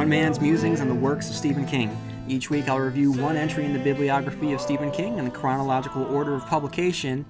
One 0.00 0.08
man's 0.08 0.40
musings 0.40 0.80
on 0.80 0.88
the 0.88 0.94
works 0.94 1.28
of 1.28 1.36
Stephen 1.36 1.66
King. 1.66 1.94
Each 2.26 2.48
week 2.48 2.70
I'll 2.70 2.78
review 2.78 3.12
one 3.12 3.36
entry 3.36 3.66
in 3.66 3.74
the 3.74 3.78
bibliography 3.78 4.54
of 4.54 4.60
Stephen 4.62 4.90
King 4.90 5.18
in 5.18 5.26
the 5.26 5.30
chronological 5.30 6.04
order 6.04 6.32
of 6.32 6.46
publication. 6.46 7.26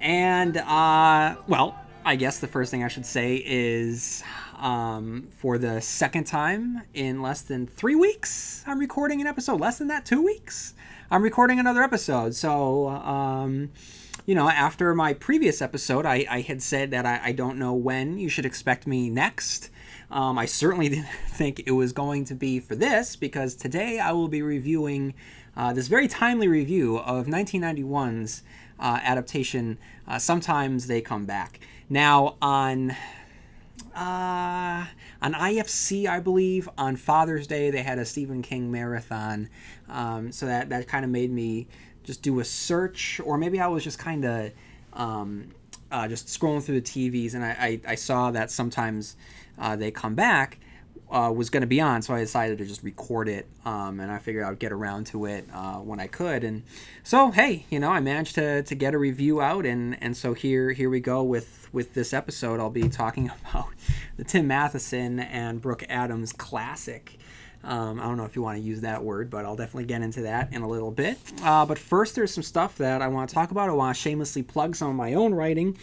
And, 0.00 0.58
uh, 0.58 1.34
well, 1.48 1.76
I 2.04 2.14
guess 2.14 2.38
the 2.38 2.46
first 2.46 2.70
thing 2.70 2.84
I 2.84 2.88
should 2.88 3.04
say 3.04 3.42
is 3.44 4.22
um, 4.58 5.26
for 5.38 5.58
the 5.58 5.80
second 5.80 6.28
time 6.28 6.82
in 6.94 7.20
less 7.20 7.42
than 7.42 7.66
three 7.66 7.96
weeks, 7.96 8.62
I'm 8.64 8.78
recording 8.78 9.20
an 9.20 9.26
episode. 9.26 9.58
Less 9.58 9.78
than 9.78 9.88
that, 9.88 10.06
two 10.06 10.22
weeks, 10.22 10.74
I'm 11.10 11.20
recording 11.20 11.58
another 11.58 11.82
episode. 11.82 12.36
So, 12.36 12.90
um, 12.90 13.72
you 14.24 14.36
know, 14.36 14.48
after 14.48 14.94
my 14.94 15.14
previous 15.14 15.60
episode, 15.60 16.06
I, 16.06 16.26
I 16.30 16.42
had 16.42 16.62
said 16.62 16.92
that 16.92 17.06
I, 17.06 17.20
I, 17.24 17.32
don't 17.32 17.58
know 17.58 17.74
when 17.74 18.18
you 18.18 18.28
should 18.28 18.46
expect 18.46 18.86
me 18.86 19.10
next. 19.10 19.70
Um, 20.14 20.38
I 20.38 20.46
certainly 20.46 20.88
didn't 20.90 21.08
think 21.26 21.64
it 21.66 21.72
was 21.72 21.92
going 21.92 22.24
to 22.26 22.34
be 22.34 22.60
for 22.60 22.76
this 22.76 23.16
because 23.16 23.54
today 23.54 23.98
I 23.98 24.12
will 24.12 24.28
be 24.28 24.40
reviewing 24.40 25.12
uh, 25.56 25.72
this 25.72 25.88
very 25.88 26.08
timely 26.08 26.48
review 26.48 26.98
of 26.98 27.26
1991's 27.26 28.42
uh, 28.78 29.00
adaptation. 29.02 29.76
Uh, 30.06 30.18
Sometimes 30.18 30.86
they 30.86 31.00
come 31.00 31.26
back. 31.26 31.60
Now 31.90 32.36
on 32.40 32.92
uh, 33.94 34.86
on 35.22 35.34
IFC, 35.34 36.06
I 36.08 36.20
believe 36.20 36.68
on 36.78 36.96
Father's 36.96 37.46
Day 37.46 37.70
they 37.70 37.82
had 37.82 37.98
a 37.98 38.04
Stephen 38.04 38.42
King 38.42 38.70
marathon, 38.70 39.48
um, 39.88 40.32
so 40.32 40.46
that 40.46 40.68
that 40.70 40.88
kind 40.88 41.04
of 41.04 41.10
made 41.10 41.30
me 41.30 41.66
just 42.02 42.22
do 42.22 42.40
a 42.40 42.44
search, 42.44 43.20
or 43.24 43.38
maybe 43.38 43.60
I 43.60 43.68
was 43.68 43.84
just 43.84 43.98
kind 43.98 44.24
of 44.24 44.52
um, 44.94 45.48
uh, 45.94 46.08
just 46.08 46.26
scrolling 46.26 46.62
through 46.62 46.80
the 46.80 46.82
TVs 46.82 47.34
and 47.34 47.44
I, 47.44 47.50
I, 47.50 47.92
I 47.92 47.94
saw 47.94 48.32
that 48.32 48.50
sometimes 48.50 49.16
uh, 49.58 49.76
they 49.76 49.90
come 49.90 50.14
back 50.14 50.58
uh, 51.10 51.30
was 51.30 51.50
going 51.50 51.60
to 51.60 51.66
be 51.66 51.80
on, 51.80 52.02
so 52.02 52.14
I 52.14 52.20
decided 52.20 52.58
to 52.58 52.64
just 52.64 52.82
record 52.82 53.28
it, 53.28 53.46
um, 53.64 54.00
and 54.00 54.10
I 54.10 54.18
figured 54.18 54.44
I'd 54.44 54.58
get 54.58 54.72
around 54.72 55.06
to 55.08 55.26
it 55.26 55.46
uh, 55.52 55.74
when 55.76 56.00
I 56.00 56.08
could. 56.08 56.42
And 56.42 56.64
so, 57.04 57.30
hey, 57.30 57.66
you 57.70 57.78
know, 57.78 57.90
I 57.90 58.00
managed 58.00 58.34
to, 58.34 58.62
to 58.64 58.74
get 58.74 58.94
a 58.94 58.98
review 58.98 59.40
out, 59.40 59.64
and, 59.66 59.96
and 60.02 60.16
so 60.16 60.34
here 60.34 60.72
here 60.72 60.90
we 60.90 61.00
go 61.00 61.22
with 61.22 61.68
with 61.72 61.94
this 61.94 62.12
episode. 62.12 62.58
I'll 62.58 62.70
be 62.70 62.88
talking 62.88 63.30
about 63.48 63.68
the 64.16 64.24
Tim 64.24 64.48
Matheson 64.48 65.20
and 65.20 65.60
Brooke 65.60 65.84
Adams 65.88 66.32
classic. 66.32 67.18
Um, 67.62 67.98
I 67.98 68.02
don't 68.02 68.16
know 68.16 68.24
if 68.24 68.36
you 68.36 68.42
want 68.42 68.58
to 68.58 68.62
use 68.62 68.82
that 68.82 69.02
word, 69.02 69.30
but 69.30 69.44
I'll 69.44 69.56
definitely 69.56 69.86
get 69.86 70.02
into 70.02 70.22
that 70.22 70.52
in 70.52 70.62
a 70.62 70.68
little 70.68 70.90
bit. 70.90 71.16
Uh, 71.42 71.64
but 71.64 71.78
first, 71.78 72.14
there's 72.14 72.34
some 72.34 72.42
stuff 72.42 72.76
that 72.78 73.00
I 73.00 73.08
want 73.08 73.28
to 73.30 73.34
talk 73.34 73.52
about. 73.52 73.70
I 73.70 73.72
want 73.72 73.96
to 73.96 74.02
shamelessly 74.02 74.42
plug 74.42 74.76
some 74.76 74.90
of 74.90 74.96
my 74.96 75.14
own 75.14 75.32
writing. 75.32 75.78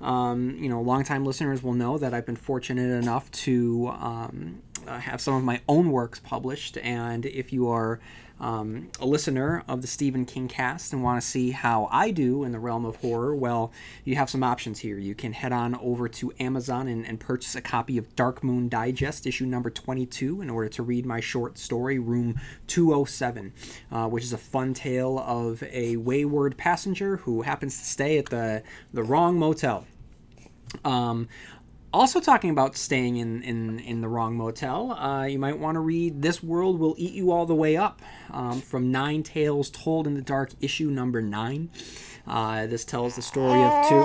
Um, 0.00 0.56
you 0.60 0.68
know, 0.68 0.80
longtime 0.80 1.24
listeners 1.24 1.62
will 1.62 1.72
know 1.72 1.98
that 1.98 2.14
I've 2.14 2.26
been 2.26 2.36
fortunate 2.36 2.90
enough 3.02 3.30
to 3.32 3.88
um, 3.88 4.62
uh, 4.86 4.98
have 4.98 5.20
some 5.20 5.34
of 5.34 5.42
my 5.42 5.60
own 5.68 5.90
works 5.90 6.20
published. 6.20 6.78
And 6.78 7.26
if 7.26 7.52
you 7.52 7.68
are 7.68 8.00
um, 8.40 8.90
a 9.00 9.06
listener 9.06 9.64
of 9.68 9.82
the 9.82 9.88
Stephen 9.88 10.24
King 10.24 10.48
cast 10.48 10.92
and 10.92 11.02
want 11.02 11.20
to 11.20 11.26
see 11.26 11.50
how 11.50 11.88
I 11.90 12.10
do 12.10 12.44
in 12.44 12.52
the 12.52 12.58
realm 12.58 12.84
of 12.84 12.96
horror, 12.96 13.34
well, 13.34 13.72
you 14.04 14.16
have 14.16 14.30
some 14.30 14.42
options 14.42 14.78
here. 14.78 14.98
You 14.98 15.14
can 15.14 15.32
head 15.32 15.52
on 15.52 15.74
over 15.76 16.08
to 16.08 16.32
Amazon 16.38 16.88
and, 16.88 17.06
and 17.06 17.18
purchase 17.18 17.54
a 17.54 17.60
copy 17.60 17.98
of 17.98 18.14
Dark 18.14 18.44
Moon 18.44 18.68
Digest, 18.68 19.26
issue 19.26 19.46
number 19.46 19.70
22, 19.70 20.40
in 20.40 20.50
order 20.50 20.68
to 20.68 20.82
read 20.82 21.04
my 21.04 21.20
short 21.20 21.58
story, 21.58 21.98
Room 21.98 22.40
207, 22.68 23.52
uh, 23.90 24.08
which 24.08 24.24
is 24.24 24.32
a 24.32 24.38
fun 24.38 24.74
tale 24.74 25.18
of 25.18 25.62
a 25.64 25.96
wayward 25.96 26.56
passenger 26.56 27.18
who 27.18 27.42
happens 27.42 27.78
to 27.78 27.84
stay 27.84 28.18
at 28.18 28.26
the, 28.26 28.62
the 28.92 29.02
wrong 29.02 29.38
motel. 29.38 29.86
Um, 30.84 31.28
also 31.92 32.20
talking 32.20 32.50
about 32.50 32.76
staying 32.76 33.16
in, 33.16 33.42
in, 33.42 33.78
in 33.80 34.00
the 34.00 34.08
wrong 34.08 34.36
motel, 34.36 34.92
uh, 34.92 35.24
you 35.24 35.38
might 35.38 35.58
want 35.58 35.76
to 35.76 35.80
read 35.80 36.20
This 36.22 36.42
World 36.42 36.78
Will 36.78 36.94
Eat 36.98 37.12
You 37.12 37.32
All 37.32 37.46
the 37.46 37.54
Way 37.54 37.76
Up 37.76 38.02
um, 38.30 38.60
from 38.60 38.90
Nine 38.90 39.22
Tales 39.22 39.70
Told 39.70 40.06
in 40.06 40.14
the 40.14 40.22
Dark, 40.22 40.50
issue 40.60 40.90
number 40.90 41.22
nine. 41.22 41.70
Uh, 42.26 42.66
this 42.66 42.84
tells 42.84 43.16
the 43.16 43.22
story 43.22 43.62
of 43.62 43.88
two. 43.88 44.02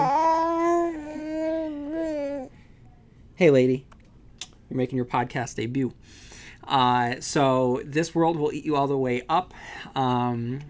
Hey, 3.35 3.49
lady. 3.49 3.85
You're 4.69 4.77
making 4.77 4.95
your 4.95 5.05
podcast 5.05 5.55
debut. 5.55 5.93
Uh, 6.65 7.15
so, 7.19 7.81
This 7.83 8.15
World 8.15 8.37
Will 8.37 8.53
Eat 8.53 8.63
You 8.63 8.77
All 8.77 8.87
the 8.87 8.97
Way 8.97 9.23
Up. 9.27 9.53
Um, 9.95 10.61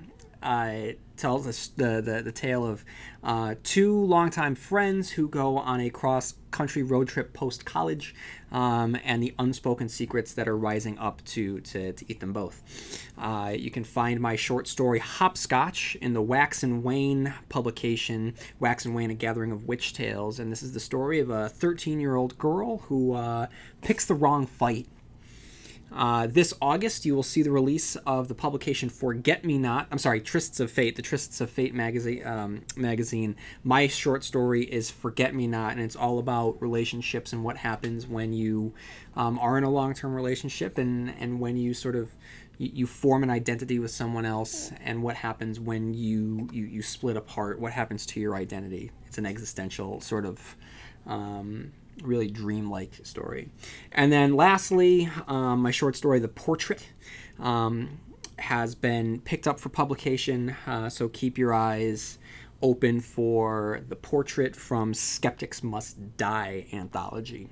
uh, 0.42 0.94
tells 1.16 1.70
the, 1.70 2.02
the, 2.02 2.22
the 2.24 2.32
tale 2.32 2.66
of 2.66 2.84
uh, 3.24 3.56
two 3.64 4.04
longtime 4.04 4.56
friends 4.56 5.12
who 5.12 5.30
go 5.30 5.58
on 5.58 5.80
a 5.80 5.90
cross 5.90 6.34
country 6.54 6.84
road 6.84 7.10
trip 7.10 7.34
post 7.34 7.66
college 7.66 8.16
um, 8.54 8.96
and 9.04 9.22
the 9.22 9.34
unspoken 9.40 9.90
secrets 9.90 10.34
that 10.34 10.48
are 10.48 10.56
rising 10.56 10.98
up 11.00 11.22
to, 11.26 11.60
to, 11.62 11.92
to 11.92 12.06
eat 12.08 12.22
them 12.22 12.32
both. 12.32 12.62
Uh, 13.18 13.54
you 13.58 13.72
can 13.72 13.84
find 13.84 14.22
my 14.22 14.36
short 14.38 14.68
story 14.68 15.00
Hopscotch 15.00 15.98
in 16.00 16.14
the 16.14 16.22
Wax 16.22 16.64
and 16.64 16.84
Wane 16.84 17.34
publication, 17.50 18.36
Wax 18.60 18.86
and 18.86 18.96
Wane, 18.96 19.12
A 19.12 19.16
Gathering 19.16 19.52
of 19.52 19.68
Witch 19.68 19.94
Tales. 19.94 20.40
And 20.40 20.52
this 20.52 20.64
is 20.64 20.74
the 20.74 20.80
story 20.80 21.20
of 21.20 21.30
a 21.30 21.50
13 21.50 22.00
year 22.00 22.16
old 22.16 22.38
girl 22.38 22.78
who 22.78 23.14
uh, 23.14 23.48
picks 23.82 24.06
the 24.06 24.14
wrong 24.14 24.46
fight 24.46 24.88
uh, 25.96 26.28
this 26.28 26.54
August, 26.62 27.06
you 27.06 27.16
will 27.16 27.24
see 27.24 27.44
the 27.44 27.52
release 27.52 27.96
of 27.98 28.28
the 28.28 28.34
publication 28.36 28.90
Forget 28.90 29.46
Me 29.46 29.58
Not. 29.58 29.88
I'm 29.92 29.98
sorry, 30.00 30.22
Trysts 30.22 30.60
of 30.60 30.72
Fate, 30.72 30.96
the 30.96 31.02
Trysts 31.02 31.40
of 31.40 31.50
Fate 31.50 31.74
magazine. 31.74 32.26
Um, 32.26 32.62
magazine. 32.76 33.36
My 33.64 33.88
short 33.88 34.24
story 34.24 34.64
is 34.64 34.90
Forget 34.90 35.36
Me 35.36 35.46
Not, 35.46 35.74
and 35.74 35.82
it's 35.82 35.96
all 35.96 36.20
about 36.20 36.60
relationships 36.62 37.32
and 37.32 37.44
what 37.44 37.58
happens 37.58 38.08
when 38.08 38.34
you 38.34 38.74
um, 39.16 39.38
are 39.38 39.58
in 39.58 39.64
a 39.64 39.70
long-term 39.70 40.14
relationship 40.14 40.78
and 40.78 41.14
and 41.20 41.40
when 41.40 41.58
you 41.58 41.74
sort 41.74 41.96
of 41.96 42.10
you, 42.58 42.72
you, 42.74 42.88
form 42.88 43.24
an 43.24 43.30
identity 43.30 43.80
with 43.80 43.92
someone 43.92 44.26
else, 44.26 44.72
and 44.84 45.02
what 45.02 45.16
happens 45.16 45.60
when 45.60 45.94
you, 45.94 46.48
you 46.52 46.66
you 46.66 46.82
split 46.82 47.18
apart. 47.18 47.60
What 47.60 47.72
happens 47.72 48.06
to 48.08 48.20
your 48.20 48.36
identity? 48.36 48.92
It's 49.06 49.18
an 49.18 49.26
existential 49.26 50.02
sort 50.02 50.26
of. 50.26 50.56
Um, 51.06 51.74
really 52.02 52.30
dreamlike 52.30 53.06
story. 53.06 53.50
And 53.92 54.12
then 54.12 54.36
lastly, 54.36 55.10
um, 55.28 55.62
my 55.62 55.72
short 55.72 55.96
story, 55.96 56.20
The 56.20 56.28
Portrait, 56.28 56.88
um, 57.40 58.00
has 58.40 58.76
been 58.76 59.20
picked 59.22 59.48
up 59.48 59.60
for 59.60 59.70
publication. 59.70 60.56
Uh, 60.66 60.90
so 60.90 61.10
keep 61.10 61.38
your 61.38 61.54
eyes 61.54 62.18
open 62.62 63.00
for 63.00 63.82
The 63.90 63.96
Portrait 63.96 64.56
from 64.56 64.94
Skeptics 64.94 65.62
Must 65.62 66.18
Die 66.18 66.66
anthology. 66.74 67.50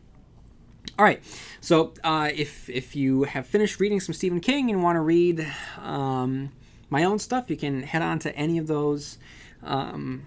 All 0.97 1.05
right, 1.05 1.21
so 1.59 1.93
uh, 2.03 2.29
if 2.33 2.69
if 2.69 2.95
you 2.95 3.23
have 3.23 3.45
finished 3.45 3.79
reading 3.79 3.99
some 3.99 4.13
Stephen 4.13 4.39
King 4.39 4.71
and 4.71 4.81
want 4.81 4.95
to 4.95 5.01
read 5.01 5.47
um, 5.79 6.51
my 6.89 7.03
own 7.03 7.19
stuff, 7.19 7.49
you 7.49 7.57
can 7.57 7.83
head 7.83 8.01
on 8.01 8.19
to 8.19 8.35
any 8.35 8.57
of 8.57 8.67
those 8.67 9.17
um, 9.63 10.25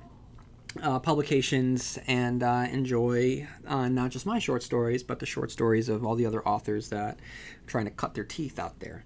uh, 0.82 0.98
publications 0.98 1.98
and 2.06 2.42
uh, 2.42 2.66
enjoy 2.70 3.46
uh, 3.66 3.88
not 3.88 4.10
just 4.10 4.26
my 4.26 4.38
short 4.38 4.62
stories, 4.62 5.02
but 5.02 5.18
the 5.18 5.26
short 5.26 5.50
stories 5.50 5.88
of 5.88 6.04
all 6.04 6.14
the 6.14 6.26
other 6.26 6.46
authors 6.46 6.88
that 6.88 7.14
are 7.14 7.66
trying 7.66 7.84
to 7.84 7.90
cut 7.90 8.14
their 8.14 8.24
teeth 8.24 8.58
out 8.58 8.81
there. 8.81 9.04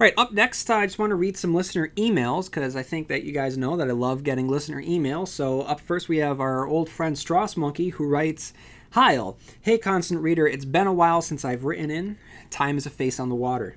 All 0.00 0.04
right, 0.04 0.14
up 0.16 0.32
next, 0.32 0.70
I 0.70 0.86
just 0.86 0.98
want 0.98 1.10
to 1.10 1.16
read 1.16 1.36
some 1.36 1.52
listener 1.52 1.88
emails 1.96 2.46
because 2.46 2.76
I 2.76 2.84
think 2.84 3.08
that 3.08 3.24
you 3.24 3.32
guys 3.32 3.58
know 3.58 3.76
that 3.76 3.88
I 3.88 3.92
love 3.92 4.22
getting 4.22 4.48
listener 4.48 4.80
emails. 4.80 5.26
So, 5.28 5.62
up 5.62 5.80
first, 5.80 6.08
we 6.08 6.18
have 6.18 6.40
our 6.40 6.66
old 6.66 6.88
friend 6.88 7.18
Strass 7.18 7.56
Monkey 7.56 7.88
who 7.88 8.06
writes 8.06 8.52
Hile, 8.92 9.36
hey, 9.60 9.76
constant 9.76 10.22
reader, 10.22 10.46
it's 10.46 10.64
been 10.64 10.86
a 10.86 10.92
while 10.92 11.20
since 11.20 11.44
I've 11.44 11.64
written 11.64 11.90
in. 11.90 12.16
Time 12.48 12.78
is 12.78 12.86
a 12.86 12.90
face 12.90 13.18
on 13.18 13.28
the 13.28 13.34
water. 13.34 13.76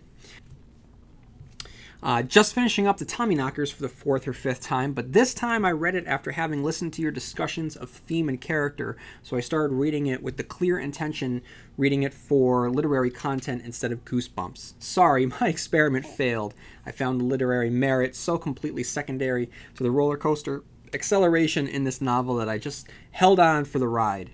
Uh, 2.03 2.23
just 2.23 2.55
finishing 2.55 2.87
up 2.87 2.97
the 2.97 3.05
Tommyknockers 3.05 3.71
for 3.71 3.83
the 3.83 3.89
fourth 3.89 4.27
or 4.27 4.33
fifth 4.33 4.61
time, 4.61 4.91
but 4.91 5.13
this 5.13 5.35
time 5.35 5.63
I 5.63 5.71
read 5.71 5.93
it 5.93 6.07
after 6.07 6.31
having 6.31 6.63
listened 6.63 6.93
to 6.93 7.01
your 7.03 7.11
discussions 7.11 7.75
of 7.75 7.91
theme 7.91 8.27
and 8.27 8.41
character, 8.41 8.97
so 9.21 9.37
I 9.37 9.41
started 9.41 9.75
reading 9.75 10.07
it 10.07 10.23
with 10.23 10.37
the 10.37 10.43
clear 10.43 10.79
intention 10.79 11.43
reading 11.77 12.01
it 12.01 12.11
for 12.13 12.71
literary 12.71 13.11
content 13.11 13.61
instead 13.63 13.91
of 13.91 14.03
goosebumps. 14.03 14.73
Sorry, 14.79 15.25
my 15.41 15.47
experiment 15.47 16.07
failed. 16.07 16.55
I 16.87 16.91
found 16.91 17.21
the 17.21 17.25
literary 17.25 17.69
merit 17.69 18.15
so 18.15 18.39
completely 18.39 18.83
secondary 18.83 19.51
to 19.75 19.83
the 19.83 19.91
roller 19.91 20.17
coaster 20.17 20.63
acceleration 20.93 21.67
in 21.67 21.83
this 21.83 22.01
novel 22.01 22.35
that 22.35 22.49
I 22.49 22.57
just 22.57 22.89
held 23.11 23.39
on 23.39 23.63
for 23.63 23.77
the 23.77 23.87
ride. 23.87 24.31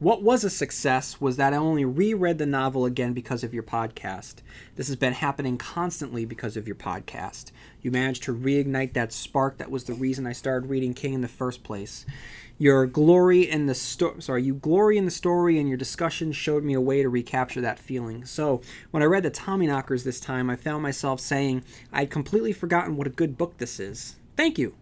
What 0.00 0.22
was 0.22 0.44
a 0.44 0.50
success 0.50 1.20
was 1.20 1.38
that 1.38 1.52
I 1.52 1.56
only 1.56 1.84
reread 1.84 2.38
the 2.38 2.46
novel 2.46 2.84
again 2.84 3.14
because 3.14 3.42
of 3.42 3.52
your 3.52 3.64
podcast. 3.64 4.36
This 4.76 4.86
has 4.86 4.94
been 4.94 5.12
happening 5.12 5.58
constantly 5.58 6.24
because 6.24 6.56
of 6.56 6.68
your 6.68 6.76
podcast. 6.76 7.50
You 7.82 7.90
managed 7.90 8.22
to 8.22 8.34
reignite 8.34 8.92
that 8.92 9.12
spark 9.12 9.58
that 9.58 9.72
was 9.72 9.84
the 9.84 9.94
reason 9.94 10.24
I 10.24 10.34
started 10.34 10.70
reading 10.70 10.94
King 10.94 11.14
in 11.14 11.20
the 11.20 11.26
first 11.26 11.64
place. 11.64 12.06
Your 12.58 12.86
glory 12.86 13.50
in 13.50 13.66
the 13.66 13.74
story, 13.74 14.22
sorry, 14.22 14.44
you 14.44 14.54
glory 14.54 14.98
in 14.98 15.04
the 15.04 15.10
story, 15.10 15.58
and 15.58 15.68
your 15.68 15.76
discussion 15.76 16.30
showed 16.30 16.62
me 16.62 16.74
a 16.74 16.80
way 16.80 17.02
to 17.02 17.08
recapture 17.08 17.60
that 17.62 17.80
feeling. 17.80 18.24
So, 18.24 18.60
when 18.92 19.02
I 19.02 19.06
read 19.06 19.24
the 19.24 19.32
Tommyknockers 19.32 20.04
this 20.04 20.20
time, 20.20 20.48
I 20.48 20.54
found 20.54 20.80
myself 20.80 21.18
saying 21.18 21.64
I'd 21.92 22.10
completely 22.10 22.52
forgotten 22.52 22.96
what 22.96 23.08
a 23.08 23.10
good 23.10 23.36
book 23.36 23.58
this 23.58 23.80
is. 23.80 24.14
Thank 24.36 24.58
you. 24.58 24.76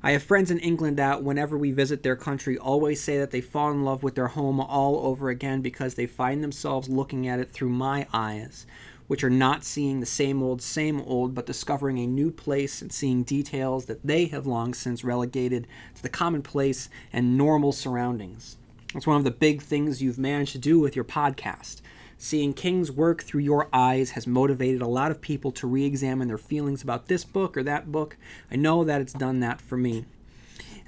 I 0.00 0.12
have 0.12 0.22
friends 0.22 0.52
in 0.52 0.60
England 0.60 0.96
that, 0.98 1.24
whenever 1.24 1.58
we 1.58 1.72
visit 1.72 2.04
their 2.04 2.14
country, 2.14 2.56
always 2.56 3.00
say 3.00 3.18
that 3.18 3.32
they 3.32 3.40
fall 3.40 3.72
in 3.72 3.84
love 3.84 4.04
with 4.04 4.14
their 4.14 4.28
home 4.28 4.60
all 4.60 5.04
over 5.04 5.28
again 5.28 5.60
because 5.60 5.94
they 5.94 6.06
find 6.06 6.42
themselves 6.42 6.88
looking 6.88 7.26
at 7.26 7.40
it 7.40 7.50
through 7.50 7.70
my 7.70 8.06
eyes, 8.12 8.64
which 9.08 9.24
are 9.24 9.30
not 9.30 9.64
seeing 9.64 9.98
the 9.98 10.06
same 10.06 10.40
old, 10.40 10.62
same 10.62 11.00
old, 11.00 11.34
but 11.34 11.46
discovering 11.46 11.98
a 11.98 12.06
new 12.06 12.30
place 12.30 12.80
and 12.80 12.92
seeing 12.92 13.24
details 13.24 13.86
that 13.86 14.06
they 14.06 14.26
have 14.26 14.46
long 14.46 14.72
since 14.72 15.02
relegated 15.02 15.66
to 15.96 16.02
the 16.02 16.08
commonplace 16.08 16.88
and 17.12 17.36
normal 17.36 17.72
surroundings. 17.72 18.56
It's 18.94 19.06
one 19.06 19.16
of 19.16 19.24
the 19.24 19.32
big 19.32 19.62
things 19.62 20.00
you've 20.00 20.16
managed 20.16 20.52
to 20.52 20.58
do 20.58 20.78
with 20.78 20.94
your 20.94 21.04
podcast. 21.04 21.80
Seeing 22.20 22.52
King's 22.52 22.90
work 22.90 23.22
through 23.22 23.42
your 23.42 23.68
eyes 23.72 24.10
has 24.10 24.26
motivated 24.26 24.82
a 24.82 24.88
lot 24.88 25.12
of 25.12 25.20
people 25.20 25.52
to 25.52 25.68
re 25.68 25.84
examine 25.84 26.26
their 26.26 26.36
feelings 26.36 26.82
about 26.82 27.06
this 27.06 27.24
book 27.24 27.56
or 27.56 27.62
that 27.62 27.92
book. 27.92 28.16
I 28.50 28.56
know 28.56 28.82
that 28.82 29.00
it's 29.00 29.12
done 29.12 29.38
that 29.40 29.60
for 29.60 29.76
me. 29.76 30.04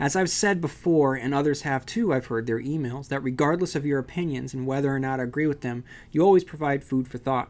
As 0.01 0.17
I've 0.17 0.29
said 0.29 0.61
before, 0.61 1.15
and 1.15 1.33
others 1.33 1.63
have 1.63 1.87
too, 1.87 2.13
I've 2.13 2.27
heard 2.27 2.49
their 2.49 2.59
emails, 2.59 3.09
that 3.09 3.23
regardless 3.23 3.77
of 3.77 3.87
your 3.87 4.01
opinions 4.01 4.55
and 4.55 4.67
whether 4.67 4.93
or 4.93 4.99
not 4.99 5.21
I 5.21 5.23
agree 5.23 5.47
with 5.47 5.61
them, 5.61 5.85
you 6.11 6.23
always 6.23 6.43
provide 6.43 6.83
food 6.83 7.07
for 7.07 7.19
thought. 7.19 7.49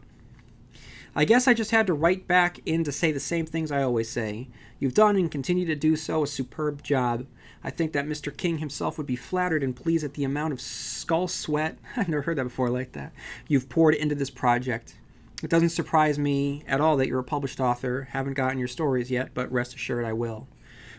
I 1.14 1.24
guess 1.24 1.48
I 1.48 1.54
just 1.54 1.70
had 1.70 1.86
to 1.86 1.94
write 1.94 2.28
back 2.28 2.60
in 2.66 2.84
to 2.84 2.92
say 2.92 3.12
the 3.12 3.20
same 3.20 3.46
things 3.46 3.72
I 3.72 3.82
always 3.82 4.10
say. 4.10 4.48
You've 4.78 4.94
done 4.94 5.16
and 5.16 5.30
continue 5.30 5.64
to 5.66 5.74
do 5.74 5.96
so 5.96 6.22
a 6.22 6.26
superb 6.26 6.82
job. 6.82 7.26
I 7.62 7.70
think 7.70 7.92
that 7.92 8.06
Mr. 8.06 8.34
King 8.34 8.58
himself 8.58 8.96
would 8.96 9.06
be 9.06 9.16
flattered 9.16 9.62
and 9.62 9.76
pleased 9.76 10.04
at 10.04 10.14
the 10.14 10.24
amount 10.24 10.52
of 10.52 10.60
skull 10.60 11.28
sweat, 11.28 11.78
I've 11.96 12.08
never 12.08 12.22
heard 12.22 12.38
that 12.38 12.44
before 12.44 12.70
like 12.70 12.92
that, 12.92 13.12
you've 13.48 13.68
poured 13.68 13.94
into 13.94 14.14
this 14.14 14.30
project. 14.30 14.96
It 15.42 15.50
doesn't 15.50 15.70
surprise 15.70 16.18
me 16.18 16.64
at 16.66 16.80
all 16.80 16.96
that 16.98 17.08
you're 17.08 17.20
a 17.20 17.24
published 17.24 17.60
author. 17.60 18.08
Haven't 18.12 18.34
gotten 18.34 18.58
your 18.58 18.68
stories 18.68 19.10
yet, 19.10 19.30
but 19.32 19.50
rest 19.50 19.74
assured 19.74 20.04
I 20.04 20.12
will. 20.12 20.48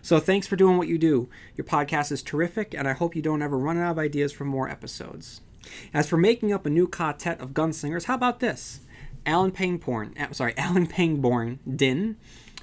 So 0.01 0.19
thanks 0.19 0.47
for 0.47 0.55
doing 0.55 0.77
what 0.77 0.87
you 0.87 0.97
do. 0.97 1.29
Your 1.55 1.65
podcast 1.65 2.11
is 2.11 2.23
terrific, 2.23 2.73
and 2.73 2.87
I 2.87 2.93
hope 2.93 3.15
you 3.15 3.21
don't 3.21 3.43
ever 3.43 3.57
run 3.57 3.77
out 3.77 3.91
of 3.91 3.99
ideas 3.99 4.31
for 4.31 4.45
more 4.45 4.67
episodes. 4.67 5.41
As 5.93 6.09
for 6.09 6.17
making 6.17 6.51
up 6.51 6.65
a 6.65 6.71
new 6.71 6.87
quartet 6.87 7.39
of 7.39 7.53
gunslingers, 7.53 8.05
how 8.05 8.15
about 8.15 8.39
this? 8.39 8.81
Alan 9.27 9.51
Pangborn, 9.51 10.15
uh, 10.19 10.33
sorry, 10.33 10.53
Alan 10.57 10.87
Pangborn, 10.87 11.59
Din, 11.75 12.17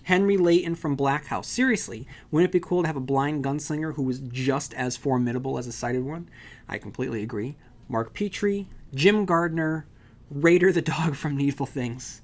Henry 0.08 0.38
Leyden 0.38 0.74
from 0.74 0.96
Black 0.96 1.26
House. 1.26 1.46
Seriously, 1.46 2.06
wouldn't 2.30 2.48
it 2.48 2.52
be 2.52 2.66
cool 2.66 2.80
to 2.80 2.86
have 2.86 2.96
a 2.96 3.00
blind 3.00 3.44
gunslinger 3.44 3.94
who 3.94 4.02
was 4.02 4.20
just 4.20 4.72
as 4.72 4.96
formidable 4.96 5.58
as 5.58 5.66
a 5.66 5.72
sighted 5.72 6.02
one? 6.02 6.30
I 6.66 6.78
completely 6.78 7.22
agree. 7.22 7.56
Mark 7.90 8.14
Petrie, 8.14 8.68
Jim 8.94 9.26
Gardener, 9.26 9.84
Raider 10.30 10.72
the 10.72 10.80
dog 10.80 11.14
from 11.14 11.36
Needful 11.36 11.66
Things. 11.66 12.22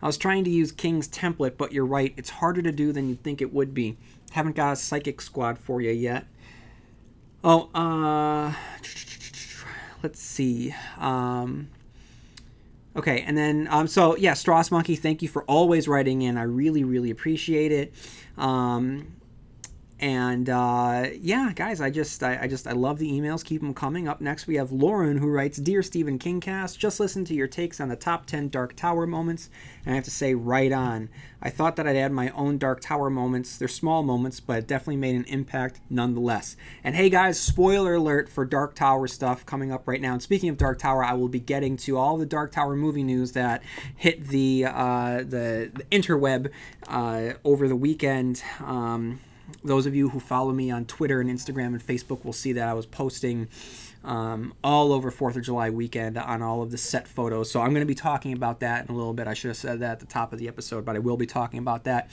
I 0.00 0.06
was 0.06 0.16
trying 0.16 0.44
to 0.44 0.50
use 0.50 0.72
King's 0.72 1.08
template, 1.08 1.58
but 1.58 1.74
you're 1.74 1.84
right, 1.84 2.14
it's 2.16 2.30
harder 2.30 2.62
to 2.62 2.72
do 2.72 2.90
than 2.90 3.10
you'd 3.10 3.22
think 3.22 3.42
it 3.42 3.52
would 3.52 3.74
be. 3.74 3.98
Haven't 4.30 4.56
got 4.56 4.72
a 4.72 4.76
psychic 4.76 5.20
squad 5.20 5.58
for 5.58 5.82
you 5.82 5.90
yet. 5.90 6.24
Oh, 7.44 7.68
uh, 7.74 8.54
let's 10.02 10.22
see. 10.22 10.74
Um, 10.96 11.68
Okay, 12.96 13.20
and 13.26 13.36
then 13.36 13.68
um, 13.70 13.86
so 13.86 14.16
yeah, 14.16 14.32
Straws 14.32 14.70
Monkey, 14.70 14.96
thank 14.96 15.20
you 15.20 15.28
for 15.28 15.44
always 15.44 15.86
writing 15.86 16.22
in. 16.22 16.38
I 16.38 16.44
really, 16.44 16.82
really 16.82 17.10
appreciate 17.10 17.70
it. 17.70 17.92
Um, 18.38 19.16
and 19.98 20.50
uh, 20.50 21.06
yeah, 21.18 21.52
guys, 21.54 21.80
I 21.80 21.88
just, 21.88 22.22
I, 22.22 22.42
I, 22.42 22.46
just, 22.48 22.66
I 22.66 22.72
love 22.72 22.98
the 22.98 23.10
emails. 23.10 23.42
Keep 23.42 23.62
them 23.62 23.72
coming. 23.72 24.06
Up 24.06 24.20
next, 24.20 24.46
we 24.46 24.56
have 24.56 24.70
Lauren 24.70 25.16
who 25.16 25.28
writes, 25.28 25.56
"Dear 25.56 25.82
Stephen 25.82 26.18
King 26.18 26.40
Cast, 26.40 26.78
just 26.78 27.00
listen 27.00 27.24
to 27.24 27.34
your 27.34 27.46
takes 27.46 27.80
on 27.80 27.88
the 27.88 27.96
top 27.96 28.26
ten 28.26 28.48
Dark 28.48 28.76
Tower 28.76 29.06
moments, 29.06 29.48
and 29.84 29.92
I 29.92 29.96
have 29.96 30.04
to 30.04 30.10
say, 30.10 30.34
right 30.34 30.70
on. 30.70 31.08
I 31.40 31.48
thought 31.48 31.76
that 31.76 31.86
I'd 31.86 31.96
add 31.96 32.12
my 32.12 32.30
own 32.30 32.58
Dark 32.58 32.80
Tower 32.80 33.08
moments. 33.08 33.56
They're 33.56 33.68
small 33.68 34.02
moments, 34.02 34.40
but 34.40 34.58
it 34.58 34.66
definitely 34.66 34.96
made 34.96 35.16
an 35.16 35.24
impact 35.24 35.80
nonetheless. 35.88 36.56
And 36.84 36.94
hey, 36.94 37.08
guys, 37.08 37.38
spoiler 37.38 37.94
alert 37.94 38.28
for 38.28 38.44
Dark 38.44 38.74
Tower 38.74 39.06
stuff 39.06 39.46
coming 39.46 39.72
up 39.72 39.86
right 39.86 40.00
now. 40.00 40.12
And 40.12 40.22
speaking 40.22 40.48
of 40.48 40.58
Dark 40.58 40.78
Tower, 40.78 41.04
I 41.04 41.14
will 41.14 41.28
be 41.28 41.40
getting 41.40 41.76
to 41.78 41.96
all 41.96 42.16
the 42.16 42.26
Dark 42.26 42.52
Tower 42.52 42.76
movie 42.76 43.04
news 43.04 43.32
that 43.32 43.62
hit 43.94 44.28
the 44.28 44.66
uh, 44.66 45.18
the, 45.18 45.70
the 45.72 45.84
interweb 45.90 46.50
uh, 46.88 47.34
over 47.44 47.66
the 47.66 47.76
weekend." 47.76 48.42
Um, 48.62 49.20
those 49.64 49.86
of 49.86 49.94
you 49.94 50.08
who 50.08 50.20
follow 50.20 50.52
me 50.52 50.70
on 50.70 50.84
Twitter 50.84 51.20
and 51.20 51.30
Instagram 51.30 51.68
and 51.68 51.84
Facebook 51.84 52.24
will 52.24 52.32
see 52.32 52.52
that 52.54 52.68
I 52.68 52.74
was 52.74 52.86
posting 52.86 53.48
um, 54.06 54.54
all 54.62 54.92
over 54.92 55.10
Fourth 55.10 55.36
of 55.36 55.42
July 55.42 55.68
weekend 55.68 56.16
on 56.16 56.40
all 56.40 56.62
of 56.62 56.70
the 56.70 56.78
set 56.78 57.08
photos. 57.08 57.50
So 57.50 57.60
I'm 57.60 57.70
going 57.70 57.82
to 57.82 57.86
be 57.86 57.94
talking 57.94 58.32
about 58.32 58.60
that 58.60 58.88
in 58.88 58.94
a 58.94 58.96
little 58.96 59.12
bit. 59.12 59.26
I 59.26 59.34
should 59.34 59.48
have 59.48 59.56
said 59.56 59.80
that 59.80 59.92
at 59.92 60.00
the 60.00 60.06
top 60.06 60.32
of 60.32 60.38
the 60.38 60.46
episode, 60.46 60.84
but 60.84 60.94
I 60.94 61.00
will 61.00 61.16
be 61.16 61.26
talking 61.26 61.58
about 61.58 61.84
that 61.84 62.08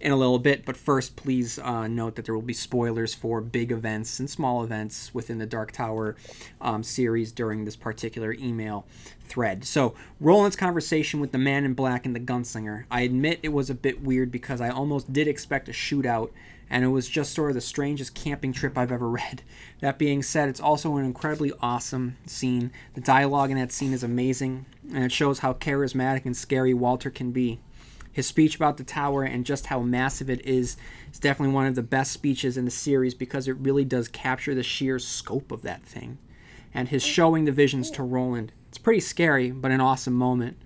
in 0.00 0.12
a 0.12 0.16
little 0.16 0.38
bit. 0.38 0.64
But 0.64 0.76
first, 0.76 1.16
please 1.16 1.58
uh, 1.58 1.88
note 1.88 2.14
that 2.14 2.24
there 2.24 2.34
will 2.34 2.42
be 2.42 2.54
spoilers 2.54 3.12
for 3.12 3.40
big 3.40 3.72
events 3.72 4.20
and 4.20 4.30
small 4.30 4.62
events 4.62 5.12
within 5.12 5.38
the 5.38 5.46
Dark 5.46 5.72
Tower 5.72 6.14
um, 6.60 6.84
series 6.84 7.32
during 7.32 7.64
this 7.64 7.76
particular 7.76 8.32
email 8.34 8.86
thread. 9.24 9.64
So, 9.64 9.94
Roland's 10.20 10.56
conversation 10.56 11.18
with 11.18 11.32
the 11.32 11.38
man 11.38 11.64
in 11.64 11.74
black 11.74 12.06
and 12.06 12.14
the 12.14 12.20
gunslinger. 12.20 12.84
I 12.90 13.00
admit 13.00 13.40
it 13.42 13.48
was 13.48 13.68
a 13.68 13.74
bit 13.74 14.02
weird 14.02 14.30
because 14.30 14.60
I 14.60 14.68
almost 14.68 15.12
did 15.12 15.26
expect 15.26 15.68
a 15.68 15.72
shootout 15.72 16.30
and 16.72 16.84
it 16.84 16.88
was 16.88 17.06
just 17.06 17.34
sort 17.34 17.50
of 17.50 17.54
the 17.54 17.60
strangest 17.60 18.14
camping 18.14 18.50
trip 18.54 18.78
I've 18.78 18.90
ever 18.90 19.08
read. 19.10 19.42
That 19.80 19.98
being 19.98 20.22
said, 20.22 20.48
it's 20.48 20.60
also 20.60 20.96
an 20.96 21.04
incredibly 21.04 21.52
awesome 21.60 22.16
scene. 22.26 22.72
The 22.94 23.02
dialogue 23.02 23.50
in 23.50 23.58
that 23.58 23.70
scene 23.70 23.92
is 23.92 24.02
amazing, 24.02 24.64
and 24.92 25.04
it 25.04 25.12
shows 25.12 25.40
how 25.40 25.52
charismatic 25.52 26.24
and 26.24 26.34
scary 26.34 26.72
Walter 26.72 27.10
can 27.10 27.30
be. 27.30 27.60
His 28.10 28.26
speech 28.26 28.56
about 28.56 28.78
the 28.78 28.84
tower 28.84 29.22
and 29.22 29.44
just 29.44 29.66
how 29.66 29.80
massive 29.80 30.30
it 30.30 30.44
is 30.46 30.76
is 31.12 31.18
definitely 31.18 31.54
one 31.54 31.66
of 31.66 31.74
the 31.74 31.82
best 31.82 32.10
speeches 32.10 32.56
in 32.56 32.64
the 32.64 32.70
series 32.70 33.14
because 33.14 33.48
it 33.48 33.56
really 33.58 33.84
does 33.84 34.08
capture 34.08 34.54
the 34.54 34.62
sheer 34.62 34.98
scope 34.98 35.52
of 35.52 35.62
that 35.62 35.82
thing. 35.82 36.18
And 36.74 36.88
his 36.88 37.02
showing 37.02 37.44
the 37.44 37.52
visions 37.52 37.90
to 37.92 38.02
Roland. 38.02 38.52
It's 38.68 38.78
pretty 38.78 39.00
scary, 39.00 39.50
but 39.50 39.70
an 39.70 39.82
awesome 39.82 40.14
moment. 40.14 40.56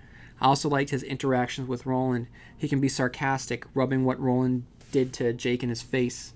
I 0.40 0.46
also 0.46 0.68
liked 0.68 0.90
his 0.90 1.02
interactions 1.02 1.66
with 1.66 1.86
Roland. 1.86 2.28
He 2.56 2.68
can 2.68 2.80
be 2.80 2.88
sarcastic, 2.88 3.64
rubbing 3.74 4.04
what 4.04 4.20
Roland 4.20 4.64
did 4.92 5.12
to 5.14 5.32
Jake 5.32 5.62
in 5.62 5.68
his 5.68 5.82
face, 5.82 6.32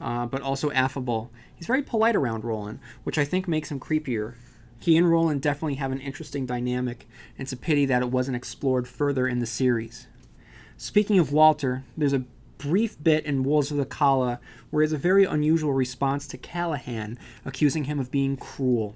uh, 0.00 0.26
but 0.26 0.42
also 0.42 0.70
affable. 0.70 1.30
He's 1.54 1.66
very 1.66 1.82
polite 1.82 2.16
around 2.16 2.44
Roland, 2.44 2.80
which 3.04 3.18
I 3.18 3.24
think 3.24 3.48
makes 3.48 3.70
him 3.70 3.80
creepier. 3.80 4.34
He 4.78 4.96
and 4.96 5.10
Roland 5.10 5.40
definitely 5.42 5.76
have 5.76 5.92
an 5.92 6.00
interesting 6.00 6.46
dynamic, 6.46 7.06
and 7.36 7.44
it's 7.44 7.52
a 7.52 7.56
pity 7.56 7.86
that 7.86 8.02
it 8.02 8.10
wasn't 8.10 8.36
explored 8.36 8.86
further 8.86 9.26
in 9.26 9.38
the 9.38 9.46
series. 9.46 10.06
Speaking 10.76 11.18
of 11.18 11.32
Walter, 11.32 11.84
there's 11.96 12.12
a 12.12 12.24
brief 12.58 13.02
bit 13.02 13.24
in 13.24 13.42
Wolves 13.44 13.70
of 13.70 13.76
the 13.76 13.86
Calla 13.86 14.40
where 14.70 14.82
he 14.82 14.84
has 14.84 14.92
a 14.92 14.98
very 14.98 15.24
unusual 15.24 15.72
response 15.72 16.26
to 16.28 16.38
Callahan, 16.38 17.18
accusing 17.44 17.84
him 17.84 17.98
of 17.98 18.10
being 18.10 18.36
cruel, 18.36 18.94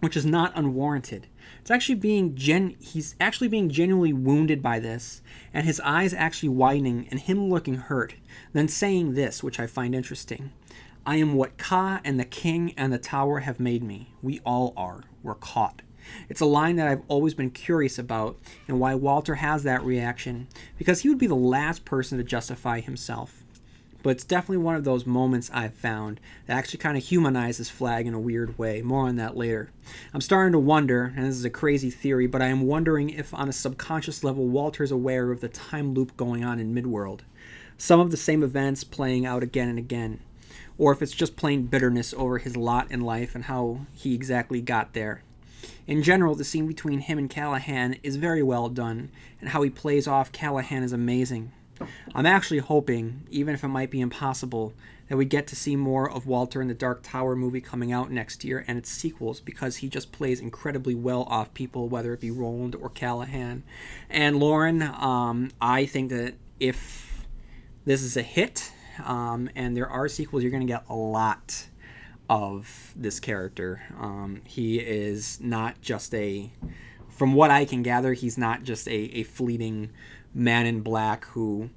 which 0.00 0.16
is 0.16 0.26
not 0.26 0.52
unwarranted. 0.54 1.26
It's 1.60 1.70
actually 1.70 1.96
being 1.96 2.34
gen 2.34 2.76
he's 2.80 3.14
actually 3.20 3.48
being 3.48 3.70
genuinely 3.70 4.12
wounded 4.12 4.62
by 4.62 4.78
this, 4.78 5.22
and 5.52 5.64
his 5.64 5.80
eyes 5.80 6.14
actually 6.14 6.50
widening 6.50 7.08
and 7.10 7.20
him 7.20 7.48
looking 7.48 7.76
hurt, 7.76 8.14
then 8.52 8.68
saying 8.68 9.14
this, 9.14 9.42
which 9.42 9.58
I 9.60 9.66
find 9.66 9.94
interesting. 9.94 10.52
I 11.06 11.16
am 11.16 11.34
what 11.34 11.56
Ka 11.56 12.00
and 12.04 12.20
the 12.20 12.24
king 12.24 12.74
and 12.76 12.92
the 12.92 12.98
tower 12.98 13.40
have 13.40 13.58
made 13.58 13.82
me. 13.82 14.12
We 14.22 14.40
all 14.44 14.74
are. 14.76 15.04
We're 15.22 15.34
caught. 15.34 15.82
It's 16.28 16.40
a 16.40 16.46
line 16.46 16.76
that 16.76 16.88
I've 16.88 17.02
always 17.08 17.34
been 17.34 17.50
curious 17.50 17.98
about 17.98 18.38
and 18.66 18.80
why 18.80 18.94
Walter 18.94 19.36
has 19.36 19.62
that 19.62 19.84
reaction, 19.84 20.48
because 20.76 21.00
he 21.00 21.08
would 21.08 21.18
be 21.18 21.26
the 21.26 21.34
last 21.34 21.84
person 21.84 22.18
to 22.18 22.24
justify 22.24 22.80
himself 22.80 23.44
but 24.08 24.12
it's 24.12 24.24
definitely 24.24 24.64
one 24.64 24.74
of 24.74 24.84
those 24.84 25.04
moments 25.04 25.50
I've 25.52 25.74
found 25.74 26.18
that 26.46 26.56
actually 26.56 26.78
kind 26.78 26.96
of 26.96 27.04
humanizes 27.04 27.68
Flagg 27.68 28.06
in 28.06 28.14
a 28.14 28.18
weird 28.18 28.56
way. 28.56 28.80
More 28.80 29.06
on 29.06 29.16
that 29.16 29.36
later. 29.36 29.70
I'm 30.14 30.22
starting 30.22 30.52
to 30.52 30.58
wonder, 30.58 31.12
and 31.14 31.26
this 31.26 31.36
is 31.36 31.44
a 31.44 31.50
crazy 31.50 31.90
theory, 31.90 32.26
but 32.26 32.40
I 32.40 32.46
am 32.46 32.62
wondering 32.62 33.10
if 33.10 33.34
on 33.34 33.50
a 33.50 33.52
subconscious 33.52 34.24
level 34.24 34.46
Walter's 34.46 34.90
aware 34.90 35.30
of 35.30 35.42
the 35.42 35.48
time 35.48 35.92
loop 35.92 36.16
going 36.16 36.42
on 36.42 36.58
in 36.58 36.74
Midworld. 36.74 37.20
Some 37.76 38.00
of 38.00 38.10
the 38.10 38.16
same 38.16 38.42
events 38.42 38.82
playing 38.82 39.26
out 39.26 39.42
again 39.42 39.68
and 39.68 39.78
again. 39.78 40.20
Or 40.78 40.90
if 40.90 41.02
it's 41.02 41.12
just 41.12 41.36
plain 41.36 41.66
bitterness 41.66 42.14
over 42.14 42.38
his 42.38 42.56
lot 42.56 42.90
in 42.90 43.02
life 43.02 43.34
and 43.34 43.44
how 43.44 43.80
he 43.92 44.14
exactly 44.14 44.62
got 44.62 44.94
there. 44.94 45.22
In 45.86 46.02
general, 46.02 46.34
the 46.34 46.44
scene 46.44 46.66
between 46.66 47.00
him 47.00 47.18
and 47.18 47.28
Callahan 47.28 47.96
is 48.02 48.16
very 48.16 48.42
well 48.42 48.70
done, 48.70 49.10
and 49.38 49.50
how 49.50 49.60
he 49.60 49.68
plays 49.68 50.08
off 50.08 50.32
Callahan 50.32 50.82
is 50.82 50.94
amazing. 50.94 51.52
I'm 52.14 52.26
actually 52.26 52.58
hoping, 52.58 53.26
even 53.30 53.54
if 53.54 53.64
it 53.64 53.68
might 53.68 53.90
be 53.90 54.00
impossible, 54.00 54.72
that 55.08 55.16
we 55.16 55.24
get 55.24 55.46
to 55.48 55.56
see 55.56 55.74
more 55.74 56.10
of 56.10 56.26
Walter 56.26 56.60
in 56.60 56.68
the 56.68 56.74
Dark 56.74 57.02
Tower 57.02 57.34
movie 57.34 57.60
coming 57.60 57.92
out 57.92 58.10
next 58.10 58.44
year 58.44 58.64
and 58.68 58.76
its 58.76 58.90
sequels 58.90 59.40
because 59.40 59.76
he 59.76 59.88
just 59.88 60.12
plays 60.12 60.40
incredibly 60.40 60.94
well 60.94 61.22
off 61.24 61.54
people, 61.54 61.88
whether 61.88 62.12
it 62.12 62.20
be 62.20 62.30
Roland 62.30 62.74
or 62.74 62.90
Callahan. 62.90 63.62
And 64.10 64.38
Lauren, 64.38 64.82
um, 64.82 65.50
I 65.60 65.86
think 65.86 66.10
that 66.10 66.34
if 66.60 67.24
this 67.84 68.02
is 68.02 68.16
a 68.16 68.22
hit 68.22 68.70
um, 69.04 69.48
and 69.54 69.76
there 69.76 69.88
are 69.88 70.08
sequels, 70.08 70.42
you're 70.42 70.52
going 70.52 70.66
to 70.66 70.72
get 70.72 70.84
a 70.88 70.94
lot 70.94 71.66
of 72.28 72.92
this 72.94 73.18
character. 73.18 73.80
Um, 73.98 74.42
he 74.44 74.78
is 74.78 75.40
not 75.40 75.80
just 75.80 76.14
a, 76.14 76.50
from 77.08 77.32
what 77.32 77.50
I 77.50 77.64
can 77.64 77.82
gather, 77.82 78.12
he's 78.12 78.36
not 78.36 78.62
just 78.62 78.86
a, 78.88 78.92
a 78.92 79.22
fleeting 79.22 79.90
man 80.34 80.66
in 80.66 80.80
black 80.80 81.24
who 81.26 81.70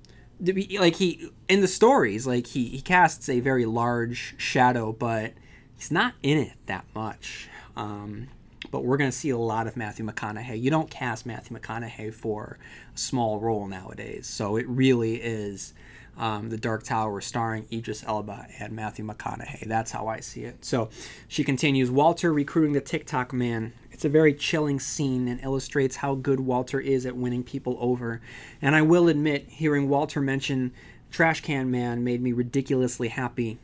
like 0.80 0.96
he 0.96 1.30
in 1.48 1.62
the 1.62 1.68
stories 1.68 2.26
like 2.26 2.48
he 2.48 2.66
he 2.66 2.82
casts 2.82 3.30
a 3.30 3.40
very 3.40 3.66
large 3.66 4.34
shadow 4.38 4.92
but 4.92 5.34
he's 5.78 5.92
not 5.92 6.14
in 6.24 6.38
it 6.38 6.54
that 6.66 6.86
much 6.96 7.48
um, 7.76 8.28
but 8.70 8.84
we're 8.84 8.98
going 8.98 9.10
to 9.10 9.16
see 9.16 9.30
a 9.30 9.38
lot 9.38 9.68
of 9.68 9.76
Matthew 9.76 10.06
McConaughey. 10.06 10.62
You 10.62 10.70
don't 10.70 10.90
cast 10.90 11.26
Matthew 11.26 11.58
McConaughey 11.58 12.14
for 12.14 12.58
a 12.94 12.98
small 12.98 13.40
role 13.40 13.68
nowadays, 13.68 14.28
so 14.28 14.56
it 14.56 14.68
really 14.68 15.16
is 15.16 15.74
um, 16.18 16.50
The 16.50 16.58
Dark 16.58 16.84
Tower 16.84 17.22
starring 17.22 17.66
Idris 17.72 18.04
Elba 18.06 18.48
and 18.60 18.74
Matthew 18.74 19.06
McConaughey. 19.06 19.68
That's 19.68 19.92
how 19.92 20.08
I 20.08 20.20
see 20.20 20.44
it. 20.44 20.64
So 20.64 20.90
she 21.28 21.44
continues 21.44 21.90
Walter 21.90 22.32
recruiting 22.34 22.74
the 22.74 22.82
Tick-Tock 22.82 23.34
man. 23.34 23.74
It's 24.02 24.06
a 24.08 24.10
very 24.10 24.34
chilling 24.34 24.80
scene 24.80 25.28
and 25.28 25.40
illustrates 25.44 25.98
how 25.98 26.16
good 26.16 26.40
Walter 26.40 26.80
is 26.80 27.06
at 27.06 27.16
winning 27.16 27.44
people 27.44 27.78
over. 27.80 28.20
And 28.60 28.76
I 28.76 28.82
will 28.82 29.08
admit, 29.08 29.48
hearing 29.48 29.90
Walter 29.90 30.22
mention 30.22 30.72
Trash 31.12 31.42
Can 31.42 31.70
Man 31.70 32.04
made 32.04 32.20
me 32.20 32.32
ridiculously 32.32 33.10
happy 33.10 33.60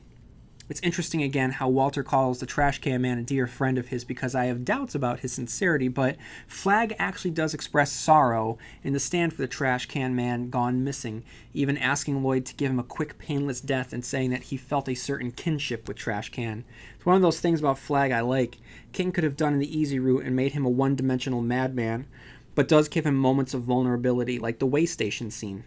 it's 0.69 0.81
interesting 0.81 1.21
again 1.21 1.51
how 1.51 1.69
Walter 1.69 2.03
calls 2.03 2.39
the 2.39 2.45
trash 2.45 2.79
can 2.79 3.01
man 3.01 3.17
a 3.17 3.23
dear 3.23 3.47
friend 3.47 3.77
of 3.77 3.87
his 3.87 4.03
because 4.03 4.35
I 4.35 4.45
have 4.45 4.65
doubts 4.65 4.95
about 4.95 5.21
his 5.21 5.31
sincerity, 5.31 5.87
but 5.87 6.17
Flagg 6.47 6.93
actually 6.99 7.31
does 7.31 7.53
express 7.53 7.91
sorrow 7.91 8.57
in 8.83 8.93
the 8.93 8.99
stand 8.99 9.33
for 9.33 9.41
the 9.41 9.47
trash 9.47 9.85
can 9.85 10.15
man 10.15 10.49
gone 10.49 10.83
missing, 10.83 11.23
even 11.53 11.77
asking 11.77 12.21
Lloyd 12.21 12.45
to 12.45 12.55
give 12.55 12.69
him 12.69 12.79
a 12.79 12.83
quick, 12.83 13.17
painless 13.17 13.61
death 13.61 13.93
and 13.93 14.03
saying 14.03 14.31
that 14.31 14.43
he 14.43 14.57
felt 14.57 14.89
a 14.89 14.95
certain 14.95 15.31
kinship 15.31 15.87
with 15.87 15.97
Trash 15.97 16.29
Can. 16.29 16.65
It's 16.95 17.05
one 17.05 17.15
of 17.15 17.21
those 17.21 17.39
things 17.39 17.59
about 17.59 17.79
Flagg 17.79 18.11
I 18.11 18.21
like. 18.21 18.57
King 18.91 19.11
could 19.11 19.23
have 19.23 19.37
done 19.37 19.57
the 19.59 19.77
easy 19.77 19.99
route 19.99 20.25
and 20.25 20.35
made 20.35 20.51
him 20.51 20.65
a 20.65 20.69
one 20.69 20.95
dimensional 20.95 21.41
madman, 21.41 22.07
but 22.55 22.67
does 22.67 22.89
give 22.89 23.05
him 23.05 23.15
moments 23.15 23.53
of 23.53 23.61
vulnerability, 23.61 24.37
like 24.37 24.59
the 24.59 24.65
way 24.65 24.85
station 24.85 25.31
scene. 25.31 25.63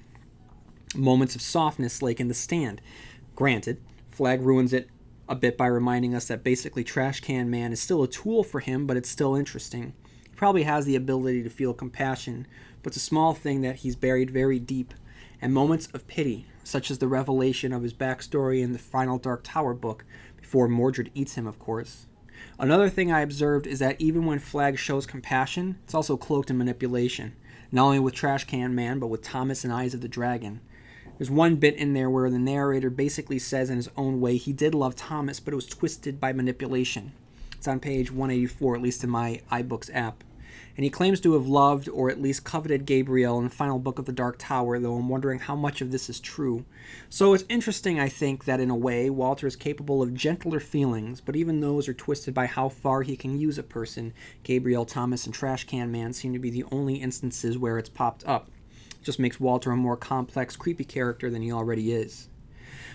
Moments 0.94 1.34
of 1.34 1.40
softness, 1.40 2.02
like 2.02 2.20
in 2.20 2.28
the 2.28 2.34
stand. 2.34 2.80
Granted, 3.36 3.80
Flagg 4.20 4.42
ruins 4.42 4.74
it 4.74 4.90
a 5.30 5.34
bit 5.34 5.56
by 5.56 5.66
reminding 5.66 6.14
us 6.14 6.26
that 6.26 6.44
basically 6.44 6.84
Trash 6.84 7.20
Can 7.20 7.48
Man 7.48 7.72
is 7.72 7.80
still 7.80 8.02
a 8.02 8.06
tool 8.06 8.44
for 8.44 8.60
him, 8.60 8.86
but 8.86 8.98
it's 8.98 9.08
still 9.08 9.34
interesting. 9.34 9.94
He 10.24 10.36
probably 10.36 10.64
has 10.64 10.84
the 10.84 10.94
ability 10.94 11.42
to 11.42 11.48
feel 11.48 11.72
compassion, 11.72 12.46
but 12.82 12.88
it's 12.88 12.98
a 12.98 13.00
small 13.00 13.32
thing 13.32 13.62
that 13.62 13.76
he's 13.76 13.96
buried 13.96 14.30
very 14.30 14.58
deep. 14.58 14.92
And 15.40 15.54
moments 15.54 15.86
of 15.94 16.06
pity, 16.06 16.44
such 16.62 16.90
as 16.90 16.98
the 16.98 17.08
revelation 17.08 17.72
of 17.72 17.82
his 17.82 17.94
backstory 17.94 18.60
in 18.60 18.74
the 18.74 18.78
final 18.78 19.16
Dark 19.16 19.40
Tower 19.42 19.72
book, 19.72 20.04
before 20.36 20.68
Mordred 20.68 21.10
eats 21.14 21.36
him, 21.36 21.46
of 21.46 21.58
course. 21.58 22.06
Another 22.58 22.90
thing 22.90 23.10
I 23.10 23.22
observed 23.22 23.66
is 23.66 23.78
that 23.78 23.98
even 23.98 24.26
when 24.26 24.38
Flagg 24.38 24.76
shows 24.76 25.06
compassion, 25.06 25.78
it's 25.84 25.94
also 25.94 26.18
cloaked 26.18 26.50
in 26.50 26.58
manipulation, 26.58 27.36
not 27.72 27.86
only 27.86 28.00
with 28.00 28.12
Trash 28.12 28.44
Can 28.44 28.74
Man, 28.74 28.98
but 28.98 29.06
with 29.06 29.22
Thomas 29.22 29.64
and 29.64 29.72
Eyes 29.72 29.94
of 29.94 30.02
the 30.02 30.08
Dragon. 30.08 30.60
There's 31.20 31.30
one 31.30 31.56
bit 31.56 31.76
in 31.76 31.92
there 31.92 32.08
where 32.08 32.30
the 32.30 32.38
narrator 32.38 32.88
basically 32.88 33.38
says 33.38 33.68
in 33.68 33.76
his 33.76 33.90
own 33.94 34.22
way 34.22 34.38
he 34.38 34.54
did 34.54 34.74
love 34.74 34.96
Thomas, 34.96 35.38
but 35.38 35.52
it 35.52 35.56
was 35.56 35.66
twisted 35.66 36.18
by 36.18 36.32
manipulation. 36.32 37.12
It's 37.52 37.68
on 37.68 37.78
page 37.78 38.10
184, 38.10 38.76
at 38.76 38.80
least 38.80 39.04
in 39.04 39.10
my 39.10 39.42
iBooks 39.52 39.90
app. 39.92 40.24
And 40.78 40.82
he 40.82 40.88
claims 40.88 41.20
to 41.20 41.34
have 41.34 41.46
loved 41.46 41.90
or 41.90 42.08
at 42.08 42.22
least 42.22 42.44
coveted 42.44 42.86
Gabrielle 42.86 43.36
in 43.36 43.44
the 43.44 43.50
final 43.50 43.78
book 43.78 43.98
of 43.98 44.06
the 44.06 44.12
Dark 44.12 44.36
Tower, 44.38 44.78
though 44.78 44.94
I'm 44.94 45.10
wondering 45.10 45.40
how 45.40 45.54
much 45.54 45.82
of 45.82 45.92
this 45.92 46.08
is 46.08 46.20
true. 46.20 46.64
So 47.10 47.34
it's 47.34 47.44
interesting, 47.50 48.00
I 48.00 48.08
think, 48.08 48.46
that 48.46 48.58
in 48.58 48.70
a 48.70 48.74
way, 48.74 49.10
Walter 49.10 49.46
is 49.46 49.56
capable 49.56 50.00
of 50.00 50.14
gentler 50.14 50.58
feelings, 50.58 51.20
but 51.20 51.36
even 51.36 51.60
those 51.60 51.86
are 51.86 51.92
twisted 51.92 52.32
by 52.32 52.46
how 52.46 52.70
far 52.70 53.02
he 53.02 53.14
can 53.14 53.38
use 53.38 53.58
a 53.58 53.62
person. 53.62 54.14
Gabrielle, 54.42 54.86
Thomas, 54.86 55.26
and 55.26 55.34
Trash 55.34 55.64
Can 55.64 55.92
Man 55.92 56.14
seem 56.14 56.32
to 56.32 56.38
be 56.38 56.48
the 56.48 56.64
only 56.72 56.94
instances 56.94 57.58
where 57.58 57.76
it's 57.76 57.90
popped 57.90 58.24
up 58.26 58.48
just 59.02 59.18
makes 59.18 59.40
Walter 59.40 59.70
a 59.70 59.76
more 59.76 59.96
complex, 59.96 60.56
creepy 60.56 60.84
character 60.84 61.30
than 61.30 61.42
he 61.42 61.52
already 61.52 61.92
is. 61.92 62.28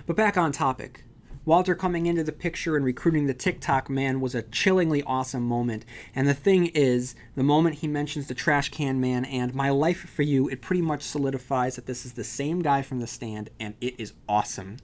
But 0.06 0.16
back 0.16 0.38
on 0.38 0.52
topic. 0.52 1.04
Walter 1.46 1.76
coming 1.76 2.08
into 2.08 2.24
the 2.24 2.32
picture 2.32 2.76
and 2.76 2.84
recruiting 2.84 3.28
the 3.28 3.34
Tick-Tock 3.36 3.88
man 3.88 4.20
was 4.20 4.34
a 4.34 4.42
chillingly 4.42 5.04
awesome 5.04 5.44
moment. 5.44 5.86
And 6.16 6.28
the 6.28 6.34
thing 6.34 6.68
is, 6.68 7.14
the 7.36 7.44
moment 7.44 7.76
he 7.76 7.88
mentions 7.88 8.26
the 8.26 8.34
trash 8.34 8.70
can 8.70 9.00
man 9.00 9.26
and 9.26 9.54
my 9.54 9.70
life 9.70 10.10
for 10.10 10.24
you, 10.24 10.48
it 10.48 10.64
pretty 10.64 10.82
much 10.82 11.04
solidifies 11.04 11.76
that 11.76 11.86
this 11.86 12.04
is 12.04 12.14
the 12.14 12.24
same 12.24 12.64
guy 12.64 12.82
from 12.82 13.00
the 13.00 13.06
stand, 13.06 13.52
and 13.60 13.76
it 13.80 13.94
is 14.00 14.14
awesome. 14.28 14.78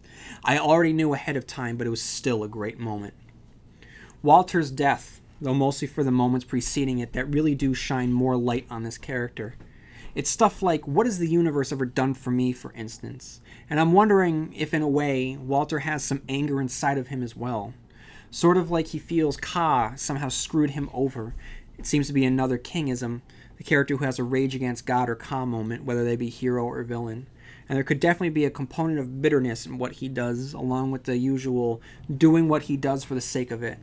I 0.43 0.59
already 0.59 0.93
knew 0.93 1.15
ahead 1.15 1.35
of 1.35 1.47
time, 1.47 1.77
but 1.77 1.87
it 1.87 1.91
was 1.91 2.01
still 2.01 2.43
a 2.43 2.47
great 2.47 2.77
moment. 2.77 3.15
Walter's 4.21 4.69
death, 4.69 5.19
though 5.41 5.55
mostly 5.55 5.87
for 5.87 6.03
the 6.03 6.11
moments 6.11 6.45
preceding 6.45 6.99
it 6.99 7.13
that 7.13 7.25
really 7.25 7.55
do 7.55 7.73
shine 7.73 8.13
more 8.13 8.37
light 8.37 8.67
on 8.69 8.83
this 8.83 8.99
character. 8.99 9.55
It's 10.13 10.29
stuff 10.29 10.61
like, 10.61 10.85
what 10.87 11.05
has 11.05 11.19
the 11.19 11.27
universe 11.27 11.71
ever 11.71 11.85
done 11.85 12.13
for 12.13 12.31
me, 12.31 12.51
for 12.51 12.73
instance? 12.73 13.39
And 13.69 13.79
I'm 13.79 13.93
wondering 13.93 14.53
if, 14.53 14.73
in 14.73 14.81
a 14.81 14.87
way, 14.87 15.37
Walter 15.37 15.79
has 15.79 16.03
some 16.03 16.21
anger 16.27 16.59
inside 16.59 16.97
of 16.97 17.07
him 17.07 17.23
as 17.23 17.35
well. 17.35 17.73
Sort 18.29 18.57
of 18.57 18.69
like 18.69 18.87
he 18.87 18.99
feels 18.99 19.37
Ka 19.37 19.93
somehow 19.95 20.29
screwed 20.29 20.71
him 20.71 20.89
over. 20.93 21.33
It 21.77 21.85
seems 21.85 22.07
to 22.07 22.13
be 22.13 22.25
another 22.25 22.57
kingism, 22.57 23.21
the 23.57 23.63
character 23.63 23.95
who 23.95 24.05
has 24.05 24.19
a 24.19 24.23
rage 24.23 24.53
against 24.53 24.85
God 24.85 25.09
or 25.09 25.15
Ka 25.15 25.45
moment, 25.45 25.85
whether 25.85 26.03
they 26.03 26.15
be 26.15 26.29
hero 26.29 26.65
or 26.65 26.83
villain. 26.83 27.27
And 27.69 27.77
there 27.77 27.83
could 27.83 28.01
definitely 28.01 28.29
be 28.29 28.43
a 28.43 28.49
component 28.49 28.99
of 28.99 29.21
bitterness 29.21 29.65
in 29.65 29.77
what 29.77 29.93
he 29.93 30.09
does, 30.09 30.53
along 30.53 30.91
with 30.91 31.05
the 31.05 31.17
usual 31.17 31.81
doing 32.15 32.49
what 32.49 32.63
he 32.63 32.75
does 32.75 33.05
for 33.05 33.15
the 33.15 33.21
sake 33.21 33.49
of 33.49 33.63
it. 33.63 33.79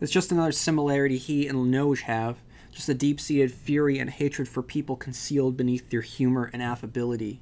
It's 0.00 0.10
just 0.10 0.32
another 0.32 0.52
similarity 0.52 1.16
he 1.16 1.46
and 1.46 1.58
Linoge 1.58 2.00
have 2.02 2.38
just 2.74 2.88
a 2.88 2.94
deep 2.94 3.20
seated 3.20 3.52
fury 3.52 3.98
and 3.98 4.10
hatred 4.10 4.48
for 4.48 4.62
people 4.62 4.96
concealed 4.96 5.56
beneath 5.56 5.88
their 5.90 6.00
humor 6.00 6.50
and 6.52 6.60
affability. 6.60 7.40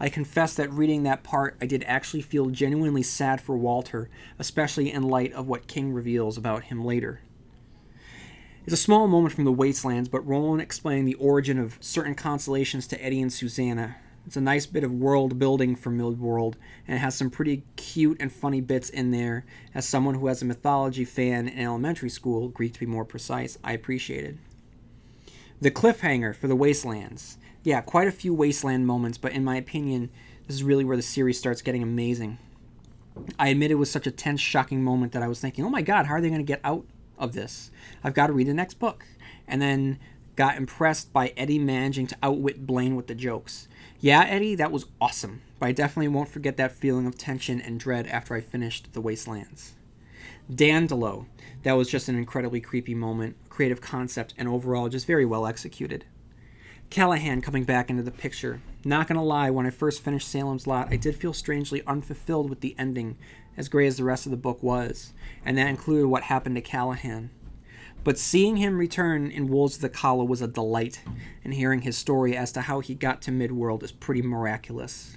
I 0.00 0.08
confess 0.08 0.54
that 0.54 0.72
reading 0.72 1.04
that 1.04 1.22
part, 1.22 1.56
I 1.60 1.66
did 1.66 1.84
actually 1.86 2.22
feel 2.22 2.50
genuinely 2.50 3.04
sad 3.04 3.40
for 3.40 3.56
Walter, 3.56 4.10
especially 4.38 4.90
in 4.90 5.04
light 5.04 5.32
of 5.32 5.46
what 5.46 5.68
King 5.68 5.92
reveals 5.92 6.36
about 6.36 6.64
him 6.64 6.84
later. 6.84 7.20
It's 8.66 8.74
a 8.74 8.78
small 8.78 9.06
moment 9.06 9.34
from 9.34 9.44
the 9.44 9.52
Wastelands, 9.52 10.08
but 10.08 10.26
Roland 10.26 10.60
explaining 10.60 11.04
the 11.04 11.14
origin 11.14 11.58
of 11.58 11.78
certain 11.80 12.14
constellations 12.14 12.86
to 12.88 13.04
Eddie 13.04 13.22
and 13.22 13.32
Susanna. 13.32 13.96
It's 14.26 14.36
a 14.36 14.40
nice 14.40 14.64
bit 14.64 14.84
of 14.84 14.92
world 14.92 15.38
building 15.38 15.76
for 15.76 15.90
Midworld, 15.90 16.54
and 16.88 16.96
it 16.96 17.00
has 17.00 17.14
some 17.14 17.30
pretty 17.30 17.62
cute 17.76 18.16
and 18.20 18.32
funny 18.32 18.62
bits 18.62 18.88
in 18.88 19.10
there. 19.10 19.44
As 19.74 19.86
someone 19.86 20.14
who 20.14 20.22
was 20.22 20.40
a 20.40 20.46
mythology 20.46 21.04
fan 21.04 21.46
in 21.46 21.58
elementary 21.58 22.08
school, 22.08 22.48
Greek 22.48 22.72
to 22.72 22.80
be 22.80 22.86
more 22.86 23.04
precise, 23.04 23.58
I 23.62 23.72
appreciated. 23.72 24.38
The 25.64 25.70
cliffhanger 25.70 26.36
for 26.36 26.46
the 26.46 26.54
Wastelands. 26.54 27.38
Yeah, 27.62 27.80
quite 27.80 28.06
a 28.06 28.12
few 28.12 28.34
Wasteland 28.34 28.86
moments, 28.86 29.16
but 29.16 29.32
in 29.32 29.42
my 29.44 29.56
opinion, 29.56 30.10
this 30.46 30.56
is 30.56 30.62
really 30.62 30.84
where 30.84 30.94
the 30.98 31.02
series 31.02 31.38
starts 31.38 31.62
getting 31.62 31.82
amazing. 31.82 32.36
I 33.38 33.48
admit 33.48 33.70
it 33.70 33.76
was 33.76 33.90
such 33.90 34.06
a 34.06 34.10
tense, 34.10 34.42
shocking 34.42 34.84
moment 34.84 35.12
that 35.12 35.22
I 35.22 35.26
was 35.26 35.40
thinking, 35.40 35.64
oh 35.64 35.70
my 35.70 35.80
god, 35.80 36.04
how 36.04 36.16
are 36.16 36.20
they 36.20 36.28
going 36.28 36.42
to 36.42 36.44
get 36.44 36.60
out 36.64 36.84
of 37.18 37.32
this? 37.32 37.70
I've 38.04 38.12
got 38.12 38.26
to 38.26 38.34
read 38.34 38.46
the 38.46 38.52
next 38.52 38.74
book. 38.74 39.06
And 39.48 39.62
then 39.62 39.98
got 40.36 40.58
impressed 40.58 41.14
by 41.14 41.32
Eddie 41.34 41.58
managing 41.58 42.08
to 42.08 42.16
outwit 42.22 42.66
Blaine 42.66 42.94
with 42.94 43.06
the 43.06 43.14
jokes. 43.14 43.66
Yeah, 44.00 44.22
Eddie, 44.24 44.56
that 44.56 44.70
was 44.70 44.84
awesome, 45.00 45.40
but 45.58 45.70
I 45.70 45.72
definitely 45.72 46.08
won't 46.08 46.28
forget 46.28 46.58
that 46.58 46.72
feeling 46.72 47.06
of 47.06 47.16
tension 47.16 47.58
and 47.62 47.80
dread 47.80 48.06
after 48.08 48.34
I 48.34 48.42
finished 48.42 48.92
The 48.92 49.00
Wastelands. 49.00 49.72
Dandelo, 50.52 51.24
that 51.62 51.72
was 51.72 51.88
just 51.88 52.10
an 52.10 52.16
incredibly 52.16 52.60
creepy 52.60 52.94
moment, 52.94 53.36
creative 53.54 53.80
concept, 53.80 54.34
and 54.36 54.48
overall 54.48 54.88
just 54.88 55.06
very 55.06 55.24
well 55.24 55.46
executed. 55.46 56.04
Callahan 56.90 57.40
coming 57.40 57.62
back 57.62 57.88
into 57.88 58.02
the 58.02 58.10
picture. 58.10 58.60
Not 58.84 59.06
gonna 59.06 59.22
lie, 59.22 59.50
when 59.50 59.64
I 59.64 59.70
first 59.70 60.02
finished 60.02 60.28
Salem's 60.28 60.66
Lot, 60.66 60.92
I 60.92 60.96
did 60.96 61.14
feel 61.14 61.32
strangely 61.32 61.80
unfulfilled 61.86 62.50
with 62.50 62.60
the 62.60 62.74
ending, 62.78 63.16
as 63.56 63.68
great 63.68 63.86
as 63.86 63.96
the 63.96 64.04
rest 64.04 64.26
of 64.26 64.30
the 64.30 64.36
book 64.36 64.60
was, 64.60 65.12
and 65.44 65.56
that 65.56 65.68
included 65.68 66.08
what 66.08 66.24
happened 66.24 66.56
to 66.56 66.60
Callahan. 66.60 67.30
But 68.02 68.18
seeing 68.18 68.56
him 68.56 68.76
return 68.76 69.30
in 69.30 69.48
Wolves 69.48 69.76
of 69.76 69.82
the 69.82 69.88
Calla 69.88 70.24
was 70.24 70.42
a 70.42 70.48
delight, 70.48 71.00
and 71.44 71.54
hearing 71.54 71.82
his 71.82 71.96
story 71.96 72.36
as 72.36 72.50
to 72.52 72.62
how 72.62 72.80
he 72.80 72.96
got 72.96 73.22
to 73.22 73.30
Midworld 73.30 73.84
is 73.84 73.92
pretty 73.92 74.20
miraculous. 74.20 75.16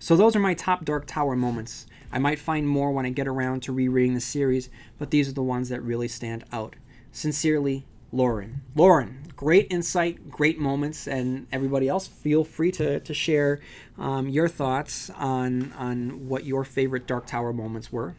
So 0.00 0.16
those 0.16 0.34
are 0.34 0.40
my 0.40 0.54
top 0.54 0.84
Dark 0.84 1.06
Tower 1.06 1.36
moments. 1.36 1.86
I 2.10 2.18
might 2.18 2.40
find 2.40 2.68
more 2.68 2.90
when 2.90 3.06
I 3.06 3.10
get 3.10 3.28
around 3.28 3.62
to 3.62 3.72
rereading 3.72 4.14
the 4.14 4.20
series, 4.20 4.70
but 4.98 5.10
these 5.10 5.28
are 5.28 5.34
the 5.34 5.42
ones 5.42 5.68
that 5.68 5.82
really 5.82 6.08
stand 6.08 6.44
out. 6.52 6.74
Sincerely, 7.14 7.86
Lauren. 8.10 8.62
Lauren, 8.74 9.20
great 9.36 9.68
insight, 9.70 10.32
great 10.32 10.58
moments, 10.58 11.06
and 11.06 11.46
everybody 11.52 11.88
else, 11.88 12.08
feel 12.08 12.42
free 12.42 12.72
to, 12.72 12.98
to 12.98 13.14
share 13.14 13.60
um, 13.96 14.28
your 14.28 14.48
thoughts 14.48 15.10
on, 15.10 15.72
on 15.74 16.28
what 16.28 16.44
your 16.44 16.64
favorite 16.64 17.06
Dark 17.06 17.26
Tower 17.26 17.52
moments 17.52 17.92
were. 17.92 18.16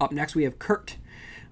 Up 0.00 0.12
next, 0.12 0.34
we 0.34 0.44
have 0.44 0.58
Kurt 0.58 0.96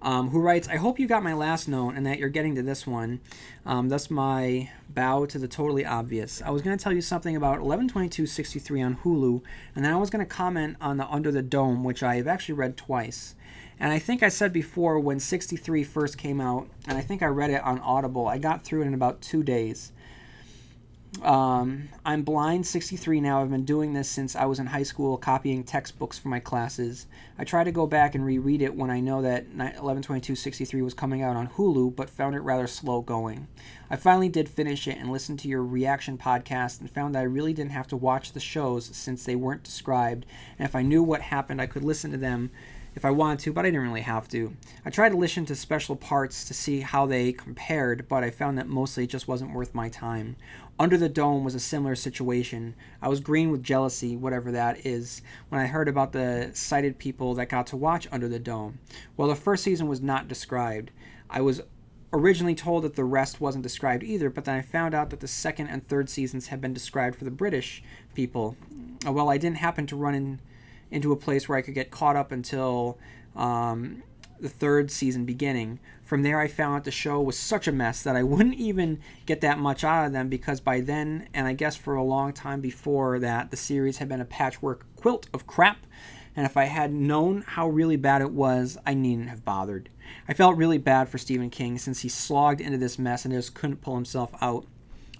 um, 0.02 0.30
who 0.30 0.40
writes, 0.40 0.68
I 0.68 0.76
hope 0.76 0.98
you 0.98 1.06
got 1.06 1.22
my 1.22 1.34
last 1.34 1.68
note 1.68 1.94
and 1.94 2.04
that 2.06 2.18
you're 2.18 2.28
getting 2.28 2.54
to 2.56 2.62
this 2.62 2.86
one. 2.86 3.20
Um, 3.64 3.88
that's 3.88 4.10
my 4.10 4.70
bow 4.88 5.26
to 5.26 5.38
the 5.38 5.48
totally 5.48 5.86
obvious. 5.86 6.42
I 6.42 6.50
was 6.50 6.62
going 6.62 6.76
to 6.76 6.82
tell 6.82 6.92
you 6.92 7.00
something 7.00 7.36
about 7.36 7.60
112263 7.60 8.82
on 8.82 8.96
Hulu, 8.96 9.42
and 9.76 9.84
then 9.84 9.92
I 9.92 9.96
was 9.96 10.10
going 10.10 10.24
to 10.24 10.28
comment 10.28 10.76
on 10.80 10.96
the 10.96 11.06
Under 11.06 11.30
the 11.30 11.42
Dome, 11.42 11.84
which 11.84 12.02
I've 12.02 12.26
actually 12.26 12.54
read 12.54 12.76
twice. 12.76 13.34
And 13.82 13.90
I 13.90 13.98
think 13.98 14.22
I 14.22 14.28
said 14.28 14.52
before 14.52 15.00
when 15.00 15.18
63 15.18 15.82
first 15.82 16.16
came 16.16 16.40
out, 16.40 16.68
and 16.86 16.96
I 16.96 17.00
think 17.00 17.20
I 17.20 17.26
read 17.26 17.50
it 17.50 17.64
on 17.64 17.80
Audible, 17.80 18.28
I 18.28 18.38
got 18.38 18.62
through 18.62 18.82
it 18.82 18.86
in 18.86 18.94
about 18.94 19.20
two 19.20 19.42
days. 19.42 19.90
Um, 21.20 21.88
I'm 22.06 22.22
blind 22.22 22.64
63 22.64 23.20
now. 23.20 23.42
I've 23.42 23.50
been 23.50 23.64
doing 23.64 23.92
this 23.92 24.08
since 24.08 24.36
I 24.36 24.44
was 24.44 24.60
in 24.60 24.66
high 24.66 24.84
school, 24.84 25.16
copying 25.16 25.64
textbooks 25.64 26.16
for 26.16 26.28
my 26.28 26.38
classes. 26.38 27.06
I 27.36 27.42
try 27.42 27.64
to 27.64 27.72
go 27.72 27.88
back 27.88 28.14
and 28.14 28.24
reread 28.24 28.62
it 28.62 28.76
when 28.76 28.88
I 28.88 29.00
know 29.00 29.20
that 29.20 29.46
112263 29.48 30.80
was 30.80 30.94
coming 30.94 31.20
out 31.20 31.34
on 31.34 31.48
Hulu, 31.48 31.96
but 31.96 32.08
found 32.08 32.36
it 32.36 32.40
rather 32.40 32.68
slow 32.68 33.02
going. 33.02 33.48
I 33.90 33.96
finally 33.96 34.28
did 34.28 34.48
finish 34.48 34.86
it 34.86 34.96
and 34.96 35.10
listened 35.10 35.40
to 35.40 35.48
your 35.48 35.64
reaction 35.64 36.18
podcast 36.18 36.80
and 36.80 36.88
found 36.88 37.16
that 37.16 37.20
I 37.20 37.24
really 37.24 37.52
didn't 37.52 37.72
have 37.72 37.88
to 37.88 37.96
watch 37.96 38.30
the 38.30 38.40
shows 38.40 38.86
since 38.96 39.24
they 39.24 39.34
weren't 39.34 39.64
described, 39.64 40.24
and 40.56 40.68
if 40.68 40.76
I 40.76 40.82
knew 40.82 41.02
what 41.02 41.20
happened, 41.20 41.60
I 41.60 41.66
could 41.66 41.82
listen 41.82 42.12
to 42.12 42.16
them 42.16 42.52
if 42.94 43.04
I 43.04 43.10
wanted 43.10 43.38
to, 43.40 43.52
but 43.52 43.64
I 43.64 43.68
didn't 43.68 43.86
really 43.86 44.02
have 44.02 44.28
to. 44.28 44.54
I 44.84 44.90
tried 44.90 45.10
to 45.10 45.16
listen 45.16 45.46
to 45.46 45.54
special 45.54 45.96
parts 45.96 46.44
to 46.44 46.54
see 46.54 46.80
how 46.80 47.06
they 47.06 47.32
compared, 47.32 48.06
but 48.08 48.22
I 48.22 48.30
found 48.30 48.58
that 48.58 48.68
mostly 48.68 49.04
it 49.04 49.10
just 49.10 49.28
wasn't 49.28 49.54
worth 49.54 49.74
my 49.74 49.88
time. 49.88 50.36
Under 50.78 50.96
the 50.96 51.08
Dome 51.08 51.44
was 51.44 51.54
a 51.54 51.60
similar 51.60 51.94
situation. 51.94 52.74
I 53.00 53.08
was 53.08 53.20
green 53.20 53.50
with 53.50 53.62
jealousy, 53.62 54.16
whatever 54.16 54.50
that 54.52 54.84
is, 54.84 55.22
when 55.48 55.60
I 55.60 55.66
heard 55.66 55.88
about 55.88 56.12
the 56.12 56.50
sighted 56.54 56.98
people 56.98 57.34
that 57.34 57.48
got 57.48 57.66
to 57.68 57.76
watch 57.76 58.08
Under 58.10 58.28
the 58.28 58.38
Dome. 58.38 58.78
Well, 59.16 59.28
the 59.28 59.36
first 59.36 59.64
season 59.64 59.86
was 59.88 60.00
not 60.00 60.28
described. 60.28 60.90
I 61.30 61.40
was 61.40 61.62
originally 62.12 62.54
told 62.54 62.84
that 62.84 62.94
the 62.94 63.04
rest 63.04 63.40
wasn't 63.40 63.62
described 63.62 64.02
either, 64.02 64.28
but 64.28 64.44
then 64.44 64.56
I 64.56 64.62
found 64.62 64.94
out 64.94 65.10
that 65.10 65.20
the 65.20 65.28
second 65.28 65.68
and 65.68 65.86
third 65.86 66.10
seasons 66.10 66.48
had 66.48 66.60
been 66.60 66.74
described 66.74 67.16
for 67.16 67.24
the 67.24 67.30
British 67.30 67.82
people. 68.14 68.56
Well, 69.06 69.30
I 69.30 69.38
didn't 69.38 69.58
happen 69.58 69.86
to 69.86 69.96
run 69.96 70.14
in 70.14 70.40
into 70.92 71.12
a 71.12 71.16
place 71.16 71.48
where 71.48 71.58
I 71.58 71.62
could 71.62 71.74
get 71.74 71.90
caught 71.90 72.16
up 72.16 72.32
until 72.32 72.98
um, 73.34 74.02
the 74.40 74.48
third 74.48 74.90
season 74.90 75.24
beginning. 75.24 75.78
From 76.02 76.22
there, 76.22 76.40
I 76.40 76.48
found 76.48 76.76
out 76.76 76.84
the 76.84 76.90
show 76.90 77.20
was 77.20 77.38
such 77.38 77.66
a 77.66 77.72
mess 77.72 78.02
that 78.02 78.16
I 78.16 78.22
wouldn't 78.24 78.56
even 78.56 79.00
get 79.24 79.40
that 79.40 79.58
much 79.58 79.84
out 79.84 80.06
of 80.06 80.12
them 80.12 80.28
because 80.28 80.60
by 80.60 80.80
then, 80.80 81.28
and 81.32 81.46
I 81.46 81.54
guess 81.54 81.76
for 81.76 81.94
a 81.94 82.04
long 82.04 82.32
time 82.32 82.60
before 82.60 83.18
that, 83.20 83.50
the 83.50 83.56
series 83.56 83.98
had 83.98 84.08
been 84.08 84.20
a 84.20 84.26
patchwork 84.26 84.84
quilt 84.96 85.28
of 85.32 85.46
crap. 85.46 85.78
And 86.34 86.46
if 86.46 86.56
I 86.56 86.64
had 86.64 86.92
known 86.92 87.44
how 87.46 87.68
really 87.68 87.96
bad 87.96 88.22
it 88.22 88.32
was, 88.32 88.78
I 88.86 88.94
needn't 88.94 89.28
have 89.28 89.44
bothered. 89.44 89.90
I 90.26 90.34
felt 90.34 90.56
really 90.56 90.78
bad 90.78 91.08
for 91.08 91.18
Stephen 91.18 91.50
King 91.50 91.78
since 91.78 92.00
he 92.00 92.08
slogged 92.08 92.60
into 92.60 92.78
this 92.78 92.98
mess 92.98 93.24
and 93.24 93.34
just 93.34 93.54
couldn't 93.54 93.82
pull 93.82 93.94
himself 93.94 94.34
out. 94.40 94.66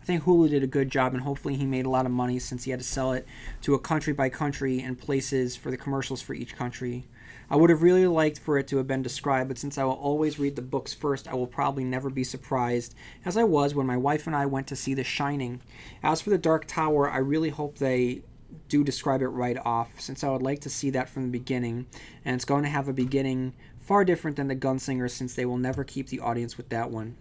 I 0.02 0.04
think 0.04 0.24
Hulu 0.24 0.50
did 0.50 0.64
a 0.64 0.66
good 0.66 0.90
job, 0.90 1.14
and 1.14 1.22
hopefully 1.22 1.54
he 1.54 1.64
made 1.64 1.86
a 1.86 1.90
lot 1.90 2.06
of 2.06 2.12
money 2.12 2.40
since 2.40 2.64
he 2.64 2.72
had 2.72 2.80
to 2.80 2.84
sell 2.84 3.12
it 3.12 3.24
to 3.60 3.74
a 3.74 3.78
country 3.78 4.12
by 4.12 4.30
country 4.30 4.80
and 4.80 4.98
places 4.98 5.54
for 5.54 5.70
the 5.70 5.76
commercials 5.76 6.20
for 6.20 6.34
each 6.34 6.56
country. 6.56 7.06
I 7.48 7.54
would 7.54 7.70
have 7.70 7.84
really 7.84 8.08
liked 8.08 8.40
for 8.40 8.58
it 8.58 8.66
to 8.68 8.78
have 8.78 8.88
been 8.88 9.02
described, 9.02 9.46
but 9.46 9.58
since 9.58 9.78
I 9.78 9.84
will 9.84 9.92
always 9.92 10.40
read 10.40 10.56
the 10.56 10.62
books 10.62 10.92
first, 10.92 11.28
I 11.28 11.34
will 11.34 11.46
probably 11.46 11.84
never 11.84 12.10
be 12.10 12.24
surprised, 12.24 12.96
as 13.24 13.36
I 13.36 13.44
was 13.44 13.76
when 13.76 13.86
my 13.86 13.96
wife 13.96 14.26
and 14.26 14.34
I 14.34 14.44
went 14.44 14.66
to 14.66 14.76
see 14.76 14.92
The 14.92 15.04
Shining. 15.04 15.60
As 16.02 16.20
for 16.20 16.30
The 16.30 16.38
Dark 16.38 16.66
Tower, 16.66 17.08
I 17.08 17.18
really 17.18 17.50
hope 17.50 17.78
they 17.78 18.22
do 18.68 18.82
describe 18.82 19.22
it 19.22 19.28
right 19.28 19.58
off, 19.64 20.00
since 20.00 20.24
I 20.24 20.30
would 20.30 20.42
like 20.42 20.62
to 20.62 20.68
see 20.68 20.90
that 20.90 21.10
from 21.10 21.26
the 21.26 21.38
beginning, 21.38 21.86
and 22.24 22.34
it's 22.34 22.44
going 22.44 22.64
to 22.64 22.68
have 22.68 22.88
a 22.88 22.92
beginning 22.92 23.54
far 23.78 24.04
different 24.04 24.36
than 24.36 24.48
The 24.48 24.56
Gunslinger, 24.56 25.08
since 25.08 25.34
they 25.34 25.46
will 25.46 25.58
never 25.58 25.84
keep 25.84 26.08
the 26.08 26.18
audience 26.18 26.56
with 26.56 26.70
that 26.70 26.90
one. 26.90 27.14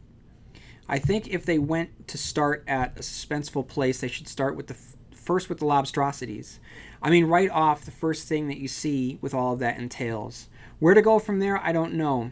I 0.91 1.00
think 1.00 1.29
if 1.29 1.45
they 1.45 1.57
went 1.57 2.10
to 2.10 2.17
start 2.17 2.65
at 2.67 2.98
a 2.98 3.00
suspenseful 3.00 3.65
place, 3.65 4.01
they 4.01 4.10
should 4.10 4.27
start 4.27 4.57
with 4.57 4.67
the 4.67 4.74
f- 4.74 4.98
first 5.15 5.48
with 5.48 5.60
the 5.60 5.65
lobstrosities. 5.65 6.60
I 7.01 7.09
mean, 7.09 7.27
right 7.27 7.50
off 7.50 7.85
the 7.85 7.92
first 7.92 8.27
thing 8.27 8.50
that 8.50 8.57
you 8.57 8.68
see 8.68 9.18
with 9.22 9.33
all 9.33 9.53
of 9.53 9.59
that 9.59 9.79
entails. 9.79 10.50
Where 10.79 10.94
to 10.94 11.01
go 11.01 11.18
from 11.18 11.39
there, 11.39 11.57
I 11.63 11.72
don't 11.72 11.94
know. 11.94 12.31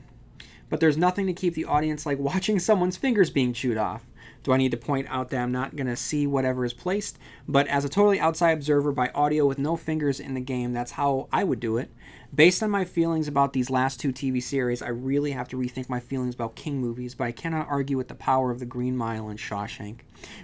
But 0.68 0.82
there's 0.82 0.98
nothing 0.98 1.26
to 1.28 1.34
keep 1.34 1.54
the 1.54 1.64
audience 1.64 2.06
like 2.06 2.20
watching 2.20 2.60
someone's 2.60 2.98
fingers 2.98 3.30
being 3.30 3.54
chewed 3.54 3.78
off. 3.78 4.06
Do 4.44 4.54
I 4.54 4.58
need 4.58 4.72
to 4.72 4.78
point 4.78 5.08
out 5.10 5.30
that 5.30 5.42
I'm 5.42 5.52
not 5.52 5.76
going 5.76 5.88
to 5.88 5.96
see 5.96 6.26
whatever 6.26 6.64
is 6.64 6.74
placed? 6.74 7.18
But 7.48 7.68
as 7.68 7.84
a 7.84 7.90
totally 7.90 8.20
outside 8.20 8.52
observer 8.52 8.92
by 8.92 9.10
audio 9.14 9.46
with 9.46 9.60
no 9.60 9.76
fingers 9.76 10.20
in 10.20 10.34
the 10.34 10.42
game, 10.42 10.74
that's 10.74 10.92
how 10.92 11.28
I 11.32 11.44
would 11.44 11.60
do 11.60 11.78
it. 11.78 11.92
Based 12.34 12.62
on 12.62 12.70
my 12.70 12.86
feelings 12.86 13.28
about 13.28 13.54
these 13.54 13.70
last 13.70 14.00
two 14.00 14.14
TV 14.14 14.42
series, 14.42 14.82
I 14.82 14.90
really 14.90 15.32
have 15.32 15.50
to 15.50 15.58
rethink 15.58 15.90
my 15.90 16.00
feelings 16.00 16.36
about 16.36 16.56
King 16.56 16.80
movies, 16.80 17.16
but 17.16 17.26
I 17.26 17.32
cannot 17.32 17.68
argue 17.68 17.98
with 17.98 18.08
the 18.08 18.16
power 18.16 18.52
of 18.52 18.60
the 18.60 18.66
Green 18.66 18.96
Mile 18.96 19.30
and 19.30 19.40
Shawshank. 19.40 20.00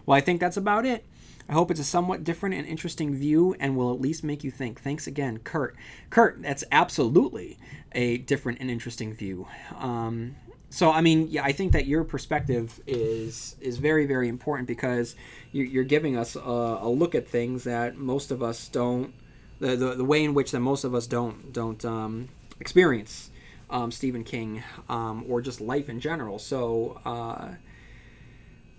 Well, 0.05 0.17
I 0.17 0.21
think 0.21 0.39
that's 0.39 0.58
about 0.58 0.86
it. 0.86 1.05
I 1.47 1.53
hope 1.53 1.69
it's 1.69 1.79
a 1.79 1.84
somewhat 1.84 2.23
different 2.23 2.55
and 2.55 2.65
interesting 2.65 3.13
view 3.13 3.55
and 3.60 3.77
will 3.77 3.93
at 3.93 4.01
least 4.01 4.23
make 4.23 4.43
you 4.43 4.49
think. 4.49 4.81
Thanks 4.81 5.05
again, 5.05 5.38
Kurt. 5.39 5.75
Kurt, 6.10 6.41
that's 6.41 6.63
absolutely 6.71 7.60
a 7.91 8.17
different 8.17 8.60
and 8.60 8.69
interesting 8.71 9.13
view. 9.13 9.47
Um, 9.77 10.36
so 10.75 10.91
I 10.91 10.99
mean, 10.99 11.29
yeah, 11.29 11.45
I 11.45 11.53
think 11.53 11.71
that 11.71 11.85
your 11.85 12.03
perspective 12.03 12.81
is 12.85 13.55
is 13.61 13.77
very 13.77 14.05
very 14.05 14.27
important 14.27 14.67
because 14.67 15.15
you're, 15.53 15.85
giving 15.85 16.17
us 16.17 16.35
a, 16.35 16.39
a 16.39 16.89
look 16.89 17.15
at 17.15 17.29
things 17.29 17.63
that 17.63 17.95
most 17.95 18.29
of 18.29 18.43
us 18.43 18.67
don't 18.67 19.13
the, 19.59 19.77
the, 19.77 19.95
the 19.95 20.03
way 20.03 20.21
in 20.21 20.33
which 20.33 20.51
that 20.51 20.59
most 20.59 20.83
of 20.83 20.93
us 20.93 21.07
don't 21.07 21.53
don't 21.53 21.85
um, 21.85 22.27
experience 22.59 23.31
um, 23.69 23.89
Stephen 23.89 24.25
King 24.25 24.63
um, 24.89 25.23
or 25.29 25.41
just 25.41 25.61
life 25.61 25.88
in 25.88 26.01
general. 26.01 26.39
So, 26.39 26.99
uh, 27.05 27.51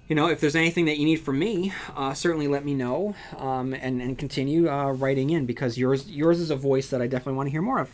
you 0.07 0.15
know, 0.15 0.29
if 0.29 0.39
there's 0.39 0.55
anything 0.55 0.85
that 0.85 0.99
you 0.99 1.07
need 1.07 1.21
from 1.21 1.39
me, 1.39 1.73
uh, 1.97 2.13
certainly 2.13 2.47
let 2.47 2.63
me 2.63 2.75
know 2.75 3.17
um, 3.39 3.73
and, 3.73 4.03
and 4.03 4.19
continue 4.19 4.69
uh, 4.69 4.93
writing 4.93 5.31
in 5.31 5.47
because 5.47 5.79
yours 5.79 6.11
yours 6.11 6.41
is 6.41 6.51
a 6.51 6.57
voice 6.57 6.91
that 6.91 7.01
I 7.01 7.07
definitely 7.07 7.39
want 7.39 7.47
to 7.47 7.53
hear 7.53 7.63
more 7.63 7.79
of. 7.81 7.91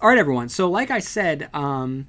All 0.00 0.08
right, 0.08 0.18
everyone. 0.18 0.48
So, 0.48 0.68
like 0.68 0.90
I 0.90 0.98
said, 0.98 1.48
um, 1.54 2.08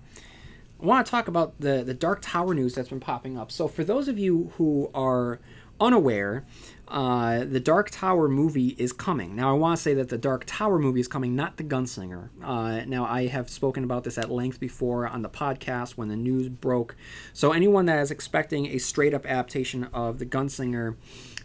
I 0.81 0.85
want 0.85 1.05
to 1.05 1.11
talk 1.11 1.27
about 1.27 1.59
the 1.59 1.83
the 1.83 1.93
Dark 1.93 2.19
Tower 2.21 2.53
news 2.53 2.75
that's 2.75 2.89
been 2.89 2.99
popping 2.99 3.37
up. 3.37 3.51
So, 3.51 3.67
for 3.67 3.83
those 3.83 4.07
of 4.07 4.17
you 4.17 4.51
who 4.57 4.89
are 4.93 5.39
unaware, 5.81 6.45
uh, 6.87 7.43
the 7.45 7.59
Dark 7.59 7.89
Tower 7.89 8.27
movie 8.27 8.75
is 8.77 8.93
coming. 8.93 9.35
Now, 9.35 9.49
I 9.49 9.57
want 9.57 9.77
to 9.77 9.83
say 9.83 9.93
that 9.95 10.09
the 10.09 10.17
Dark 10.17 10.43
Tower 10.45 10.79
movie 10.79 10.99
is 10.99 11.07
coming, 11.07 11.35
not 11.35 11.57
the 11.57 11.63
Gunslinger. 11.63 12.29
Uh, 12.43 12.85
now, 12.85 13.05
I 13.05 13.27
have 13.27 13.49
spoken 13.49 13.83
about 13.83 14.03
this 14.03 14.17
at 14.17 14.31
length 14.31 14.59
before 14.59 15.07
on 15.07 15.21
the 15.21 15.29
podcast 15.29 15.91
when 15.91 16.07
the 16.07 16.15
news 16.15 16.49
broke. 16.49 16.95
So, 17.33 17.51
anyone 17.51 17.85
that 17.87 17.99
is 17.99 18.09
expecting 18.09 18.67
a 18.67 18.77
straight 18.77 19.13
up 19.13 19.25
adaptation 19.25 19.85
of 19.93 20.19
the 20.19 20.25
Gunslinger, 20.25 20.95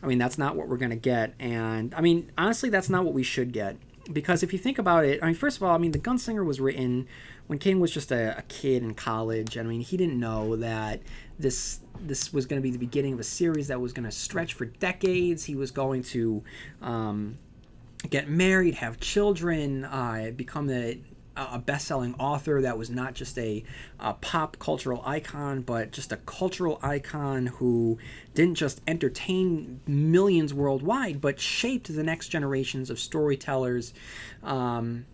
I 0.03 0.07
mean, 0.07 0.19
that's 0.19 0.39
not 0.39 0.55
what 0.55 0.69
we're 0.69 0.77
going 0.77 0.91
to 0.91 0.97
get. 0.97 1.35
And, 1.41 1.93
I 1.95 2.01
mean, 2.01 2.31
honestly, 2.39 2.71
that's 2.71 2.89
not 2.89 3.05
what 3.05 3.15
we 3.15 3.25
should 3.25 3.53
get. 3.53 3.77
Because 4.13 4.43
if 4.43 4.53
you 4.53 4.59
think 4.59 4.79
about 4.79 5.07
it, 5.07 5.23
I 5.23 5.27
mean, 5.27 5.35
first 5.35 5.57
of 5.57 5.63
all, 5.63 5.75
I 5.75 5.79
mean, 5.79 5.93
the 5.93 5.99
Gunslinger 5.99 6.45
was 6.45 6.61
written 6.61 7.07
when 7.47 7.59
King 7.59 7.81
was 7.81 7.91
just 7.91 8.11
a, 8.11 8.39
a 8.39 8.43
kid 8.43 8.83
in 8.83 8.95
college. 8.95 9.59
I 9.59 9.63
mean, 9.63 9.81
he 9.81 9.97
didn't 9.97 10.19
know 10.19 10.57
that 10.57 11.01
this 11.39 11.81
this 12.01 12.33
was 12.33 12.47
going 12.47 12.61
to 12.61 12.63
be 12.63 12.71
the 12.71 12.79
beginning 12.79 13.15
of 13.15 13.21
a 13.21 13.25
series 13.25 13.69
that 13.69 13.81
was 13.81 13.93
going 13.93 14.05
to 14.05 14.11
stretch 14.11 14.55
for 14.55 14.65
decades. 14.65 15.45
He 15.45 15.55
was 15.55 15.71
going 15.71 16.03
to 16.05 16.43
um, 16.83 17.39
get 18.11 18.29
married, 18.29 18.75
have 18.75 19.01
children, 19.01 19.85
uh, 19.85 20.33
become 20.35 20.69
a, 20.71 21.01
a 21.37 21.59
best-selling 21.59 22.15
author 22.17 22.61
that 22.63 22.77
was 22.77 22.91
not 22.91 23.15
just 23.15 23.39
a, 23.39 23.65
a, 23.99 24.15
pop 24.15 24.59
cultural 24.59 25.03
icon, 25.05 25.63
but 25.63 25.93
just 25.93 26.13
a 26.13 26.17
cultural 26.19 26.79
icon 26.83 27.47
who 27.47 27.99
didn't 28.35 28.57
just 28.57 28.81
entertain 28.87 29.81
millions 29.87 30.53
worldwide, 30.53 31.21
but 31.21 31.41
shaped 31.41 31.95
the 31.95 32.03
next 32.03 32.29
generations 32.29 32.91
of 32.91 32.99
storytellers. 32.99 33.95
Um, 34.43 35.07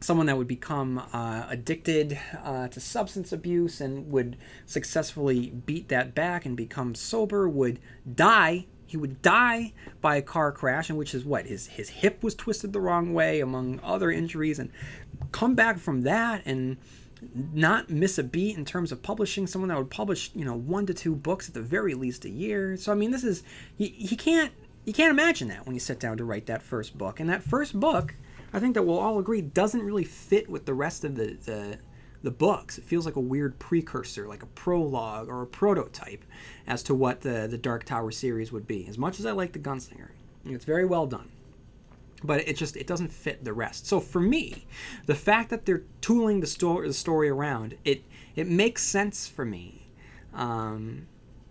someone 0.00 0.26
that 0.26 0.36
would 0.36 0.48
become 0.48 0.98
uh, 1.12 1.46
addicted 1.48 2.18
uh, 2.42 2.68
to 2.68 2.80
substance 2.80 3.32
abuse 3.32 3.80
and 3.80 4.10
would 4.10 4.36
successfully 4.66 5.50
beat 5.50 5.88
that 5.88 6.14
back 6.14 6.46
and 6.46 6.56
become 6.56 6.94
sober 6.94 7.48
would 7.48 7.78
die. 8.14 8.66
He 8.86 8.96
would 8.96 9.22
die 9.22 9.72
by 10.00 10.16
a 10.16 10.22
car 10.22 10.50
crash 10.50 10.90
in 10.90 10.96
which 10.96 11.12
his 11.12 11.24
what 11.24 11.46
his 11.46 11.68
his 11.68 11.90
hip 11.90 12.24
was 12.24 12.34
twisted 12.34 12.72
the 12.72 12.80
wrong 12.80 13.12
way 13.12 13.40
among 13.40 13.78
other 13.84 14.10
injuries 14.10 14.58
and 14.58 14.70
come 15.30 15.54
back 15.54 15.78
from 15.78 16.02
that 16.02 16.42
and 16.44 16.76
not 17.52 17.90
miss 17.90 18.18
a 18.18 18.24
beat 18.24 18.56
in 18.56 18.64
terms 18.64 18.90
of 18.90 19.02
publishing 19.02 19.46
someone 19.46 19.68
that 19.68 19.76
would 19.76 19.90
publish 19.90 20.30
you 20.34 20.44
know 20.44 20.56
one 20.56 20.86
to 20.86 20.94
two 20.94 21.14
books 21.14 21.46
at 21.46 21.54
the 21.54 21.60
very 21.60 21.94
least 21.94 22.24
a 22.24 22.30
year. 22.30 22.76
So 22.76 22.90
i 22.90 22.94
mean 22.94 23.10
this 23.10 23.22
is 23.22 23.44
he, 23.76 23.88
he 23.88 24.16
can't 24.16 24.52
you 24.84 24.92
can't 24.92 25.10
imagine 25.10 25.48
that 25.48 25.66
when 25.66 25.74
you 25.74 25.80
sit 25.80 26.00
down 26.00 26.16
to 26.16 26.24
write 26.24 26.46
that 26.46 26.62
first 26.62 26.96
book. 26.96 27.20
And 27.20 27.28
that 27.28 27.42
first 27.42 27.78
book 27.78 28.14
I 28.52 28.58
think 28.58 28.74
that 28.74 28.82
we'll 28.82 28.98
all 28.98 29.18
agree 29.18 29.40
doesn't 29.40 29.82
really 29.82 30.04
fit 30.04 30.48
with 30.48 30.66
the 30.66 30.74
rest 30.74 31.04
of 31.04 31.14
the, 31.14 31.36
the 31.44 31.78
the 32.22 32.30
books. 32.30 32.76
It 32.76 32.84
feels 32.84 33.06
like 33.06 33.16
a 33.16 33.20
weird 33.20 33.58
precursor, 33.58 34.28
like 34.28 34.42
a 34.42 34.46
prologue 34.46 35.28
or 35.28 35.40
a 35.40 35.46
prototype 35.46 36.24
as 36.66 36.82
to 36.84 36.94
what 36.94 37.22
the 37.22 37.46
the 37.50 37.58
Dark 37.58 37.84
Tower 37.84 38.10
series 38.10 38.52
would 38.52 38.66
be. 38.66 38.86
As 38.88 38.98
much 38.98 39.18
as 39.20 39.26
I 39.26 39.32
like 39.32 39.52
the 39.52 39.58
Gunslinger, 39.58 40.10
it's 40.44 40.64
very 40.64 40.84
well 40.84 41.06
done. 41.06 41.30
But 42.22 42.46
it 42.46 42.56
just 42.56 42.76
it 42.76 42.86
doesn't 42.86 43.12
fit 43.12 43.44
the 43.44 43.52
rest. 43.52 43.86
So 43.86 44.00
for 44.00 44.20
me, 44.20 44.66
the 45.06 45.14
fact 45.14 45.50
that 45.50 45.64
they're 45.64 45.84
tooling 46.00 46.40
the 46.40 46.46
story 46.46 46.86
the 46.86 46.94
story 46.94 47.28
around 47.28 47.76
it 47.84 48.04
it 48.36 48.46
makes 48.46 48.82
sense 48.82 49.26
for 49.26 49.44
me. 49.44 49.86
Um, 50.34 51.06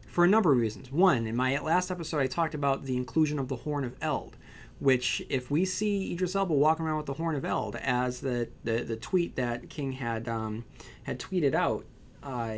for 0.10 0.26
a 0.26 0.28
number 0.28 0.52
of 0.52 0.58
reasons. 0.58 0.92
One, 0.92 1.28
in 1.28 1.36
my 1.36 1.58
last 1.60 1.92
episode, 1.92 2.20
I 2.20 2.28
talked 2.28 2.56
about 2.56 2.84
the 2.84 2.98
inclusion 2.98 3.38
of 3.38 3.48
the 3.48 3.58
Horn 3.58 3.84
of 3.84 3.96
Eld, 4.02 4.38
which 4.80 5.22
if 5.30 5.52
we 5.52 5.66
see 5.66 6.14
Idris 6.14 6.36
Elba 6.36 6.54
walking 6.54 6.86
around 6.86 6.98
with 6.98 7.06
the 7.06 7.14
Horn 7.14 7.36
of 7.36 7.46
Eld 7.46 7.76
as 7.78 8.22
the, 8.22 8.50
the, 8.64 8.84
the 8.84 8.96
tweet 8.96 9.36
that 9.36 9.70
King 9.70 9.94
had 9.94 10.28
um, 10.28 10.66
had 11.04 11.20
tweeted 11.20 11.54
out, 11.54 11.86
uh, 12.24 12.58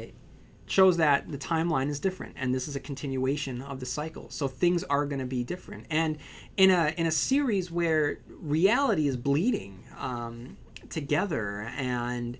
shows 0.67 0.97
that 0.97 1.29
the 1.29 1.37
timeline 1.37 1.89
is 1.89 1.99
different 1.99 2.33
and 2.37 2.55
this 2.55 2.67
is 2.67 2.75
a 2.75 2.79
continuation 2.79 3.61
of 3.61 3.79
the 3.79 3.85
cycle. 3.85 4.29
So 4.29 4.47
things 4.47 4.83
are 4.85 5.05
going 5.05 5.19
to 5.19 5.25
be 5.25 5.43
different. 5.43 5.85
And 5.89 6.17
in 6.55 6.71
a 6.71 6.93
in 6.95 7.07
a 7.07 7.11
series 7.11 7.69
where 7.69 8.19
reality 8.27 9.07
is 9.07 9.17
bleeding 9.17 9.83
um, 9.99 10.57
together 10.89 11.71
and 11.77 12.37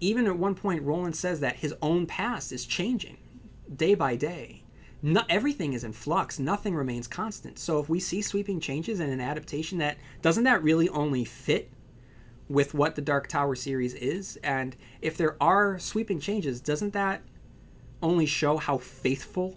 even 0.00 0.26
at 0.26 0.38
one 0.38 0.54
point 0.54 0.82
roland 0.82 1.16
says 1.16 1.40
that 1.40 1.56
his 1.56 1.74
own 1.82 2.06
past 2.06 2.52
is 2.52 2.64
changing 2.64 3.18
day 3.74 3.94
by 3.94 4.14
day 4.14 4.62
not 5.00 5.26
everything 5.28 5.72
is 5.72 5.84
in 5.84 5.92
flux 5.92 6.38
nothing 6.38 6.74
remains 6.74 7.06
constant 7.06 7.58
so 7.58 7.78
if 7.78 7.88
we 7.88 8.00
see 8.00 8.20
sweeping 8.20 8.58
changes 8.58 9.00
in 9.00 9.10
an 9.10 9.20
adaptation 9.20 9.78
that 9.78 9.96
doesn't 10.22 10.44
that 10.44 10.62
really 10.62 10.88
only 10.88 11.24
fit 11.24 11.70
with 12.48 12.74
what 12.74 12.94
the 12.94 13.02
dark 13.02 13.28
tower 13.28 13.54
series 13.54 13.94
is 13.94 14.38
and 14.42 14.74
if 15.00 15.16
there 15.16 15.36
are 15.40 15.78
sweeping 15.78 16.18
changes 16.18 16.60
doesn't 16.60 16.92
that 16.92 17.22
only 18.02 18.26
show 18.26 18.56
how 18.56 18.78
faithful 18.78 19.56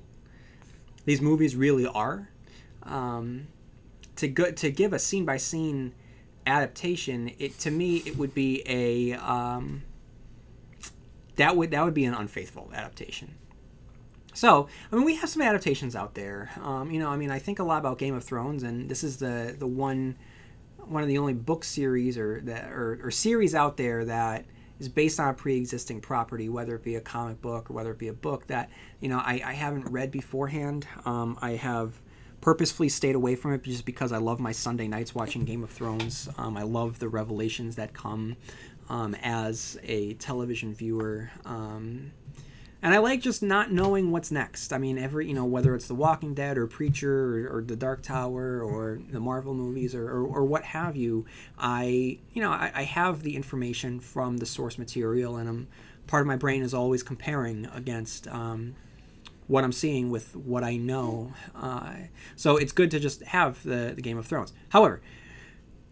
these 1.06 1.22
movies 1.22 1.56
really 1.56 1.88
are. 1.88 2.30
Um, 2.84 3.48
to 4.18 4.28
go, 4.28 4.52
to 4.52 4.72
give 4.72 4.94
a 4.94 5.00
scene 5.00 5.26
by 5.26 5.38
scene 5.38 5.94
adaptation, 6.46 7.32
it 7.40 7.58
to 7.60 7.72
me 7.72 7.98
it 7.98 8.18
would 8.18 8.34
be 8.34 8.64
a 8.66 9.14
um, 9.14 9.84
that 11.36 11.56
would 11.56 11.72
that 11.72 11.84
would 11.84 11.94
be 11.94 12.06
an 12.06 12.14
unfaithful 12.14 12.70
adaptation. 12.74 13.36
So, 14.34 14.68
I 14.92 14.96
mean, 14.96 15.06
we 15.06 15.16
have 15.16 15.30
some 15.30 15.42
adaptations 15.42 15.96
out 15.96 16.16
there. 16.16 16.50
Um, 16.62 16.92
you 16.92 17.00
know, 17.00 17.10
I 17.10 17.18
mean, 17.18 17.32
I 17.32 17.40
think 17.40 17.60
a 17.60 17.64
lot 17.64 17.80
about 17.80 17.98
Game 17.98 18.16
of 18.16 18.24
Thrones, 18.24 18.64
and 18.64 18.90
this 18.90 19.04
is 19.04 19.18
the 19.18 19.56
the 19.58 19.68
one 19.68 20.16
one 20.78 21.02
of 21.02 21.08
the 21.08 21.18
only 21.18 21.34
book 21.34 21.64
series 21.64 22.18
or 22.18 22.42
that 22.42 22.72
or, 22.72 23.00
or 23.04 23.12
series 23.12 23.56
out 23.56 23.78
there 23.78 24.06
that 24.06 24.46
is 24.80 24.90
based 24.90 25.20
on 25.20 25.30
a 25.30 25.34
pre-existing 25.34 26.02
property, 26.02 26.50
whether 26.50 26.76
it 26.76 26.84
be 26.84 26.96
a 26.96 27.02
comic 27.02 27.42
book 27.42 27.70
or 27.70 27.74
whether 27.74 27.92
it 27.92 28.00
be 28.00 28.08
a 28.08 28.14
book 28.14 28.48
that 28.48 28.70
you 29.00 29.10
know 29.10 29.20
I, 29.20 29.42
I 29.46 29.54
haven't 29.54 29.92
read 29.92 30.12
beforehand. 30.12 30.88
Um, 31.06 31.38
I 31.42 31.52
have 31.52 31.94
purposefully 32.42 32.90
stayed 32.90 33.16
away 33.16 33.36
from 33.36 33.54
it 33.54 33.64
just 33.64 33.86
because 33.86 34.12
I 34.12 34.18
love 34.18 34.40
my 34.40 34.52
Sunday 34.52 34.88
nights 34.88 35.14
watching 35.14 35.46
Game 35.46 35.64
of 35.64 35.70
Thrones. 35.70 36.28
Um, 36.38 36.58
I 36.58 36.64
love 36.64 37.00
the 37.00 37.08
revelations 37.08 37.76
that 37.76 37.94
come 37.94 38.36
um, 38.90 39.16
as 39.22 39.78
a 39.84 40.16
television 40.16 40.74
viewer. 40.74 41.30
Um, 41.46 42.12
and 42.84 42.96
I 42.96 42.98
like 42.98 43.22
just 43.22 43.44
not 43.44 43.72
knowing 43.72 44.12
what's 44.12 44.32
next. 44.32 44.74
I 44.74 44.78
mean, 44.78 44.98
every 44.98 45.28
you 45.28 45.34
know 45.34 45.46
whether 45.46 45.76
it's 45.76 45.88
The 45.88 45.96
Walking 45.96 46.34
Dead 46.34 46.58
or 46.58 46.66
Preacher 46.66 47.48
or, 47.48 47.58
or 47.58 47.62
The 47.62 47.76
Dark 47.76 48.02
Tower 48.02 48.64
or 48.64 49.00
the 49.12 49.20
Marvel 49.20 49.54
movies 49.54 49.94
or, 49.94 50.10
or, 50.10 50.26
or 50.26 50.44
what 50.44 50.64
have 50.64 50.96
you, 50.96 51.26
I 51.58 52.20
you 52.34 52.42
know 52.42 52.50
I, 52.50 52.72
I, 52.74 52.84
have 52.84 53.22
the 53.22 53.36
information 53.36 54.00
from 54.00 54.38
the 54.38 54.48
source 54.48 54.78
material, 54.80 55.38
and 55.38 55.48
I'm 55.48 55.68
part 56.08 56.22
of 56.22 56.28
my 56.28 56.36
brain 56.36 56.64
is 56.64 56.74
always 56.74 57.04
comparing 57.04 57.68
against 57.68 58.28
um, 58.28 58.76
what 59.48 59.64
I'm 59.64 59.72
seeing 59.72 60.10
with 60.10 60.36
what 60.36 60.64
I 60.64 60.78
know. 60.78 61.34
Uh, 61.56 61.94
so 62.36 62.58
it's 62.58 62.72
good 62.72 62.90
to 62.92 63.00
just 63.00 63.22
have 63.26 63.62
the 63.62 63.94
the 63.96 64.02
Game 64.02 64.18
of 64.18 64.26
Thrones. 64.26 64.54
However. 64.70 65.02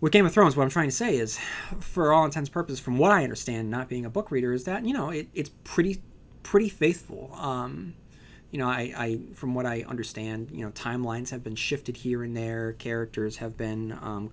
With 0.02 0.14
Game 0.14 0.26
of 0.26 0.32
Thrones, 0.32 0.56
what 0.56 0.64
I'm 0.64 0.70
trying 0.70 0.88
to 0.88 0.96
say 0.96 1.18
is, 1.18 1.38
for 1.82 2.14
all 2.14 2.24
intents 2.24 2.48
and 2.48 2.54
purposes, 2.54 2.80
from 2.80 2.98
what 2.98 3.12
I 3.12 3.22
understand, 3.22 3.70
not 3.70 3.90
being 3.90 4.06
a 4.06 4.10
book 4.10 4.32
reader, 4.32 4.54
is 4.54 4.64
that 4.64 4.86
you 4.86 4.94
know 4.94 5.10
it, 5.10 5.28
it's 5.34 5.52
pretty 5.66 6.02
pretty 6.44 6.70
faithful. 6.70 7.32
Um, 7.36 7.96
you 8.52 8.58
know, 8.58 8.68
I, 8.68 8.94
I, 8.98 9.20
from 9.34 9.54
what 9.54 9.66
I 9.66 9.84
understand, 9.88 10.50
you 10.52 10.66
know, 10.66 10.72
timelines 10.72 11.30
have 11.30 11.44
been 11.44 11.56
shifted 11.56 11.98
here 11.98 12.24
and 12.24 12.36
there. 12.36 12.74
Characters 12.74 13.38
have 13.38 13.56
been, 13.58 13.92
um, 13.92 14.32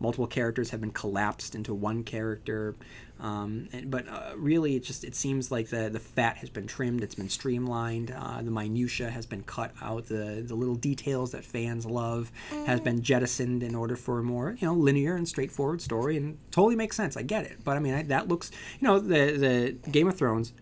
multiple 0.00 0.26
characters 0.26 0.70
have 0.70 0.80
been 0.80 0.92
collapsed 0.92 1.54
into 1.54 1.74
one 1.74 2.02
character. 2.02 2.76
Um, 3.20 3.68
and, 3.72 3.90
but 3.90 4.08
uh, 4.08 4.32
really, 4.36 4.76
it 4.76 4.84
just 4.84 5.02
it 5.02 5.14
seems 5.16 5.50
like 5.50 5.68
the 5.68 5.90
the 5.90 5.98
fat 5.98 6.36
has 6.36 6.50
been 6.50 6.68
trimmed. 6.68 7.02
It's 7.02 7.16
been 7.16 7.28
streamlined. 7.28 8.14
Uh, 8.16 8.40
the 8.42 8.50
minutia 8.50 9.10
has 9.10 9.26
been 9.26 9.42
cut 9.42 9.72
out. 9.82 10.06
The 10.06 10.44
the 10.46 10.54
little 10.54 10.76
details 10.76 11.32
that 11.32 11.44
fans 11.44 11.84
love 11.84 12.30
has 12.66 12.80
been 12.80 13.02
jettisoned 13.02 13.64
in 13.64 13.74
order 13.74 13.96
for 13.96 14.20
a 14.20 14.22
more 14.22 14.56
you 14.60 14.68
know 14.68 14.74
linear 14.74 15.16
and 15.16 15.28
straightforward 15.28 15.82
story. 15.82 16.16
And 16.16 16.38
totally 16.52 16.76
makes 16.76 16.96
sense. 16.96 17.16
I 17.16 17.22
get 17.22 17.44
it. 17.44 17.58
But 17.64 17.76
I 17.76 17.80
mean, 17.80 17.94
I, 17.94 18.02
that 18.04 18.28
looks 18.28 18.52
you 18.78 18.86
know 18.86 19.00
the 19.00 19.76
the 19.82 19.90
Game 19.90 20.06
of 20.06 20.16
Thrones 20.16 20.52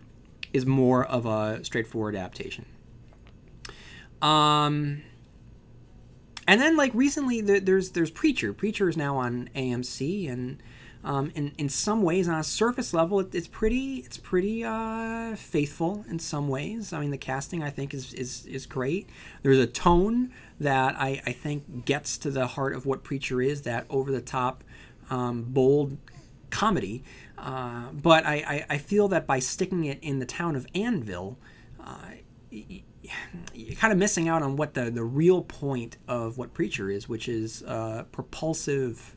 is 0.52 0.66
more 0.66 1.04
of 1.04 1.26
a 1.26 1.64
straightforward 1.64 2.16
adaptation. 2.16 2.66
Um, 4.22 5.02
and 6.48 6.60
then 6.60 6.76
like 6.76 6.92
recently, 6.94 7.40
there's 7.40 7.90
there's 7.90 8.10
Preacher. 8.10 8.52
Preacher 8.52 8.88
is 8.88 8.96
now 8.96 9.16
on 9.16 9.50
AMC, 9.54 10.30
and 10.30 10.62
um, 11.04 11.32
in 11.34 11.52
in 11.58 11.68
some 11.68 12.02
ways, 12.02 12.28
on 12.28 12.38
a 12.38 12.44
surface 12.44 12.94
level, 12.94 13.20
it, 13.20 13.34
it's 13.34 13.48
pretty 13.48 13.96
it's 13.98 14.16
pretty 14.16 14.64
uh, 14.64 15.34
faithful 15.36 16.04
in 16.08 16.18
some 16.18 16.48
ways. 16.48 16.92
I 16.92 17.00
mean, 17.00 17.10
the 17.10 17.18
casting 17.18 17.62
I 17.62 17.70
think 17.70 17.92
is 17.92 18.14
is 18.14 18.46
is 18.46 18.64
great. 18.64 19.08
There's 19.42 19.58
a 19.58 19.66
tone 19.66 20.32
that 20.60 20.94
I 20.96 21.20
I 21.26 21.32
think 21.32 21.84
gets 21.84 22.16
to 22.18 22.30
the 22.30 22.46
heart 22.46 22.74
of 22.74 22.86
what 22.86 23.02
Preacher 23.02 23.42
is. 23.42 23.62
That 23.62 23.86
over 23.90 24.12
the 24.12 24.20
top, 24.20 24.62
um, 25.10 25.46
bold 25.48 25.98
comedy 26.50 27.02
uh, 27.38 27.90
but 27.92 28.24
I, 28.24 28.34
I, 28.34 28.66
I, 28.70 28.78
feel 28.78 29.08
that 29.08 29.26
by 29.26 29.38
sticking 29.40 29.84
it 29.84 29.98
in 30.02 30.18
the 30.20 30.26
town 30.26 30.56
of 30.56 30.66
Annville, 30.74 31.36
uh, 31.84 32.12
you're 32.50 33.76
kind 33.76 33.92
of 33.92 33.98
missing 33.98 34.28
out 34.28 34.42
on 34.42 34.56
what 34.56 34.74
the, 34.74 34.90
the 34.90 35.04
real 35.04 35.42
point 35.42 35.98
of 36.08 36.38
what 36.38 36.54
Preacher 36.54 36.90
is, 36.90 37.08
which 37.08 37.28
is 37.28 37.62
a 37.62 38.06
propulsive, 38.10 39.16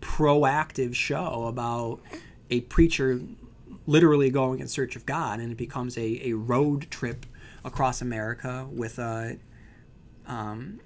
proactive 0.00 0.94
show 0.94 1.46
about 1.46 2.00
a 2.50 2.62
preacher 2.62 3.20
literally 3.86 4.30
going 4.30 4.60
in 4.60 4.68
search 4.68 4.96
of 4.96 5.06
God, 5.06 5.40
and 5.40 5.52
it 5.52 5.56
becomes 5.56 5.96
a, 5.96 6.28
a 6.28 6.32
road 6.32 6.88
trip 6.90 7.26
across 7.64 8.02
America 8.02 8.66
with 8.70 8.98
a 8.98 9.38
um, 10.26 10.80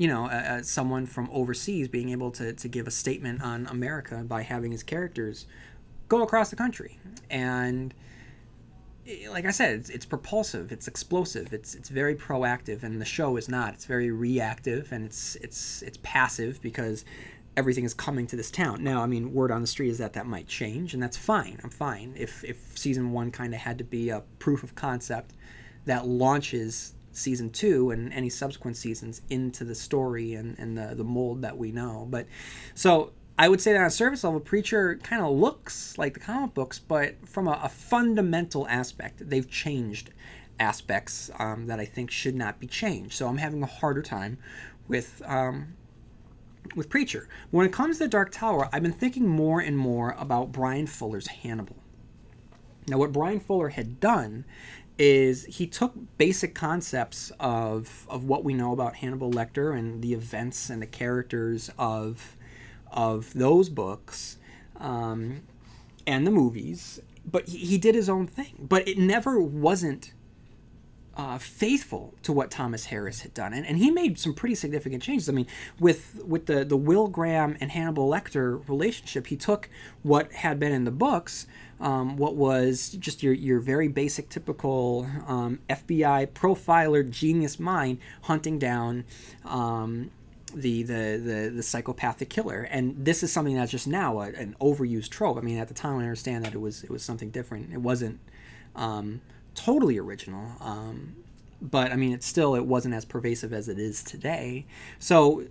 you 0.00 0.08
know, 0.08 0.28
uh, 0.28 0.62
someone 0.62 1.04
from 1.04 1.28
overseas 1.30 1.86
being 1.86 2.08
able 2.08 2.30
to, 2.30 2.54
to 2.54 2.68
give 2.68 2.86
a 2.86 2.90
statement 2.90 3.42
on 3.42 3.66
America 3.66 4.24
by 4.26 4.40
having 4.40 4.72
his 4.72 4.82
characters 4.82 5.46
go 6.08 6.22
across 6.22 6.48
the 6.48 6.56
country. 6.56 6.98
And 7.28 7.92
eh, 9.06 9.28
like 9.28 9.44
I 9.44 9.50
said, 9.50 9.74
it's, 9.74 9.90
it's 9.90 10.06
propulsive, 10.06 10.72
it's 10.72 10.88
explosive, 10.88 11.52
it's 11.52 11.74
it's 11.74 11.90
very 11.90 12.14
proactive, 12.14 12.82
and 12.82 12.98
the 12.98 13.04
show 13.04 13.36
is 13.36 13.46
not. 13.46 13.74
It's 13.74 13.84
very 13.84 14.10
reactive 14.10 14.90
and 14.90 15.04
it's 15.04 15.36
it's 15.36 15.82
it's 15.82 15.98
passive 16.02 16.62
because 16.62 17.04
everything 17.58 17.84
is 17.84 17.92
coming 17.92 18.26
to 18.28 18.36
this 18.36 18.50
town. 18.50 18.82
Now, 18.82 19.02
I 19.02 19.06
mean, 19.06 19.34
word 19.34 19.50
on 19.50 19.60
the 19.60 19.66
street 19.66 19.90
is 19.90 19.98
that 19.98 20.14
that 20.14 20.24
might 20.24 20.48
change, 20.48 20.94
and 20.94 21.02
that's 21.02 21.18
fine. 21.18 21.60
I'm 21.62 21.68
fine. 21.68 22.14
If 22.16 22.42
if 22.42 22.78
season 22.78 23.12
one 23.12 23.30
kind 23.30 23.52
of 23.52 23.60
had 23.60 23.76
to 23.76 23.84
be 23.84 24.08
a 24.08 24.22
proof 24.38 24.62
of 24.62 24.74
concept 24.74 25.34
that 25.84 26.06
launches 26.06 26.94
season 27.12 27.50
two 27.50 27.90
and 27.90 28.12
any 28.12 28.28
subsequent 28.28 28.76
seasons 28.76 29.22
into 29.30 29.64
the 29.64 29.74
story 29.74 30.34
and, 30.34 30.58
and 30.58 30.76
the, 30.76 30.94
the 30.94 31.04
mold 31.04 31.42
that 31.42 31.56
we 31.56 31.72
know. 31.72 32.06
But 32.08 32.26
so 32.74 33.12
I 33.38 33.48
would 33.48 33.60
say 33.60 33.72
that 33.72 33.80
on 33.80 33.86
a 33.86 33.90
surface 33.90 34.22
level, 34.22 34.40
Preacher 34.40 34.96
kind 35.02 35.22
of 35.22 35.32
looks 35.32 35.96
like 35.98 36.14
the 36.14 36.20
comic 36.20 36.54
books, 36.54 36.78
but 36.78 37.16
from 37.26 37.48
a, 37.48 37.58
a 37.62 37.68
fundamental 37.68 38.68
aspect, 38.68 39.28
they've 39.28 39.48
changed 39.48 40.10
aspects 40.58 41.30
um, 41.38 41.66
that 41.66 41.80
I 41.80 41.86
think 41.86 42.10
should 42.10 42.34
not 42.34 42.60
be 42.60 42.66
changed. 42.66 43.14
So 43.14 43.26
I'm 43.26 43.38
having 43.38 43.62
a 43.62 43.66
harder 43.66 44.02
time 44.02 44.38
with 44.88 45.22
um, 45.24 45.74
with 46.76 46.90
Preacher. 46.90 47.28
When 47.50 47.66
it 47.66 47.72
comes 47.72 47.98
to 47.98 48.04
the 48.04 48.08
Dark 48.08 48.30
Tower, 48.30 48.68
I've 48.72 48.82
been 48.82 48.92
thinking 48.92 49.26
more 49.26 49.60
and 49.60 49.76
more 49.76 50.14
about 50.18 50.52
Bryan 50.52 50.86
Fuller's 50.86 51.26
Hannibal. 51.26 51.76
Now, 52.86 52.98
what 52.98 53.12
Bryan 53.12 53.40
Fuller 53.40 53.70
had 53.70 54.00
done 54.00 54.44
is 55.00 55.46
he 55.46 55.66
took 55.66 55.94
basic 56.18 56.54
concepts 56.54 57.32
of 57.40 58.06
of 58.10 58.24
what 58.24 58.44
we 58.44 58.52
know 58.52 58.72
about 58.72 58.96
Hannibal 58.96 59.30
Lecter 59.30 59.76
and 59.76 60.02
the 60.02 60.12
events 60.12 60.68
and 60.68 60.82
the 60.82 60.86
characters 60.86 61.70
of 61.78 62.36
of 62.92 63.32
those 63.32 63.70
books 63.70 64.36
um, 64.76 65.40
and 66.06 66.26
the 66.26 66.30
movies, 66.30 67.00
but 67.24 67.48
he, 67.48 67.58
he, 67.58 67.78
did 67.78 67.94
his 67.94 68.08
own 68.10 68.26
thing. 68.26 68.66
But 68.68 68.86
it 68.88 68.98
never 68.98 69.40
wasn't 69.40 70.12
uh, 71.16 71.38
faithful 71.38 72.14
to 72.22 72.32
what 72.32 72.50
Thomas 72.50 72.86
Harris 72.86 73.20
had 73.20 73.34
done, 73.34 73.52
and, 73.52 73.66
and 73.66 73.78
he 73.78 73.90
made 73.90 74.18
some 74.18 74.34
pretty 74.34 74.54
significant 74.54 75.02
changes. 75.02 75.28
I 75.28 75.32
mean, 75.32 75.46
with 75.78 76.22
with 76.24 76.46
the 76.46 76.64
the 76.64 76.76
Will 76.76 77.08
Graham 77.08 77.56
and 77.60 77.70
Hannibal 77.70 78.08
Lecter 78.08 78.66
relationship, 78.68 79.26
he 79.26 79.36
took 79.36 79.68
what 80.02 80.32
had 80.32 80.58
been 80.58 80.72
in 80.72 80.84
the 80.84 80.90
books 80.90 81.46
um, 81.80 82.16
what 82.16 82.36
was 82.36 82.90
just 82.90 83.22
your, 83.22 83.32
your 83.32 83.58
very 83.58 83.88
basic, 83.88 84.28
typical 84.28 85.06
um, 85.26 85.60
FBI 85.68 86.28
profiler 86.28 87.08
genius 87.08 87.58
mind 87.58 87.98
hunting 88.22 88.58
down 88.58 89.04
um, 89.46 90.10
the, 90.54 90.82
the, 90.82 91.20
the, 91.24 91.52
the 91.56 91.62
psychopathic 91.62 92.28
killer. 92.28 92.68
And 92.70 92.94
this 93.02 93.22
is 93.22 93.32
something 93.32 93.56
that's 93.56 93.70
just 93.70 93.86
now 93.86 94.20
a, 94.20 94.26
an 94.26 94.56
overused 94.60 95.08
trope. 95.08 95.38
I 95.38 95.40
mean, 95.40 95.58
at 95.58 95.68
the 95.68 95.74
time, 95.74 95.98
I 95.98 96.02
understand 96.02 96.44
that 96.44 96.52
it 96.54 96.60
was, 96.60 96.84
it 96.84 96.90
was 96.90 97.02
something 97.02 97.30
different. 97.30 97.72
It 97.72 97.80
wasn't 97.80 98.20
um, 98.76 99.22
totally 99.64 99.98
original. 99.98 100.52
Um, 100.60 101.16
but 101.60 101.92
I 101.92 101.96
mean, 101.96 102.12
it 102.12 102.22
still, 102.22 102.54
it 102.54 102.64
wasn't 102.66 102.94
as 102.94 103.04
pervasive 103.04 103.52
as 103.52 103.68
it 103.68 103.78
is 103.78 104.02
today. 104.02 104.66
So 104.98 105.44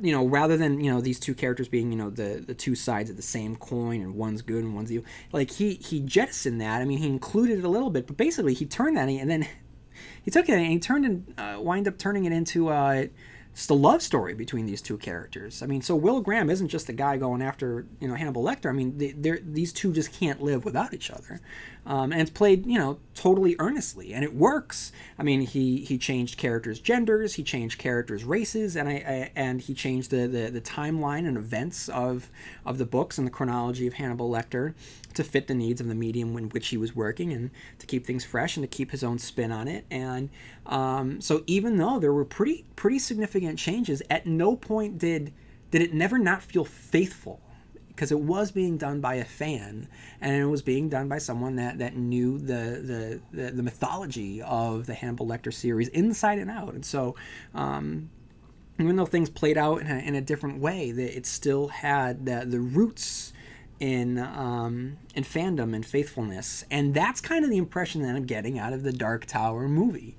you 0.00 0.12
know, 0.12 0.26
rather 0.26 0.56
than 0.56 0.80
you 0.80 0.92
know 0.92 1.00
these 1.00 1.18
two 1.18 1.34
characters 1.34 1.68
being 1.68 1.90
you 1.90 1.96
know 1.96 2.10
the 2.10 2.44
the 2.46 2.54
two 2.54 2.74
sides 2.74 3.08
of 3.08 3.16
the 3.16 3.22
same 3.22 3.56
coin 3.56 4.02
and 4.02 4.14
one's 4.14 4.42
good 4.42 4.62
and 4.62 4.74
one's 4.74 4.92
evil, 4.92 5.06
like 5.32 5.50
he 5.50 5.74
he 5.74 6.00
jettisoned 6.00 6.60
that. 6.60 6.82
I 6.82 6.84
mean, 6.84 6.98
he 6.98 7.06
included 7.06 7.58
it 7.58 7.64
a 7.64 7.68
little 7.68 7.90
bit, 7.90 8.06
but 8.06 8.16
basically 8.16 8.54
he 8.54 8.66
turned 8.66 8.96
that 8.96 9.08
and 9.08 9.30
then 9.30 9.48
he 10.22 10.30
took 10.30 10.48
it 10.48 10.52
and 10.52 10.66
he 10.66 10.78
turned 10.78 11.04
and 11.04 11.34
uh, 11.38 11.60
wind 11.60 11.88
up 11.88 11.98
turning 11.98 12.24
it 12.24 12.32
into 12.32 12.68
uh, 12.68 13.06
just 13.54 13.70
a 13.70 13.74
love 13.74 14.02
story 14.02 14.34
between 14.34 14.66
these 14.66 14.82
two 14.82 14.98
characters. 14.98 15.62
I 15.62 15.66
mean, 15.66 15.80
so 15.80 15.96
Will 15.96 16.20
Graham 16.20 16.50
isn't 16.50 16.68
just 16.68 16.86
the 16.86 16.92
guy 16.92 17.16
going 17.16 17.40
after 17.40 17.86
you 17.98 18.08
know 18.08 18.14
Hannibal 18.14 18.44
Lecter. 18.44 18.68
I 18.68 18.72
mean, 18.72 18.98
they, 18.98 19.38
these 19.42 19.72
two 19.72 19.94
just 19.94 20.12
can't 20.12 20.42
live 20.42 20.66
without 20.66 20.92
each 20.92 21.10
other, 21.10 21.40
um, 21.86 22.10
and 22.10 22.20
it's 22.20 22.30
played 22.30 22.66
you 22.66 22.78
know 22.78 22.98
totally 23.14 23.54
earnestly, 23.58 24.12
and 24.12 24.24
it 24.24 24.34
works. 24.34 24.92
I 25.18 25.22
mean, 25.22 25.42
he 25.42 25.78
he 25.78 25.98
changed 25.98 26.36
characters' 26.36 26.80
genders, 26.80 27.34
he 27.34 27.44
changed 27.44 27.78
characters' 27.78 28.24
races, 28.24 28.76
and 28.76 28.88
I, 28.88 28.92
I 28.92 29.30
and 29.36 29.60
he 29.60 29.72
changed 29.72 30.10
the, 30.10 30.26
the 30.26 30.50
the 30.50 30.60
timeline 30.60 31.26
and 31.26 31.36
events 31.36 31.88
of 31.88 32.28
of 32.64 32.78
the 32.78 32.84
books 32.84 33.18
and 33.18 33.26
the 33.26 33.30
chronology 33.30 33.86
of 33.86 33.94
Hannibal 33.94 34.28
Lecter 34.28 34.74
to 35.14 35.22
fit 35.22 35.46
the 35.46 35.54
needs 35.54 35.80
of 35.80 35.86
the 35.86 35.94
medium 35.94 36.36
in 36.36 36.48
which 36.50 36.68
he 36.68 36.76
was 36.76 36.94
working 36.94 37.32
and 37.32 37.50
to 37.78 37.86
keep 37.86 38.04
things 38.04 38.24
fresh 38.24 38.56
and 38.56 38.64
to 38.64 38.68
keep 38.68 38.90
his 38.90 39.02
own 39.04 39.18
spin 39.18 39.52
on 39.52 39.68
it. 39.68 39.86
And 39.90 40.28
um, 40.66 41.20
so 41.20 41.44
even 41.46 41.76
though 41.78 42.00
there 42.00 42.12
were 42.12 42.24
pretty 42.24 42.64
pretty 42.74 42.98
significant 42.98 43.58
changes, 43.58 44.02
at 44.10 44.26
no 44.26 44.56
point 44.56 44.98
did 44.98 45.32
did 45.70 45.82
it 45.82 45.94
never 45.94 46.18
not 46.18 46.42
feel 46.42 46.64
faithful 46.64 47.40
because 47.96 48.12
it 48.12 48.20
was 48.20 48.52
being 48.52 48.76
done 48.76 49.00
by 49.00 49.14
a 49.14 49.24
fan 49.24 49.88
and 50.20 50.36
it 50.36 50.44
was 50.44 50.60
being 50.60 50.90
done 50.90 51.08
by 51.08 51.16
someone 51.16 51.56
that, 51.56 51.78
that 51.78 51.96
knew 51.96 52.38
the, 52.38 53.18
the, 53.32 53.42
the, 53.44 53.50
the 53.52 53.62
mythology 53.62 54.42
of 54.42 54.84
the 54.84 54.92
Hannibal 54.92 55.26
Lecter 55.26 55.52
series 55.52 55.88
inside 55.88 56.38
and 56.38 56.50
out. 56.50 56.74
And 56.74 56.84
so, 56.84 57.16
um, 57.54 58.10
even 58.78 58.96
though 58.96 59.06
things 59.06 59.30
played 59.30 59.56
out 59.56 59.80
in 59.80 59.90
a, 59.90 59.98
in 59.98 60.14
a 60.14 60.20
different 60.20 60.60
way, 60.60 60.92
that 60.92 61.16
it 61.16 61.24
still 61.24 61.68
had 61.68 62.26
the, 62.26 62.44
the 62.46 62.60
roots 62.60 63.32
in 63.80 64.18
um, 64.18 64.96
in 65.14 65.22
fandom 65.22 65.74
and 65.74 65.84
faithfulness, 65.84 66.64
and 66.70 66.94
that's 66.94 67.20
kind 67.20 67.44
of 67.44 67.50
the 67.50 67.58
impression 67.58 68.02
that 68.02 68.16
I'm 68.16 68.24
getting 68.24 68.58
out 68.58 68.72
of 68.72 68.82
the 68.82 68.92
Dark 68.92 69.26
Tower 69.26 69.68
movie. 69.68 70.16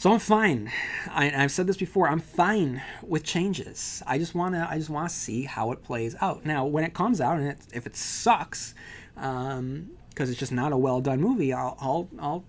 So 0.00 0.10
I'm 0.10 0.18
fine. 0.18 0.72
I, 1.10 1.26
have 1.26 1.52
said 1.52 1.66
this 1.66 1.76
before. 1.76 2.08
I'm 2.08 2.20
fine 2.20 2.80
with 3.02 3.22
changes. 3.22 4.02
I 4.06 4.16
just 4.16 4.34
wanna 4.34 4.66
I 4.70 4.78
just 4.78 4.88
wanna 4.88 5.10
see 5.10 5.42
how 5.42 5.72
it 5.72 5.82
plays 5.82 6.16
out. 6.22 6.46
Now, 6.46 6.64
when 6.64 6.84
it 6.84 6.94
comes 6.94 7.20
out 7.20 7.36
and 7.36 7.48
it, 7.48 7.58
if 7.74 7.86
it 7.86 7.94
sucks, 7.94 8.74
because 9.14 9.58
um, 9.58 9.90
it's 10.16 10.36
just 10.36 10.52
not 10.52 10.72
a 10.72 10.76
well 10.78 11.02
done 11.02 11.20
movie, 11.20 11.52
I'll 11.52 11.76
I'll, 11.78 12.08
I'll 12.18 12.44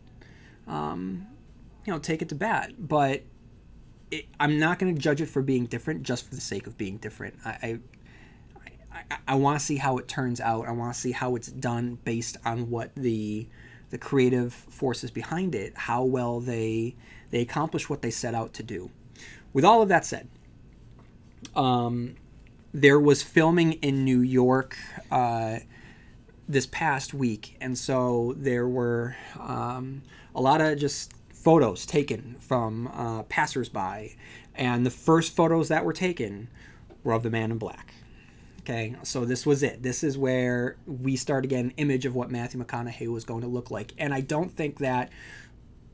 um, 0.66 1.28
you 1.86 1.92
know 1.92 2.00
take 2.00 2.22
it 2.22 2.30
to 2.30 2.36
bat. 2.36 2.72
But 2.80 3.24
it, 4.12 4.28
I'm 4.40 4.58
not 4.58 4.80
to 4.80 4.94
judge 4.94 5.20
it 5.20 5.28
for 5.28 5.42
being 5.42 5.66
different 5.66 6.04
just 6.04 6.30
for 6.30 6.34
the 6.34 6.40
sake 6.40 6.68
of 6.68 6.78
being 6.78 7.00
different. 7.00 7.36
I, 7.44 7.50
I 7.52 7.80
I, 9.12 9.18
I 9.28 9.36
want 9.36 9.60
to 9.60 9.66
see 9.66 9.76
how 9.76 9.98
it 9.98 10.08
turns 10.08 10.40
out. 10.40 10.70
I 10.70 10.72
want 10.72 10.94
to 10.94 11.00
see 11.02 11.12
how 11.12 11.36
it's 11.36 11.50
done 11.50 11.98
based 12.06 12.38
on 12.46 12.70
what 12.70 12.96
the 12.96 13.50
the 13.90 13.98
creative 13.98 14.54
forces 14.54 15.12
behind 15.12 15.54
it, 15.54 15.78
how 15.78 16.06
well 16.06 16.40
they 16.40 16.96
they 17.32 17.42
accomplish 17.42 17.90
what 17.90 18.02
they 18.02 18.12
set 18.12 18.36
out 18.36 18.54
to 18.54 18.64
do. 18.64 18.92
With 19.54 19.66
all 19.66 19.82
of 19.82 19.90
that 19.90 20.06
said, 20.06 20.28
um, 21.56 22.16
there 22.74 23.00
was 23.00 23.24
filming 23.24 23.74
in 23.74 24.06
New 24.06 24.22
York 24.22 24.78
uh, 25.10 25.60
this 26.48 26.66
past 26.68 27.14
week, 27.14 27.58
and 27.60 27.78
so 27.78 28.34
there 28.38 28.68
were 28.68 29.16
um, 29.40 30.04
a 30.36 30.42
lot 30.42 30.62
of 30.62 30.78
just 30.78 31.14
photos 31.34 31.86
taken 31.86 32.36
from 32.40 32.88
uh, 32.88 33.24
passersby, 33.24 34.16
and 34.56 34.86
the 34.86 34.92
first 34.92 35.36
photos 35.36 35.70
that 35.70 35.84
were 35.84 35.94
taken 35.94 36.48
were 37.04 37.14
of 37.14 37.24
the 37.24 37.30
man 37.30 37.52
in 37.52 37.58
black. 37.58 37.94
Okay, 38.62 38.96
so 39.02 39.26
this 39.26 39.44
was 39.44 39.64
it. 39.64 39.82
This 39.82 40.04
is 40.04 40.20
where 40.20 40.78
we 40.86 41.16
start 41.16 41.44
to 41.44 41.48
get 41.48 41.66
an 41.66 41.74
image 41.78 42.06
of 42.06 42.14
what 42.14 42.30
Matthew 42.30 42.64
McConaughey 42.64 43.08
was 43.08 43.26
going 43.26 43.42
to 43.42 43.48
look 43.48 43.72
like. 43.72 43.92
And 43.98 44.14
I 44.14 44.22
don't 44.22 44.52
think 44.52 44.78
that 44.80 45.10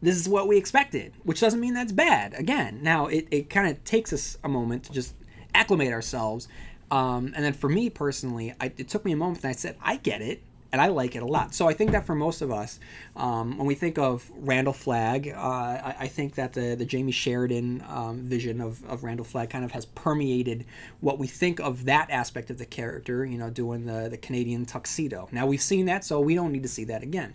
this 0.02 0.18
is 0.18 0.30
what 0.30 0.48
we 0.48 0.58
expected, 0.58 1.14
which 1.24 1.40
doesn't 1.40 1.60
mean 1.60 1.74
that's 1.74 1.92
bad. 1.92 2.34
Again, 2.36 2.80
now 2.82 3.08
it, 3.08 3.28
it 3.32 3.50
kind 3.50 3.70
of 3.70 3.84
takes 3.84 4.14
us 4.14 4.38
a 4.44 4.50
moment 4.50 4.84
to 4.86 4.92
just 4.92 5.16
acclimate 5.54 5.92
ourselves. 5.92 6.48
Um, 6.92 7.34
and 7.36 7.44
then 7.44 7.54
for 7.54 7.70
me 7.70 7.90
personally, 7.90 8.54
I, 8.62 8.72
it 8.78 8.88
took 8.88 9.04
me 9.04 9.12
a 9.12 9.18
moment 9.18 9.44
and 9.44 9.50
I 9.50 9.54
said, 9.54 9.76
I 9.82 9.98
get 9.98 10.22
it 10.22 10.42
and 10.78 10.86
I 10.86 10.90
like 10.90 11.16
it 11.16 11.24
a 11.24 11.26
lot. 11.26 11.56
So 11.56 11.68
I 11.68 11.74
think 11.74 11.90
that 11.92 12.06
for 12.06 12.14
most 12.14 12.44
of 12.44 12.52
us, 12.52 12.80
um, 13.16 13.58
when 13.58 13.66
we 13.66 13.74
think 13.74 13.98
of 13.98 14.30
Randall 14.36 14.74
Flagg, 14.74 15.28
uh, 15.28 15.40
I, 15.40 15.96
I, 16.02 16.08
think 16.08 16.36
that 16.36 16.54
the, 16.54 16.76
the 16.76 16.86
Jamey 16.86 17.12
Sheridan 17.12 17.84
um, 17.90 18.20
vision 18.22 18.62
of, 18.62 18.86
of 18.86 19.04
Randall 19.04 19.26
Flagg 19.26 19.50
kind 19.50 19.66
of 19.66 19.72
has 19.72 19.88
permeated 19.88 20.66
what 21.00 21.18
we 21.18 21.26
think 21.26 21.60
of 21.60 21.86
that 21.86 22.12
aspect 22.12 22.52
of 22.52 22.60
the 22.60 22.66
character, 22.66 23.26
you 23.26 23.40
know, 23.40 23.50
doing 23.50 23.88
the, 23.88 24.08
the 24.08 24.18
Canadian 24.18 24.68
tuxedo. 24.68 25.28
Now 25.32 25.48
we've 25.48 25.62
seen 25.62 25.88
that, 25.88 26.06
so 26.06 26.20
we 26.20 26.36
don't 26.36 26.52
need 26.52 26.62
to 26.62 26.70
see 26.70 26.84
that 26.84 27.02
again. 27.02 27.34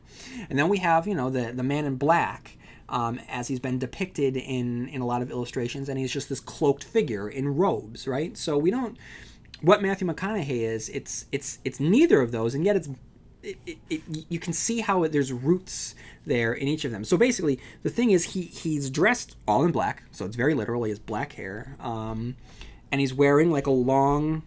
And 0.49 0.57
then 0.57 0.69
we 0.69 0.79
have, 0.79 1.09
you 1.09 1.17
know, 1.17 1.29
the, 1.29 1.51
the 1.53 1.65
man 1.65 1.85
in 1.85 1.97
black. 1.97 2.57
Um, 2.89 3.21
as 3.31 3.49
he's 3.49 3.61
been 3.61 3.79
depicted 3.79 4.37
in, 4.37 4.87
in 4.89 5.01
a 5.01 5.07
lot 5.07 5.23
of 5.23 5.31
illustrations, 5.31 5.89
and 5.89 5.99
he's 5.99 6.13
just 6.13 6.29
this 6.29 6.41
cloaked 6.41 6.85
figure 6.85 7.27
in 7.27 7.57
robes, 7.57 8.07
right? 8.07 8.37
So 8.37 8.59
we 8.59 8.71
don't 8.71 8.99
what 9.63 9.81
Matthew 9.81 10.07
McConaughey 10.07 10.61
is. 10.61 10.91
It's 10.91 11.25
it's 11.33 11.59
it's 11.65 11.81
neither 11.81 12.21
of 12.21 12.33
those, 12.33 12.55
and 12.55 12.67
yet 12.67 12.77
it's 12.77 12.91
it, 13.43 13.79
it, 13.91 14.03
you 14.29 14.39
can 14.39 14.53
see 14.53 14.81
how 14.81 15.07
there's 15.07 15.33
roots 15.33 15.95
there 16.25 16.53
in 16.53 16.69
each 16.69 16.85
of 16.85 16.93
them. 16.93 17.05
So 17.05 17.17
basically, 17.17 17.59
the 17.83 17.91
thing 17.91 18.11
is, 18.11 18.25
he 18.25 18.43
he's 18.43 18.91
dressed 18.91 19.37
all 19.47 19.65
in 19.65 19.73
black, 19.73 20.05
so 20.13 20.25
it's 20.25 20.37
very 20.37 20.55
literally 20.55 20.91
his 20.91 20.99
black 20.99 21.33
hair, 21.33 21.77
um, 21.81 22.37
and 22.91 23.01
he's 23.01 23.15
wearing 23.15 23.51
like 23.51 23.67
a 23.67 23.73
long, 23.73 24.43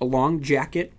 a 0.00 0.04
long 0.04 0.40
jacket 0.42 0.92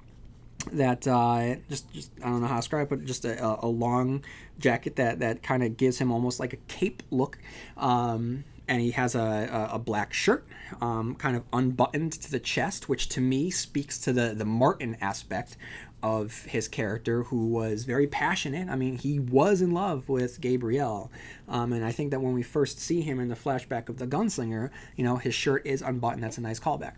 that 0.71 1.07
uh, 1.07 1.55
just, 1.69 1.91
just 1.93 2.11
I 2.23 2.29
don't 2.29 2.41
know 2.41 2.47
how 2.47 2.55
to 2.55 2.61
describe, 2.61 2.87
it, 2.87 2.89
but 2.89 3.05
just 3.05 3.25
a, 3.25 3.65
a 3.65 3.67
long 3.67 4.23
jacket 4.59 4.95
that 4.95 5.19
that 5.19 5.43
kind 5.43 5.63
of 5.63 5.75
gives 5.75 5.97
him 5.97 6.11
almost 6.11 6.39
like 6.39 6.53
a 6.53 6.57
cape 6.67 7.03
look. 7.11 7.37
Um, 7.75 8.45
and 8.65 8.81
he 8.81 8.91
has 8.91 9.13
a, 9.13 9.69
a, 9.71 9.75
a 9.75 9.79
black 9.79 10.13
shirt, 10.13 10.47
um, 10.79 11.15
kind 11.15 11.35
of 11.35 11.43
unbuttoned 11.51 12.13
to 12.13 12.31
the 12.31 12.39
chest, 12.39 12.87
which 12.87 13.09
to 13.09 13.19
me 13.19 13.51
speaks 13.51 13.97
to 13.99 14.13
the, 14.13 14.33
the 14.33 14.45
Marten 14.45 14.95
aspect 15.01 15.57
of 16.03 16.43
his 16.43 16.67
character, 16.67 17.23
who 17.23 17.47
was 17.47 17.85
very 17.85 18.05
passionate. 18.05 18.69
I 18.69 18.75
mean, 18.75 18.97
he 18.97 19.19
was 19.19 19.61
in 19.61 19.71
love 19.71 20.09
with 20.09 20.41
Gabrielle, 20.41 21.09
um, 21.47 21.73
and 21.73 21.83
I 21.83 21.91
think 21.91 22.11
that 22.11 22.21
when 22.21 22.33
we 22.33 22.43
first 22.43 22.79
see 22.79 23.01
him 23.01 23.19
in 23.19 23.29
the 23.29 23.35
flashback 23.35 23.89
of 23.89 23.97
the 23.97 24.05
gunslinger, 24.05 24.69
you 24.95 25.03
know, 25.03 25.15
his 25.15 25.33
shirt 25.33 25.65
is 25.65 25.81
unbuttoned. 25.81 26.23
That's 26.23 26.37
a 26.37 26.41
nice 26.41 26.59
callback. 26.59 26.95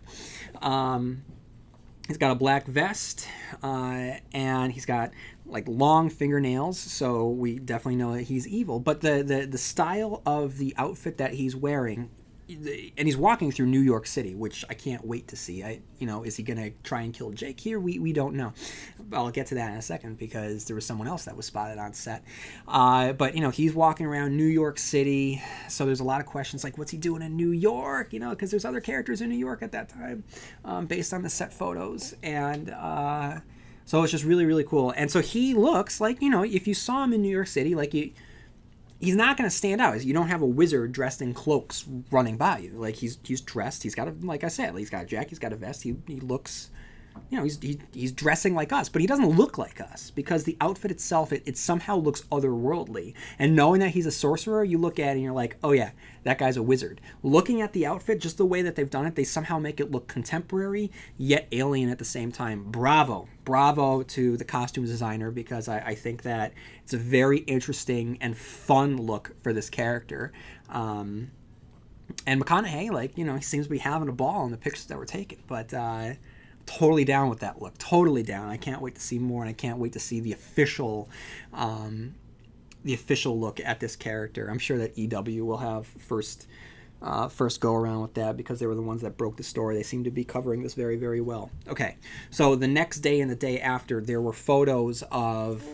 Um, 0.60 1.22
he's 2.08 2.18
got 2.18 2.32
a 2.32 2.34
black 2.34 2.66
vest, 2.66 3.28
uh, 3.62 4.14
and 4.32 4.72
he's 4.72 4.86
got 4.86 5.12
like 5.46 5.64
long 5.68 6.10
fingernails, 6.10 6.78
so 6.78 7.28
we 7.28 7.58
definitely 7.58 7.96
know 7.96 8.14
that 8.14 8.22
he's 8.22 8.48
evil. 8.48 8.80
But 8.80 9.00
the 9.00 9.22
the 9.22 9.46
the 9.46 9.58
style 9.58 10.22
of 10.26 10.58
the 10.58 10.74
outfit 10.76 11.18
that 11.18 11.34
he's 11.34 11.54
wearing 11.54 12.10
and 12.48 13.06
he's 13.06 13.16
walking 13.16 13.50
through 13.50 13.66
New 13.66 13.80
York 13.80 14.06
City, 14.06 14.34
which 14.34 14.64
I 14.70 14.74
can't 14.74 15.04
wait 15.04 15.28
to 15.28 15.36
see. 15.36 15.64
I, 15.64 15.80
you 15.98 16.06
know, 16.06 16.22
is 16.22 16.36
he 16.36 16.42
gonna 16.42 16.70
try 16.84 17.02
and 17.02 17.12
kill 17.12 17.30
Jake 17.30 17.58
here? 17.58 17.80
We, 17.80 17.98
we 17.98 18.12
don't 18.12 18.34
know. 18.34 18.52
I'll 19.12 19.30
get 19.30 19.48
to 19.48 19.56
that 19.56 19.72
in 19.72 19.76
a 19.76 19.82
second 19.82 20.18
because 20.18 20.64
there 20.64 20.76
was 20.76 20.86
someone 20.86 21.08
else 21.08 21.24
that 21.24 21.36
was 21.36 21.46
spotted 21.46 21.78
on 21.78 21.92
set. 21.92 22.24
Uh, 22.68 23.12
but 23.12 23.34
you 23.34 23.40
know, 23.40 23.50
he's 23.50 23.74
walking 23.74 24.06
around 24.06 24.36
New 24.36 24.46
York 24.46 24.78
City, 24.78 25.42
so 25.68 25.84
there's 25.84 26.00
a 26.00 26.04
lot 26.04 26.20
of 26.20 26.26
questions 26.26 26.62
like, 26.62 26.78
what's 26.78 26.90
he 26.90 26.98
doing 26.98 27.22
in 27.22 27.36
New 27.36 27.50
York? 27.50 28.12
You 28.12 28.20
know, 28.20 28.30
because 28.30 28.50
there's 28.50 28.64
other 28.64 28.80
characters 28.80 29.20
in 29.20 29.28
New 29.28 29.38
York 29.38 29.62
at 29.62 29.72
that 29.72 29.88
time, 29.88 30.22
um, 30.64 30.86
based 30.86 31.12
on 31.12 31.22
the 31.22 31.30
set 31.30 31.52
photos, 31.52 32.14
and 32.22 32.70
uh, 32.70 33.40
so 33.86 34.02
it's 34.04 34.12
just 34.12 34.24
really 34.24 34.46
really 34.46 34.64
cool. 34.64 34.92
And 34.96 35.10
so 35.10 35.20
he 35.20 35.54
looks 35.54 36.00
like 36.00 36.22
you 36.22 36.30
know, 36.30 36.44
if 36.44 36.68
you 36.68 36.74
saw 36.74 37.02
him 37.02 37.12
in 37.12 37.22
New 37.22 37.30
York 37.30 37.48
City, 37.48 37.74
like 37.74 37.92
you 37.92 38.12
he's 39.00 39.16
not 39.16 39.36
going 39.36 39.48
to 39.48 39.54
stand 39.54 39.80
out. 39.80 40.02
You 40.04 40.14
don't 40.14 40.28
have 40.28 40.42
a 40.42 40.46
wizard 40.46 40.92
dressed 40.92 41.22
in 41.22 41.34
cloaks 41.34 41.84
running 42.10 42.36
by 42.36 42.58
you. 42.58 42.72
Like 42.72 42.96
he's 42.96 43.18
he's 43.22 43.40
dressed. 43.40 43.82
He's 43.82 43.94
got 43.94 44.08
a 44.08 44.14
like 44.22 44.44
I 44.44 44.48
said, 44.48 44.76
he's 44.76 44.90
got 44.90 45.04
a 45.04 45.06
jacket. 45.06 45.30
He's 45.30 45.38
got 45.38 45.52
a 45.52 45.56
vest. 45.56 45.82
He 45.82 45.96
he 46.06 46.20
looks, 46.20 46.70
you 47.30 47.38
know, 47.38 47.44
he's 47.44 47.60
he, 47.60 47.78
he's 47.92 48.12
dressing 48.12 48.54
like 48.54 48.72
us, 48.72 48.88
but 48.88 49.00
he 49.00 49.06
doesn't 49.06 49.28
look 49.28 49.58
like 49.58 49.80
us 49.80 50.10
because 50.10 50.44
the 50.44 50.56
outfit 50.60 50.90
itself 50.90 51.32
it, 51.32 51.42
it 51.46 51.56
somehow 51.56 51.96
looks 51.96 52.22
otherworldly. 52.32 53.14
And 53.38 53.54
knowing 53.54 53.80
that 53.80 53.90
he's 53.90 54.06
a 54.06 54.10
sorcerer, 54.10 54.64
you 54.64 54.78
look 54.78 54.98
at 54.98 55.08
it 55.08 55.12
and 55.12 55.22
you're 55.22 55.32
like, 55.32 55.56
oh 55.62 55.72
yeah, 55.72 55.90
that 56.24 56.38
guy's 56.38 56.56
a 56.56 56.62
wizard. 56.62 57.00
Looking 57.22 57.60
at 57.60 57.72
the 57.72 57.86
outfit, 57.86 58.20
just 58.20 58.36
the 58.38 58.46
way 58.46 58.62
that 58.62 58.76
they've 58.76 58.90
done 58.90 59.06
it, 59.06 59.14
they 59.14 59.24
somehow 59.24 59.58
make 59.58 59.80
it 59.80 59.90
look 59.90 60.08
contemporary 60.08 60.90
yet 61.16 61.46
alien 61.52 61.90
at 61.90 61.98
the 61.98 62.04
same 62.04 62.32
time. 62.32 62.64
Bravo. 62.64 63.28
Bravo 63.44 64.02
to 64.02 64.36
the 64.36 64.44
costume 64.44 64.84
designer 64.84 65.30
because 65.30 65.68
I, 65.68 65.78
I 65.78 65.94
think 65.94 66.22
that 66.22 66.52
it's 66.82 66.94
a 66.94 66.98
very 66.98 67.38
interesting 67.38 68.18
and 68.20 68.36
fun 68.36 68.96
look 68.96 69.34
for 69.42 69.52
this 69.52 69.70
character. 69.70 70.32
Um, 70.68 71.30
and 72.26 72.44
McConaughey, 72.44 72.90
like, 72.90 73.16
you 73.16 73.24
know, 73.24 73.36
he 73.36 73.42
seems 73.42 73.66
to 73.66 73.70
be 73.70 73.78
having 73.78 74.08
a 74.08 74.12
ball 74.12 74.44
in 74.44 74.50
the 74.50 74.56
pictures 74.56 74.86
that 74.86 74.98
were 74.98 75.06
taken. 75.06 75.38
But 75.46 75.72
uh, 75.72 76.14
totally 76.66 77.04
down 77.04 77.28
with 77.30 77.40
that 77.40 77.62
look. 77.62 77.78
Totally 77.78 78.22
down. 78.22 78.48
I 78.50 78.56
can't 78.56 78.82
wait 78.82 78.94
to 78.96 79.00
see 79.00 79.18
more, 79.18 79.42
and 79.42 79.48
I 79.48 79.54
can't 79.54 79.78
wait 79.78 79.92
to 79.94 80.00
see 80.00 80.20
the 80.20 80.32
official 80.32 81.08
um, 81.52 82.14
the 82.84 82.94
official 82.94 83.38
look 83.38 83.60
at 83.60 83.80
this 83.80 83.96
character. 83.96 84.48
I'm 84.48 84.60
sure 84.60 84.78
that 84.78 84.96
EW 84.96 85.44
will 85.44 85.58
have 85.58 85.86
first 85.86 86.46
uh, 87.02 87.28
first 87.28 87.60
go 87.60 87.74
around 87.74 88.00
with 88.00 88.14
that 88.14 88.36
because 88.36 88.58
they 88.58 88.66
were 88.66 88.74
the 88.74 88.82
ones 88.82 89.02
that 89.02 89.16
broke 89.16 89.36
the 89.36 89.42
story. 89.42 89.76
They 89.76 89.82
seem 89.82 90.04
to 90.04 90.10
be 90.10 90.24
covering 90.24 90.62
this 90.62 90.74
very, 90.74 90.96
very 90.96 91.20
well. 91.20 91.50
Okay, 91.68 91.96
so 92.30 92.56
the 92.56 92.68
next 92.68 93.00
day 93.00 93.20
and 93.20 93.30
the 93.30 93.36
day 93.36 93.60
after, 93.60 94.00
there 94.00 94.20
were 94.20 94.32
photos 94.32 95.02
of 95.10 95.64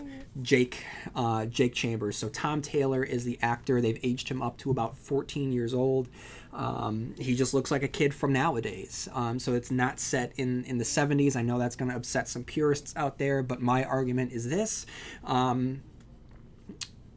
Jake 0.41 0.85
uh, 1.15 1.47
Jake 1.47 1.75
Chambers. 1.75 2.17
So 2.17 2.29
Tom 2.29 2.63
Taylor 2.63 3.05
is 3.05 3.25
the 3.25 3.39
actor. 3.43 3.81
They've 3.81 4.01
aged 4.03 4.29
him 4.29 4.43
up 4.43 4.57
to 4.59 4.71
about 4.71 4.97
14 4.97 5.53
years 5.53 5.75
old. 5.75 6.09
Um, 6.53 7.15
he 7.19 7.35
just 7.35 7.55
looks 7.55 7.71
like 7.71 7.83
a 7.83 7.89
kid 7.89 8.15
from 8.15 8.33
nowadays. 8.33 9.09
Um, 9.15 9.39
so 9.39 9.55
it's 9.55 9.71
not 9.71 9.99
set 9.99 10.33
in, 10.37 10.65
in 10.65 10.79
the 10.79 10.85
70s. 10.85 11.35
I 11.37 11.43
know 11.43 11.59
that's 11.59 11.77
going 11.77 11.91
to 11.91 11.97
upset 11.97 12.29
some 12.29 12.45
purists 12.45 12.93
out 12.97 13.19
there, 13.19 13.43
but 13.43 13.61
my 13.61 13.85
argument 13.85 14.33
is 14.33 14.49
this. 14.49 14.85
Um, 15.25 15.83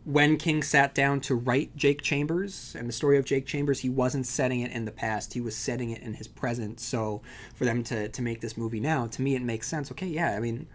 when 0.06 0.38
King 0.38 0.62
sat 0.62 0.94
down 0.94 1.20
to 1.22 1.36
write 1.36 1.76
Jake 1.76 2.02
Chambers 2.02 2.76
and 2.78 2.88
the 2.88 2.94
story 2.94 3.18
of 3.18 3.26
Jake 3.26 3.48
Chambers, 3.48 3.80
he 3.80 3.90
wasn't 3.90 4.28
setting 4.28 4.62
it 4.62 4.72
in 4.72 4.86
the 4.86 4.92
past. 4.92 5.34
He 5.34 5.42
was 5.42 5.56
setting 5.56 5.90
it 5.90 6.02
in 6.02 6.14
his 6.14 6.28
present. 6.28 6.80
So 6.80 7.22
for 7.56 7.66
them 7.66 7.84
to, 7.86 8.08
to 8.08 8.22
make 8.22 8.40
this 8.40 8.56
movie 8.56 8.80
now, 8.80 9.08
to 9.08 9.22
me, 9.22 9.36
it 9.36 9.42
makes 9.42 9.68
sense. 9.68 9.92
Okay, 9.92 10.08
yeah, 10.08 10.36
I 10.36 10.40
mean, 10.40 10.68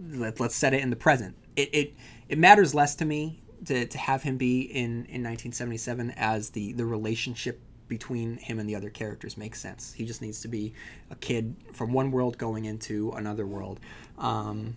let, 0.00 0.38
let's 0.38 0.54
set 0.54 0.74
it 0.74 0.80
in 0.80 0.90
the 0.90 0.96
present. 0.96 1.36
It, 1.56 1.74
it, 1.74 1.94
it 2.28 2.38
matters 2.38 2.72
less 2.72 2.94
to 2.96 3.04
me 3.04 3.42
to, 3.66 3.86
to 3.86 3.98
have 3.98 4.22
him 4.22 4.36
be 4.36 4.62
in, 4.62 5.06
in 5.06 5.22
1977 5.22 6.12
as 6.16 6.50
the, 6.50 6.72
the 6.72 6.84
relationship 6.84 7.60
between 7.88 8.38
him 8.38 8.58
and 8.58 8.68
the 8.68 8.74
other 8.74 8.90
characters 8.90 9.36
makes 9.36 9.60
sense. 9.60 9.92
He 9.92 10.04
just 10.04 10.22
needs 10.22 10.40
to 10.42 10.48
be 10.48 10.72
a 11.10 11.14
kid 11.14 11.54
from 11.72 11.92
one 11.92 12.10
world 12.10 12.38
going 12.38 12.64
into 12.64 13.12
another 13.12 13.46
world. 13.46 13.80
Um, 14.18 14.76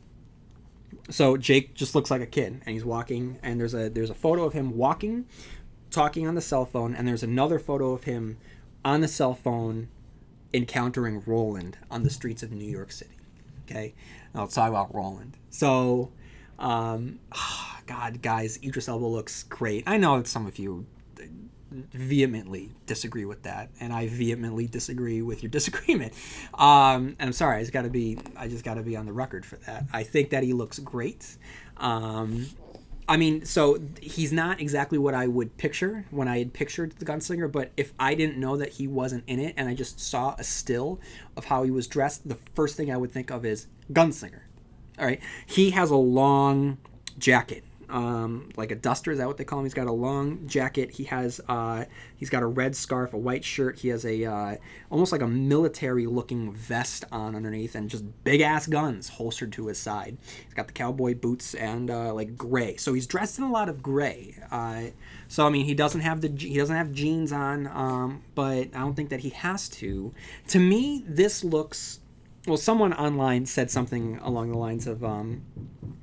so 1.10 1.38
Jake 1.38 1.74
just 1.74 1.96
looks 1.96 2.12
like 2.12 2.22
a 2.22 2.28
kid, 2.28 2.62
and 2.66 2.74
he's 2.74 2.86
walking. 2.86 3.40
And 3.44 3.60
there's 3.60 3.74
a 3.74 3.90
there's 3.90 4.10
a 4.10 4.16
photo 4.16 4.44
of 4.44 4.54
him 4.54 4.76
walking, 4.76 5.26
talking 5.92 6.28
on 6.28 6.36
the 6.36 6.42
cell 6.42 6.66
phone, 6.66 6.96
and 6.96 7.08
there's 7.08 7.24
another 7.24 7.60
photo 7.60 7.92
of 7.92 8.04
him 8.04 8.38
on 8.84 9.02
the 9.02 9.08
cell 9.08 9.34
phone 9.34 9.90
encountering 10.54 11.24
Roland 11.26 11.78
on 11.92 12.04
the 12.04 12.10
streets 12.10 12.44
of 12.44 12.52
New 12.52 12.70
York 12.70 12.92
City. 12.92 13.12
Okay, 13.66 13.94
let's 14.34 14.56
talk 14.56 14.70
about 14.70 14.94
Roland. 14.94 15.38
So, 15.50 16.12
um, 16.58 17.20
God, 17.88 18.22
guys, 18.22 18.60
Idris 18.64 18.88
Elba 18.88 19.06
looks 19.06 19.44
great. 19.44 19.84
I 19.88 19.98
know 19.98 20.18
that 20.18 20.28
some 20.28 20.46
of 20.46 20.60
you 20.60 20.86
vehemently 21.72 22.72
disagree 22.86 23.26
with 23.26 23.44
that, 23.44 23.70
and 23.80 23.92
I 23.92 24.08
vehemently 24.08 24.68
disagree 24.68 25.22
with 25.22 25.44
your 25.44 25.50
disagreement. 25.58 26.14
Um, 26.54 27.16
and 27.20 27.28
I'm 27.28 27.34
sorry, 27.34 27.58
I 27.58 27.62
just 27.62 27.74
got 27.74 27.84
to 27.84 27.90
be, 27.90 28.18
I 28.36 28.48
just 28.48 28.64
got 28.64 28.76
to 28.76 28.84
be 28.84 28.96
on 28.96 29.06
the 29.06 29.14
record 29.14 29.46
for 29.46 29.58
that. 29.58 29.86
I 29.94 30.04
think 30.04 30.30
that 30.32 30.44
he 30.44 30.54
looks 30.54 30.80
great. 30.80 31.38
Um, 31.78 32.48
I 33.10 33.16
mean, 33.16 33.46
so 33.46 33.80
he's 34.02 34.34
not 34.34 34.60
exactly 34.60 34.98
what 34.98 35.14
I 35.14 35.28
would 35.28 35.56
picture 35.58 36.06
when 36.12 36.28
I 36.28 36.40
had 36.40 36.52
pictured 36.52 36.92
the 37.00 37.06
gunslinger, 37.06 37.50
but 37.50 37.72
if 37.78 37.94
I 37.98 38.16
didn't 38.16 38.38
know 38.38 38.58
that 38.58 38.74
he 38.74 38.88
wasn't 38.88 39.24
in 39.28 39.40
it 39.40 39.54
and 39.56 39.70
I 39.70 39.74
just 39.74 40.00
saw 40.00 40.36
a 40.38 40.44
still 40.44 41.00
of 41.38 41.46
how 41.46 41.64
he 41.64 41.72
was 41.72 41.88
dressed, 41.88 42.28
the 42.28 42.38
first 42.54 42.76
thing 42.76 42.92
I 42.92 42.98
would 42.98 43.12
think 43.12 43.32
of 43.32 43.46
is 43.46 43.68
gunslinger. 43.94 44.42
All 45.00 45.06
right. 45.06 45.22
He 45.46 45.70
has 45.70 45.90
a 45.90 45.96
long 45.96 46.80
jacket 47.18 47.64
um, 47.90 48.50
like 48.56 48.72
a 48.72 48.76
duster. 48.76 49.12
Is 49.12 49.18
that 49.20 49.28
what 49.28 49.38
they 49.38 49.44
call 49.44 49.60
him? 49.60 49.66
He's 49.66 49.74
got 49.74 49.88
a 49.88 49.92
long 49.92 50.48
jacket. 50.48 50.92
He 50.92 51.06
has 51.06 51.40
uh, 51.48 51.86
he's 52.16 52.30
got 52.30 52.44
a 52.44 52.48
red 52.48 52.76
scarf, 52.76 53.14
a 53.14 53.18
white 53.18 53.44
shirt. 53.44 53.80
He 53.80 53.90
has 53.90 54.06
a 54.06 54.26
uh, 54.26 54.56
almost 54.90 55.12
like 55.12 55.22
a 55.22 55.28
military 55.28 56.06
looking 56.06 56.54
vest 56.54 57.06
on 57.12 57.36
underneath, 57.36 57.76
and 57.76 57.90
just 57.90 58.04
big 58.24 58.42
ass 58.42 58.68
guns 58.68 59.10
holstered 59.10 59.52
to 59.54 59.68
his 59.68 59.78
side. 59.78 60.18
He's 60.46 60.54
got 60.54 60.68
the 60.68 60.74
cowboy 60.74 61.16
boots 61.16 61.54
and 61.54 61.90
uh, 61.90 62.14
like 62.14 62.38
gray. 62.38 62.78
So 62.78 62.94
he's 62.94 63.08
dressed 63.08 63.38
in 63.38 63.44
a 63.44 63.52
lot 63.52 63.70
of 63.70 63.82
gray. 63.82 64.36
Uh, 64.52 64.88
so 65.28 65.46
I 65.46 65.50
mean, 65.50 65.66
he 65.66 65.74
doesn't 65.74 66.02
have 66.02 66.22
the 66.22 66.34
he 66.38 66.58
doesn't 66.58 66.76
have 66.76 66.92
jeans 66.92 67.32
on, 67.32 67.68
um, 67.68 68.24
but 68.36 68.68
I 68.74 68.80
don't 68.80 68.96
think 68.96 69.10
that 69.10 69.22
he 69.22 69.30
has 69.30 69.70
to. 69.70 70.14
To 70.50 70.60
me, 70.60 71.04
this 71.08 71.44
looks 71.44 72.00
well, 72.48 72.58
someone 72.58 72.94
online 72.94 73.46
said 73.46 73.70
something 73.70 74.18
along 74.24 74.52
the 74.52 74.58
lines 74.58 74.88
of 74.88 75.04
um, 75.04 75.44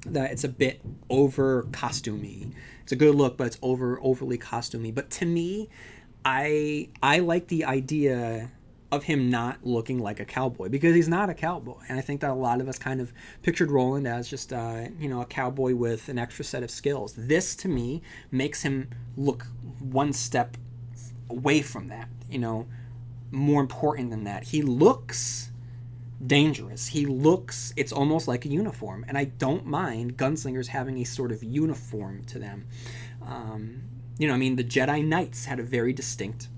that 0.07 0.31
it's 0.31 0.45
a 0.45 0.49
bit 0.49 0.81
over 1.09 1.65
costumey. 1.71 2.53
It's 2.83 2.93
a 2.93 2.97
good 2.97 3.15
look, 3.15 3.39
but 3.39 3.47
it's 3.47 3.59
over 3.63 3.99
overly 4.03 4.37
costumey. 4.37 4.95
But 4.95 5.11
to 5.13 5.27
me, 5.27 5.71
I 6.25 6.91
I 7.03 7.21
like 7.21 7.49
the 7.49 7.65
idea 7.65 8.53
of 8.93 9.05
him 9.05 9.31
not 9.31 9.59
looking 9.65 9.99
like 9.99 10.21
a 10.21 10.25
cowboy 10.25 10.69
because 10.69 10.95
he's 10.95 11.09
not 11.09 11.31
a 11.31 11.35
cowboy, 11.35 11.81
and 11.89 11.99
I 11.99 12.03
think 12.03 12.21
that 12.21 12.31
a 12.31 12.35
lot 12.35 12.61
of 12.61 12.69
us 12.69 12.79
kind 12.79 13.01
of 13.01 13.13
pictured 13.43 13.71
Roland 13.71 14.07
as 14.07 14.29
just 14.29 14.53
uh, 14.53 14.89
you 15.01 15.09
know 15.09 15.23
a 15.23 15.27
cowboy 15.27 15.75
with 15.75 16.11
an 16.11 16.19
extra 16.19 16.45
set 16.45 16.63
of 16.63 16.71
skills. 16.71 17.15
This 17.17 17.57
to 17.57 17.69
me 17.69 18.03
makes 18.31 18.63
him 18.63 18.91
look 19.17 19.47
one 19.81 20.13
step 20.13 20.59
away 21.31 21.63
from 21.63 21.89
that. 21.89 22.09
You 22.31 22.39
know, 22.39 22.67
more 23.31 23.63
important 23.63 24.11
than 24.11 24.25
that, 24.25 24.45
he 24.45 24.61
looks 24.61 25.51
dangerous. 26.27 26.89
He 26.89 27.07
looks, 27.07 27.73
it's 27.77 27.93
almost 27.93 28.29
like 28.29 28.45
a 28.45 28.49
uniform. 28.49 29.05
And 29.09 29.17
I 29.19 29.25
don't 29.25 29.67
mind 29.67 30.17
gunslingers 30.17 30.69
having 30.69 30.99
a 30.99 31.05
sort 31.05 31.33
of 31.33 31.43
uniform 31.43 32.25
to 32.27 32.39
them. 32.39 32.67
Um, 33.23 33.83
you 34.19 34.29
know, 34.29 34.35
I 34.35 34.37
mean, 34.37 34.57
the 34.57 34.65
Jedi 34.65 35.05
Knights 35.05 35.47
had 35.47 35.59
a 35.59 35.63
very 35.63 35.93
distinct 35.93 36.49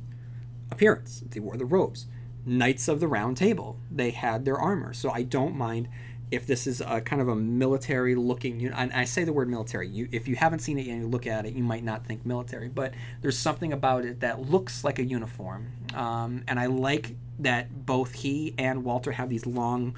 appearance. 0.71 1.23
They 1.29 1.41
wore 1.41 1.57
the 1.57 1.65
robes. 1.65 2.07
Knights 2.45 2.87
of 2.87 3.01
the 3.01 3.09
Round 3.09 3.37
Table, 3.37 3.79
they 3.91 4.11
had 4.11 4.45
their 4.45 4.57
armor. 4.57 4.93
So 4.93 5.11
I 5.11 5.23
don't 5.23 5.57
mind 5.57 5.89
if 6.31 6.47
this 6.47 6.67
is 6.67 6.81
a 6.81 7.01
kind 7.01 7.23
of 7.23 7.29
a 7.29 7.37
military 7.37 8.15
looking 8.15 8.59
you 8.59 8.73
and 8.75 8.93
I 8.93 9.05
say 9.05 9.25
the 9.25 9.33
word 9.33 9.49
military 9.49 9.89
you 9.89 10.09
if 10.11 10.27
you 10.27 10.35
haven't 10.35 10.59
seen 10.59 10.79
it 10.79 10.89
and 10.89 11.03
you 11.03 11.07
look 11.07 11.27
at 11.27 11.47
it 11.47 11.55
you 11.55 11.62
might 11.62 11.85
not 11.85 12.05
think 12.05 12.27
military 12.27 12.69
but 12.69 12.95
there's 13.23 13.39
something 13.39 13.73
about 13.73 14.05
it 14.05 14.21
that 14.21 14.41
looks 14.51 14.85
like 14.85 14.99
a 14.99 15.05
uniform. 15.05 15.73
Um, 15.95 16.45
and 16.49 16.59
I 16.59 16.67
like 16.67 17.15
that 17.39 17.87
both 17.87 18.12
he 18.12 18.55
and 18.59 18.85
Walter 18.85 19.12
have 19.12 19.29
these 19.29 19.47
long 19.47 19.97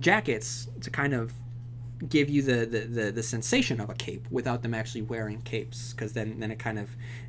jackets 0.00 0.68
to 0.82 0.90
kind 0.90 1.12
of 1.12 1.32
give 2.08 2.30
you 2.30 2.42
the, 2.42 2.64
the, 2.66 2.80
the, 2.80 3.12
the, 3.12 3.22
sensation 3.22 3.80
of 3.80 3.90
a 3.90 3.94
cape 3.94 4.26
without 4.30 4.62
them 4.62 4.72
actually 4.72 5.02
wearing 5.02 5.40
capes 5.42 5.92
because 5.92 6.12
then, 6.12 6.40
then 6.40 6.50
it 6.50 6.58
kind 6.58 6.78
of 6.78 6.88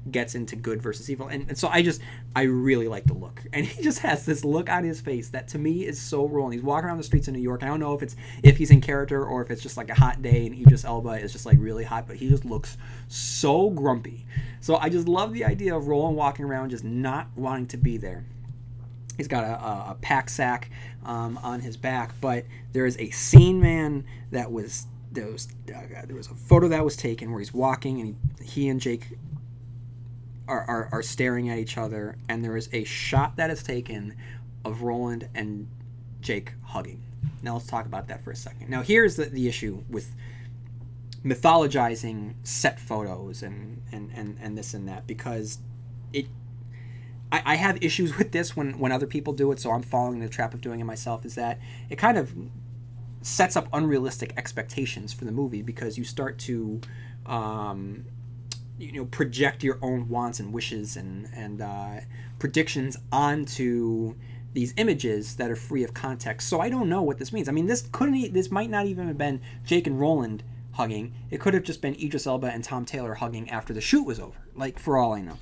gets 0.10 0.34
into 0.34 0.56
good 0.56 0.82
versus 0.82 1.10
evil. 1.10 1.28
And, 1.28 1.48
and 1.50 1.58
so 1.58 1.68
i 1.68 1.82
just 1.82 2.02
i 2.36 2.44
really 2.44 2.88
like 2.88 3.06
the 3.06 3.14
look. 3.14 3.42
And 3.52 3.66
he 3.68 3.84
just 3.84 4.00
has 4.00 4.26
this 4.26 4.46
look 4.46 4.70
on 4.70 4.84
his 4.84 5.02
face 5.02 5.30
that 5.30 5.48
to 5.50 5.60
me 5.60 5.86
is 5.86 6.00
so 6.00 6.28
Roland 6.28 6.54
he's 6.54 6.64
walking 6.64 6.88
around 6.88 6.98
the 6.98 7.04
streets 7.04 7.28
of 7.28 7.34
new 7.34 7.42
york. 7.42 7.64
I 7.64 7.68
don't 7.68 7.80
know 7.80 7.94
if 7.94 8.02
it's 8.02 8.16
if 8.44 8.58
he's 8.58 8.72
in 8.72 8.82
character 8.82 9.26
or 9.26 9.42
if 9.42 9.52
it's 9.52 9.62
just 9.62 9.78
like 9.78 9.90
a 9.90 9.96
hot 9.96 10.22
day 10.22 10.46
and 10.46 10.56
idris 10.56 10.86
elba 10.86 11.20
is 11.20 11.34
just 11.34 11.46
like 11.46 11.58
really 11.60 11.84
hot 11.84 12.08
but 12.08 12.16
he 12.16 12.30
just 12.30 12.46
looks 12.46 12.78
so 13.10 13.70
grumpy. 13.70 14.26
So 14.62 14.78
i 14.78 14.90
just 14.90 15.08
love 15.08 15.34
the 15.34 15.44
idea 15.44 15.76
of 15.76 15.88
roland 15.88 16.16
walking 16.16 16.46
around 16.46 16.70
just 16.70 16.84
not 16.84 17.28
wanting 17.36 17.68
to 17.68 17.78
be 17.78 17.98
there 17.98 18.26
He's 19.22 19.28
got 19.28 19.44
a, 19.44 19.92
a 19.92 19.98
pack 20.02 20.32
sack 20.32 20.72
um, 21.06 21.40
on 21.44 21.60
his 21.60 21.78
back, 21.78 22.20
but 22.20 22.46
there 22.74 22.88
is 22.88 22.98
a 22.98 23.12
scene, 23.12 23.62
man, 23.62 24.04
that 24.32 24.52
was 24.52 24.88
there 25.12 25.28
was 25.28 25.48
uh, 25.68 26.06
there 26.08 26.16
was 26.16 26.26
a 26.26 26.34
photo 26.34 26.70
that 26.70 26.84
was 26.84 26.96
taken 26.98 27.30
where 27.30 27.40
he's 27.40 27.54
walking 27.54 28.02
and 28.02 28.18
he, 28.40 28.46
he 28.46 28.70
and 28.70 28.82
Jake 28.82 29.10
are, 30.48 30.64
are, 30.64 30.90
are 30.92 31.04
staring 31.04 31.50
at 31.50 31.60
each 31.60 31.78
other, 31.78 32.18
and 32.28 32.44
there 32.44 32.58
is 32.58 32.68
a 32.74 32.84
shot 32.84 33.36
that 33.36 33.52
is 33.52 33.62
taken 33.62 34.16
of 34.66 34.82
Roland 34.82 35.30
and 35.36 35.68
Jake 36.22 36.54
hugging. 36.64 37.04
Now 37.44 37.54
let's 37.54 37.68
talk 37.68 37.86
about 37.86 38.08
that 38.08 38.24
for 38.24 38.32
a 38.32 38.36
second. 38.36 38.70
Now 38.70 38.82
here's 38.82 39.18
the, 39.18 39.26
the 39.26 39.48
issue 39.48 39.84
with 39.88 40.16
mythologizing 41.24 42.34
set 42.42 42.80
photos 42.80 43.44
and, 43.44 43.84
and, 43.92 44.10
and, 44.16 44.40
and 44.42 44.58
this 44.58 44.74
and 44.74 44.88
that 44.88 45.06
because 45.06 45.60
it 46.12 46.26
I, 47.32 47.42
I 47.46 47.56
have 47.56 47.82
issues 47.84 48.18
with 48.18 48.32
this 48.32 48.56
when 48.56 48.78
when 48.80 48.92
other 48.92 49.08
people 49.08 49.34
do 49.34 49.52
it, 49.52 49.60
so 49.60 49.72
I'm 49.72 49.84
falling 49.84 50.16
in 50.16 50.22
the 50.22 50.30
trap 50.30 50.54
of 50.54 50.62
doing 50.62 50.80
it 50.80 50.86
myself. 50.86 51.26
Is 51.26 51.36
that 51.36 51.60
it 51.90 51.98
kind 51.98 52.18
of 52.18 52.34
sets 53.22 53.56
up 53.56 53.68
unrealistic 53.72 54.34
expectations 54.38 55.14
for 55.14 55.26
the 55.26 55.32
movie 55.32 55.62
because 55.62 55.98
you 55.98 56.04
start 56.04 56.40
to 56.40 56.82
um, 57.28 58.06
you 58.78 58.92
know 58.94 59.06
project 59.06 59.64
your 59.64 59.78
own 59.82 60.10
wants 60.10 60.40
and 60.40 60.52
wishes 60.54 60.96
and 60.98 61.30
and 61.36 61.62
uh, 61.62 62.00
predictions 62.40 62.98
onto 63.12 64.16
these 64.54 64.74
images 64.78 65.38
that 65.38 65.50
are 65.50 65.56
free 65.56 65.84
of 65.84 65.94
context. 65.94 66.50
So 66.50 66.60
I 66.60 66.70
don't 66.70 66.90
know 66.90 67.02
what 67.02 67.18
this 67.18 67.32
means. 67.32 67.48
I 67.48 67.54
mean, 67.54 67.68
this 67.68 67.88
couldn't 67.92 68.34
this 68.34 68.52
might 68.52 68.70
not 68.70 68.86
even 68.86 69.08
have 69.08 69.18
been 69.18 69.42
Jake 69.66 69.88
and 69.88 70.00
Roland 70.00 70.44
hugging. 70.74 71.14
It 71.30 71.40
could 71.40 71.54
have 71.54 71.64
just 71.64 71.82
been 71.82 71.96
Idris 71.96 72.28
Elba 72.28 72.48
and 72.48 72.64
Tom 72.64 72.86
Taylor 72.86 73.14
hugging 73.16 73.50
after 73.50 73.74
the 73.74 73.82
shoot 73.82 74.04
was 74.04 74.20
over. 74.20 74.38
Like 74.56 74.80
for 74.80 74.98
all 74.98 75.14
I 75.14 75.22
know. 75.22 75.38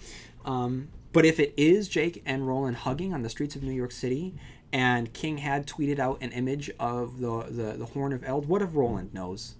Um, 0.45 0.89
but 1.11 1.25
if 1.25 1.39
it 1.39 1.53
is 1.57 1.87
Jake 1.87 2.21
and 2.25 2.47
Roland 2.47 2.77
hugging 2.77 3.13
on 3.13 3.23
the 3.23 3.29
streets 3.29 3.55
of 3.55 3.63
New 3.63 3.71
York 3.71 3.91
City, 3.91 4.35
and 4.71 5.11
King 5.13 5.39
had 5.39 5.65
tweeted 5.65 5.97
out 5.99 6.21
an 6.21 6.31
image 6.31 6.69
of 6.79 7.19
the, 7.19 7.43
the, 7.49 7.77
the 7.77 7.85
Horn 7.85 8.13
of 8.13 8.23
Eld, 8.23 8.47
what 8.47 8.61
if 8.61 8.75
Roland 8.75 9.13
knows? 9.13 9.55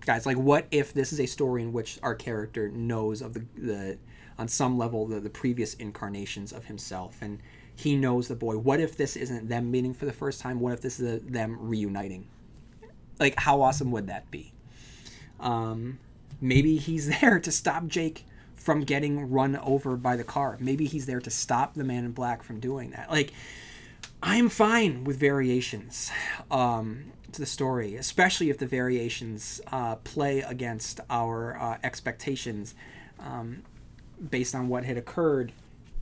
Guys, 0.00 0.24
like, 0.24 0.38
what 0.38 0.66
if 0.70 0.94
this 0.94 1.12
is 1.12 1.20
a 1.20 1.26
story 1.26 1.62
in 1.62 1.72
which 1.72 1.98
our 2.02 2.14
character 2.14 2.68
knows 2.70 3.20
of 3.20 3.34
the, 3.34 3.44
the 3.56 3.98
on 4.38 4.48
some 4.48 4.78
level, 4.78 5.06
the, 5.06 5.20
the 5.20 5.30
previous 5.30 5.74
incarnations 5.74 6.52
of 6.52 6.66
himself, 6.66 7.18
and 7.20 7.40
he 7.74 7.96
knows 7.96 8.28
the 8.28 8.36
boy? 8.36 8.56
What 8.56 8.80
if 8.80 8.96
this 8.96 9.16
isn't 9.16 9.48
them 9.48 9.70
meeting 9.70 9.92
for 9.92 10.06
the 10.06 10.12
first 10.12 10.40
time? 10.40 10.60
What 10.60 10.72
if 10.72 10.80
this 10.80 11.00
is 11.00 11.16
a, 11.16 11.18
them 11.18 11.58
reuniting? 11.60 12.26
Like, 13.18 13.38
how 13.38 13.60
awesome 13.60 13.90
would 13.90 14.06
that 14.06 14.30
be? 14.30 14.52
Um, 15.40 15.98
maybe 16.40 16.76
he's 16.76 17.20
there 17.20 17.38
to 17.40 17.52
stop 17.52 17.86
Jake 17.88 18.24
from 18.66 18.80
getting 18.80 19.30
run 19.30 19.54
over 19.58 19.96
by 19.96 20.16
the 20.16 20.24
car. 20.24 20.56
Maybe 20.58 20.86
he's 20.86 21.06
there 21.06 21.20
to 21.20 21.30
stop 21.30 21.74
the 21.74 21.84
man 21.84 22.04
in 22.04 22.10
black 22.10 22.42
from 22.42 22.58
doing 22.58 22.90
that. 22.90 23.08
Like, 23.08 23.32
I'm 24.20 24.48
fine 24.48 25.04
with 25.04 25.20
variations 25.20 26.10
um, 26.50 27.12
to 27.30 27.40
the 27.40 27.46
story, 27.46 27.94
especially 27.94 28.50
if 28.50 28.58
the 28.58 28.66
variations 28.66 29.60
uh, 29.70 29.94
play 29.96 30.40
against 30.40 30.98
our 31.08 31.56
uh, 31.56 31.78
expectations 31.84 32.74
um, 33.20 33.62
based 34.30 34.52
on 34.52 34.66
what 34.66 34.84
had 34.84 34.96
occurred 34.96 35.52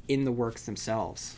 in 0.09 0.25
the 0.25 0.33
works 0.33 0.65
themselves. 0.65 1.37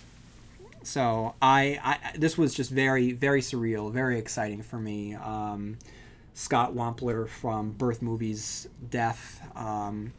So 0.85 1.35
I, 1.43 1.81
I 1.83 2.16
this 2.16 2.39
was 2.39 2.55
just 2.55 2.70
very 2.70 3.11
very 3.11 3.41
surreal, 3.41 3.93
very 3.93 4.16
exciting 4.16 4.62
for 4.62 4.79
me. 4.79 5.16
Um, 5.16 5.79
Scott 6.35 6.72
Wampler 6.72 7.29
from 7.29 7.72
Birth 7.72 8.01
Movies 8.01 8.68
Death. 8.91 9.41
Um, 9.57 10.12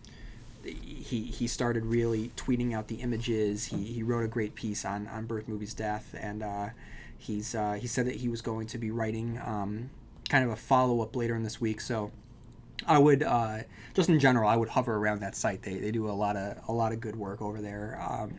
he 0.67 1.23
he 1.23 1.47
started 1.47 1.85
really 1.85 2.31
tweeting 2.35 2.73
out 2.73 2.87
the 2.87 2.95
images. 2.95 3.65
He, 3.65 3.83
he 3.83 4.03
wrote 4.03 4.23
a 4.23 4.27
great 4.27 4.55
piece 4.55 4.85
on, 4.85 5.07
on 5.07 5.25
Birth 5.25 5.47
Movies 5.47 5.73
Death, 5.73 6.15
and 6.19 6.43
uh, 6.43 6.69
he's 7.17 7.55
uh, 7.55 7.73
he 7.73 7.87
said 7.87 8.05
that 8.07 8.15
he 8.15 8.29
was 8.29 8.41
going 8.41 8.67
to 8.67 8.77
be 8.77 8.91
writing 8.91 9.39
um, 9.45 9.89
kind 10.29 10.43
of 10.43 10.51
a 10.51 10.55
follow 10.55 11.01
up 11.01 11.15
later 11.15 11.35
in 11.35 11.43
this 11.43 11.61
week. 11.61 11.81
So 11.81 12.11
I 12.85 12.99
would 12.99 13.23
uh, 13.23 13.59
just 13.93 14.09
in 14.09 14.19
general, 14.19 14.47
I 14.47 14.55
would 14.55 14.69
hover 14.69 14.95
around 14.95 15.21
that 15.21 15.35
site. 15.35 15.63
They, 15.63 15.75
they 15.75 15.91
do 15.91 16.09
a 16.09 16.11
lot 16.11 16.35
of 16.35 16.57
a 16.67 16.71
lot 16.71 16.91
of 16.91 16.99
good 16.99 17.15
work 17.15 17.41
over 17.41 17.61
there. 17.61 17.99
Um, 18.07 18.37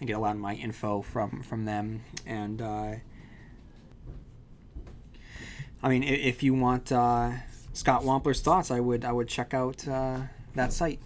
I 0.00 0.04
get 0.04 0.16
a 0.16 0.18
lot 0.18 0.34
of 0.34 0.40
my 0.40 0.54
info 0.54 1.02
from 1.02 1.42
from 1.42 1.64
them, 1.64 2.02
and 2.26 2.60
uh, 2.60 2.94
I 5.82 5.88
mean, 5.88 6.02
if 6.02 6.42
you 6.42 6.54
want 6.54 6.90
uh, 6.90 7.32
Scott 7.72 8.02
Wampler's 8.02 8.40
thoughts, 8.40 8.70
I 8.70 8.80
would 8.80 9.04
I 9.04 9.12
would 9.12 9.28
check 9.28 9.54
out 9.54 9.86
uh, 9.86 10.20
that 10.54 10.72
site. 10.72 10.98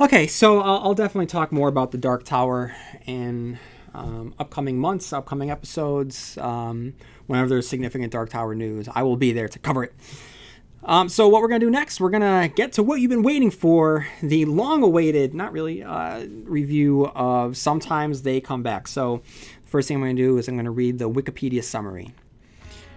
Okay, 0.00 0.28
so 0.28 0.62
I'll, 0.62 0.78
I'll, 0.78 0.94
definitely 0.94 1.26
talk 1.26 1.52
more 1.52 1.68
about 1.68 1.90
the 1.90 1.98
Dark 1.98 2.24
Tower 2.24 2.74
in 3.04 3.58
um, 3.92 4.34
upcoming 4.38 4.78
months, 4.78 5.12
upcoming 5.12 5.50
episodes. 5.50 6.38
Um, 6.38 6.94
whenever 7.26 7.50
there's 7.50 7.68
significant 7.68 8.10
Dark 8.10 8.30
Tower 8.30 8.54
news, 8.54 8.88
I 8.94 9.02
will 9.02 9.18
be 9.18 9.32
there 9.32 9.46
to 9.48 9.58
cover 9.58 9.84
it. 9.84 9.92
Um, 10.84 11.10
so 11.10 11.28
what 11.28 11.42
we're 11.42 11.48
gonna 11.48 11.58
do 11.58 11.70
next? 11.70 12.00
We're 12.00 12.08
gonna 12.08 12.48
get 12.48 12.72
to 12.74 12.82
what 12.82 13.02
you've 13.02 13.10
been 13.10 13.22
waiting 13.22 13.50
for, 13.50 14.06
the 14.22 14.46
long-awaited, 14.46 15.34
not 15.34 15.52
really, 15.52 15.82
uh, 15.82 16.24
review 16.44 17.08
of 17.08 17.58
Sometimes 17.58 18.22
They 18.22 18.40
Come 18.40 18.62
Back. 18.62 18.88
So 18.88 19.20
first 19.66 19.86
thing 19.86 19.98
I'm 19.98 20.02
gonna 20.02 20.14
do 20.14 20.38
is 20.38 20.48
I'm 20.48 20.56
gonna 20.56 20.70
read 20.70 20.98
the 20.98 21.10
Wikipedia 21.10 21.62
summary. 21.62 22.14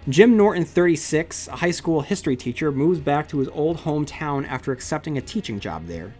Jim 0.07 0.37
Norton, 0.37 0.63
36, 0.63 1.49
a 1.49 1.57
high 1.57 1.71
school 1.71 1.99
history 1.99 2.37
teacher, 2.37 2.71
moves 2.71 3.01
back 3.01 3.27
to 3.27 3.39
his 3.39 3.49
old 3.49 3.79
hometown 3.79 4.47
after 4.47 4.71
accepting 4.71 5.17
a 5.17 5.21
teaching 5.21 5.59
job 5.59 5.85
there. 5.85 6.13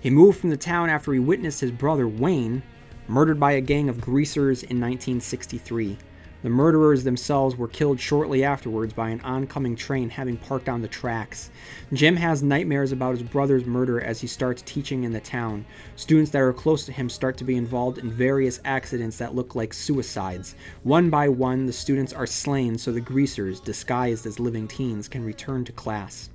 He 0.00 0.08
moved 0.08 0.38
from 0.38 0.48
the 0.48 0.56
town 0.56 0.88
after 0.88 1.12
he 1.12 1.18
witnessed 1.18 1.60
his 1.60 1.70
brother 1.70 2.08
Wayne 2.08 2.62
murdered 3.06 3.38
by 3.38 3.52
a 3.52 3.60
gang 3.60 3.90
of 3.90 4.00
greasers 4.00 4.62
in 4.62 4.80
1963. 4.80 5.98
The 6.42 6.48
murderers 6.48 7.04
themselves 7.04 7.54
were 7.54 7.68
killed 7.68 8.00
shortly 8.00 8.42
afterwards 8.42 8.94
by 8.94 9.10
an 9.10 9.20
oncoming 9.20 9.76
train 9.76 10.08
having 10.08 10.38
parked 10.38 10.70
on 10.70 10.80
the 10.80 10.88
tracks. 10.88 11.50
Jim 11.92 12.16
has 12.16 12.42
nightmares 12.42 12.92
about 12.92 13.18
his 13.18 13.22
brother's 13.22 13.66
murder 13.66 14.00
as 14.00 14.22
he 14.22 14.26
starts 14.26 14.62
teaching 14.62 15.04
in 15.04 15.12
the 15.12 15.20
town. 15.20 15.66
Students 15.96 16.30
that 16.30 16.40
are 16.40 16.54
close 16.54 16.86
to 16.86 16.92
him 16.92 17.10
start 17.10 17.36
to 17.36 17.44
be 17.44 17.56
involved 17.56 17.98
in 17.98 18.10
various 18.10 18.58
accidents 18.64 19.18
that 19.18 19.34
look 19.34 19.54
like 19.54 19.74
suicides. 19.74 20.54
One 20.82 21.10
by 21.10 21.28
one, 21.28 21.66
the 21.66 21.74
students 21.74 22.14
are 22.14 22.26
slain 22.26 22.78
so 22.78 22.90
the 22.90 23.02
greasers, 23.02 23.60
disguised 23.60 24.24
as 24.24 24.40
living 24.40 24.66
teens, 24.66 25.08
can 25.08 25.22
return 25.22 25.66
to 25.66 25.72
class. 25.72 26.29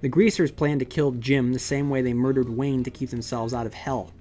The 0.00 0.08
greasers 0.08 0.52
plan 0.52 0.78
to 0.78 0.84
kill 0.84 1.10
Jim 1.10 1.52
the 1.52 1.58
same 1.58 1.90
way 1.90 2.02
they 2.02 2.14
murdered 2.14 2.48
Wayne 2.48 2.84
to 2.84 2.90
keep 2.90 3.10
themselves 3.10 3.52
out 3.52 3.66
of 3.66 3.74
hell. 3.74 4.12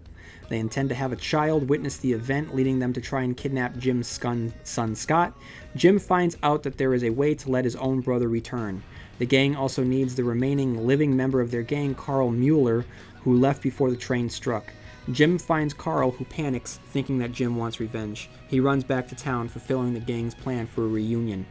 They 0.50 0.58
intend 0.58 0.90
to 0.90 0.96
have 0.96 1.12
a 1.12 1.18
child 1.18 1.70
witness 1.70 1.98
the 1.98 2.14
event, 2.14 2.56
leading 2.56 2.80
them 2.80 2.94
to 2.94 3.02
try 3.02 3.22
and 3.22 3.38
kidnap 3.38 3.78
Jim's 3.78 4.08
son 4.08 4.96
Scott. 4.96 5.38
Jim 5.76 6.00
finds 6.00 6.36
out 6.42 6.64
that 6.64 6.80
there 6.80 6.96
is 6.96 7.04
a 7.04 7.12
way 7.12 7.36
to 7.36 7.52
let 7.52 7.64
his 7.64 7.76
own 7.76 8.02
brother 8.02 8.28
return. 8.28 8.82
The 9.20 9.28
gang 9.28 9.56
also 9.56 9.84
needs 9.84 10.16
the 10.16 10.24
remaining 10.24 10.88
living 10.88 11.16
member 11.16 11.42
of 11.42 11.52
their 11.52 11.64
gang, 11.64 11.94
Carl 11.94 12.32
Mueller, 12.32 12.84
who 13.22 13.38
left 13.38 13.62
before 13.62 13.92
the 13.92 13.98
train 13.98 14.32
struck. 14.32 14.74
Jim 15.12 15.38
finds 15.38 15.76
Carl, 15.76 16.10
who 16.10 16.26
panics, 16.26 16.80
thinking 16.88 17.20
that 17.20 17.34
Jim 17.34 17.56
wants 17.56 17.80
revenge. 17.80 18.30
He 18.48 18.60
runs 18.60 18.84
back 18.84 19.08
to 19.10 19.16
town, 19.16 19.48
fulfilling 19.48 19.94
the 19.94 20.00
gang's 20.00 20.34
plan 20.34 20.66
for 20.66 20.86
a 20.86 20.88
reunion. 20.88 21.46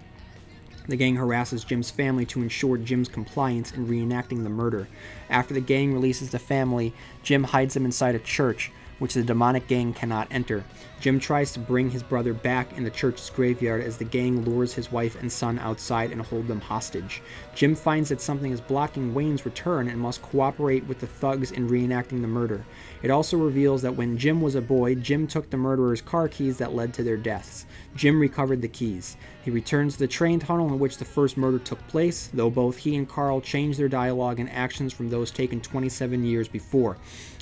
The 0.89 0.97
gang 0.97 1.17
harasses 1.17 1.65
Jim's 1.65 1.91
family 1.91 2.25
to 2.27 2.43
ensure 2.43 2.79
Jim's 2.79 3.09
compliance 3.09 3.73
in 3.73 3.89
reenacting 3.89 4.45
the 4.45 4.51
murder. 4.51 4.87
After 5.29 5.53
the 5.53 5.61
gang 5.61 5.93
releases 5.93 6.31
the 6.31 6.39
family, 6.39 6.93
Jim 7.23 7.43
hides 7.43 7.75
them 7.75 7.85
inside 7.85 8.15
a 8.15 8.21
church 8.21 8.71
which 8.99 9.15
the 9.15 9.23
demonic 9.23 9.67
gang 9.67 9.93
cannot 9.93 10.29
enter. 10.31 10.65
Jim 11.01 11.21
tries 11.21 11.53
to 11.53 11.59
bring 11.59 11.91
his 11.91 12.03
brother 12.03 12.33
back 12.33 12.73
in 12.79 12.85
the 12.85 12.91
church's 12.91 13.29
graveyard 13.31 13.83
as 13.83 13.99
the 13.99 14.05
gang 14.05 14.43
lures 14.45 14.73
his 14.73 14.91
wife 14.91 15.21
and 15.21 15.31
son 15.31 15.59
outside 15.59 16.13
and 16.13 16.23
hold 16.23 16.49
them 16.49 16.61
hostage. 16.61 17.21
Jim 17.55 17.75
finds 17.75 18.09
that 18.09 18.21
something 18.21 18.53
is 18.53 18.61
blocking 18.61 19.13
Wayne's 19.13 19.45
return 19.45 19.89
and 19.89 20.01
must 20.01 20.23
cooperate 20.23 20.87
with 20.87 21.01
the 21.01 21.07
thugs 21.07 21.51
in 21.51 21.69
reenacting 21.69 22.23
the 22.23 22.29
murder. 22.29 22.65
It 23.07 23.13
also 23.13 23.37
reveals 23.37 23.83
that 23.83 23.95
when 23.95 24.19
Jim 24.19 24.41
was 24.41 24.57
a 24.57 24.61
boy, 24.61 24.97
Jim 24.97 25.29
took 25.29 25.49
the 25.49 25.57
murderer's 25.57 26.03
car 26.03 26.27
keys 26.27 26.59
that 26.59 26.75
led 26.75 26.93
to 26.95 27.05
their 27.05 27.17
deaths. 27.17 27.65
Jim 27.95 28.19
recovered 28.19 28.61
the 28.61 28.67
keys. 28.67 29.17
He 29.45 29.53
returns 29.53 29.93
to 29.93 30.01
the 30.01 30.09
train 30.09 30.41
tunnel 30.41 30.67
in 30.67 30.81
which 30.81 30.99
the 30.99 31.05
first 31.05 31.37
murder 31.37 31.61
took 31.61 31.79
place, 31.87 32.29
though 32.35 32.51
both 32.51 32.79
he 32.79 32.97
and 32.97 33.09
Carl 33.09 33.41
change 33.41 33.77
their 33.77 33.89
dialogue 33.89 34.41
and 34.41 34.51
actions 34.51 34.93
from 34.93 35.09
those 35.09 35.31
taken 35.31 35.61
27 35.61 36.25
years 36.25 36.49
before. 36.49 36.97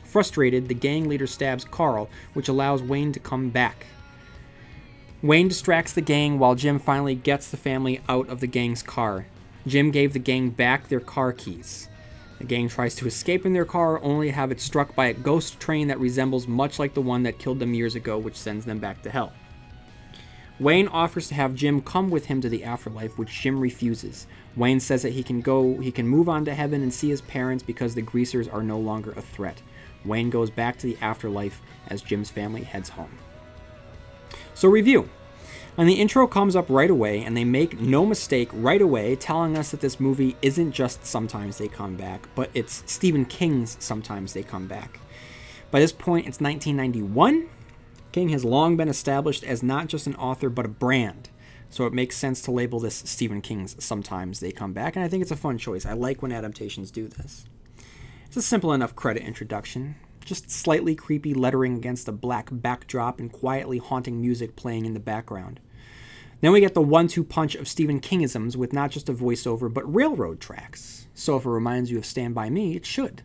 Frustrated, 0.05 0.69
the 0.69 0.75
gang 0.75 1.09
leader 1.09 1.27
stabs 1.27 1.65
Carl, 1.65 2.11
which 2.35 2.49
allows 2.49 2.83
Wayne 2.83 3.13
to 3.13 3.19
come 3.19 3.49
back. 3.49 3.87
Wayne 5.23 5.49
distracts 5.49 5.95
the 5.95 6.03
gang 6.03 6.39
while 6.39 6.55
Jim 6.55 6.79
finally 6.79 7.15
gets 7.15 7.51
the 7.51 7.57
family 7.57 8.03
out 8.07 8.29
of 8.29 8.41
the 8.41 8.47
gang's 8.47 8.83
car. 8.83 9.29
Jim 9.67 9.91
gave 9.91 10.13
the 10.13 10.19
gang 10.19 10.51
back 10.51 10.89
their 10.89 11.01
car 11.01 11.33
keys. 11.33 11.89
The 12.39 12.45
gang 12.45 12.69
tries 12.69 12.95
to 12.97 13.07
escape 13.07 13.47
in 13.47 13.53
their 13.53 13.65
car, 13.65 14.03
only 14.03 14.29
to 14.29 14.33
have 14.33 14.51
it 14.51 14.61
struck 14.61 14.95
by 14.95 15.07
a 15.07 15.15
ghost 15.15 15.61
train 15.61 15.89
that 15.89 16.01
resembles 16.01 16.49
much 16.49 16.79
like 16.79 16.95
the 16.95 17.01
one 17.01 17.23
that 17.23 17.39
killed 17.39 17.61
them 17.61 17.75
years 17.75 17.95
ago, 17.95 18.19
which 18.19 18.37
sends 18.37 18.65
them 18.65 18.79
back 18.79 19.03
to 19.03 19.11
hell. 19.11 19.33
Wayne 20.61 20.89
offers 20.89 21.29
to 21.29 21.35
have 21.35 21.55
Jim 21.55 21.81
come 21.81 22.11
with 22.11 22.27
him 22.27 22.41
to 22.41 22.49
the 22.49 22.63
afterlife, 22.63 23.19
which 23.19 23.41
Jim 23.41 23.59
refuses. 23.59 24.27
Wayne 24.57 24.79
says 24.79 25.03
that 25.03 25.13
he 25.13 25.23
can 25.23 25.41
go, 25.41 25.79
he 25.81 25.91
can 25.91 26.07
move 26.07 26.29
on 26.29 26.45
to 26.45 26.55
heaven 26.55 26.83
and 26.83 26.95
see 26.95 27.09
his 27.09 27.23
parents 27.23 27.65
because 27.65 27.95
the 27.95 28.03
greasers 28.03 28.47
are 28.47 28.63
no 28.63 28.79
longer 28.79 29.13
a 29.13 29.23
threat. 29.23 29.61
Wayne 30.05 30.31
goes 30.31 30.51
back 30.51 30.79
to 30.79 30.87
the 30.87 30.99
afterlife 31.01 31.61
as 31.89 32.03
Jim's 32.03 32.31
family 32.31 32.63
heads 32.63 32.89
home. 32.89 33.19
So, 34.55 34.69
review. 34.69 35.09
And 35.77 35.89
the 35.89 35.95
intro 35.95 36.29
comes 36.29 36.55
up 36.55 36.67
right 36.69 36.91
away, 36.91 37.25
and 37.25 37.37
they 37.37 37.45
make 37.45 37.81
no 37.81 38.07
mistake 38.07 38.49
right 38.53 38.81
away 38.81 39.17
telling 39.17 39.59
us 39.59 39.73
that 39.73 39.81
this 39.81 39.99
movie 39.99 40.37
isn't 40.41 40.71
just 40.71 41.05
Sometimes 41.05 41.59
They 41.59 41.67
Come 41.67 41.97
Back, 41.97 42.29
but 42.37 42.49
it's 42.55 42.85
Stephen 42.87 43.25
King's 43.25 43.77
Sometimes 43.81 44.33
They 44.33 44.45
Come 44.45 44.69
Back. 44.69 45.01
By 45.73 45.81
this 45.81 45.91
point, 45.91 46.29
it's 46.29 46.41
1991. 46.41 47.49
King 48.13 48.29
has 48.29 48.45
long 48.45 48.77
been 48.77 48.89
established 48.89 49.43
as 49.43 49.65
not 49.65 49.89
just 49.89 50.07
an 50.07 50.15
author, 50.15 50.49
but 50.49 50.65
a 50.65 50.69
brand. 50.69 51.31
So 51.71 51.87
it 51.87 51.93
makes 51.93 52.17
sense 52.17 52.41
to 52.43 52.53
label 52.53 52.79
this 52.79 53.03
Stephen 53.05 53.41
King's 53.41 53.83
Sometimes 53.83 54.39
They 54.39 54.53
Come 54.53 54.73
Back, 54.73 54.95
and 54.95 55.05
I 55.05 55.09
think 55.09 55.23
it's 55.23 55.33
a 55.33 55.37
fun 55.37 55.59
choice. 55.59 55.85
I 55.85 55.95
like 55.95 56.23
when 56.23 56.31
adaptations 56.31 56.93
do 56.93 57.09
this. 57.09 57.47
It's 58.27 58.37
a 58.37 58.43
simple 58.43 58.73
enough 58.73 58.95
credit 58.95 59.25
introduction, 59.25 59.97
just 60.25 60.53
slightly 60.53 60.95
creepy 60.95 61.35
lettering 61.35 61.77
against 61.77 62.07
a 62.07 62.13
black 62.13 62.49
backdrop 62.53 63.19
and 63.19 63.33
quietly 63.33 63.79
haunting 63.79 64.21
music 64.21 64.55
playing 64.55 64.87
in 64.87 64.95
the 64.95 65.01
background. 65.01 65.59
Then 66.41 66.53
we 66.53 66.61
get 66.61 66.75
the 66.75 66.83
one 66.83 67.09
two 67.09 67.25
punch 67.25 67.55
of 67.55 67.69
Stephen 67.69 68.01
Kingisms 68.01 68.57
with 68.57 68.73
not 68.73 68.91
just 68.91 69.09
a 69.09 69.15
voiceover, 69.15 69.73
but 69.73 69.93
railroad 69.93 70.41
tracks. 70.41 71.09
So 71.15 71.37
if 71.37 71.45
it 71.45 71.51
reminds 71.51 71.91
you 71.91 71.99
of 71.99 72.07
Stand 72.07 72.35
By 72.35 72.51
Me, 72.51 72.77
it 72.77 72.85
should. 72.85 73.23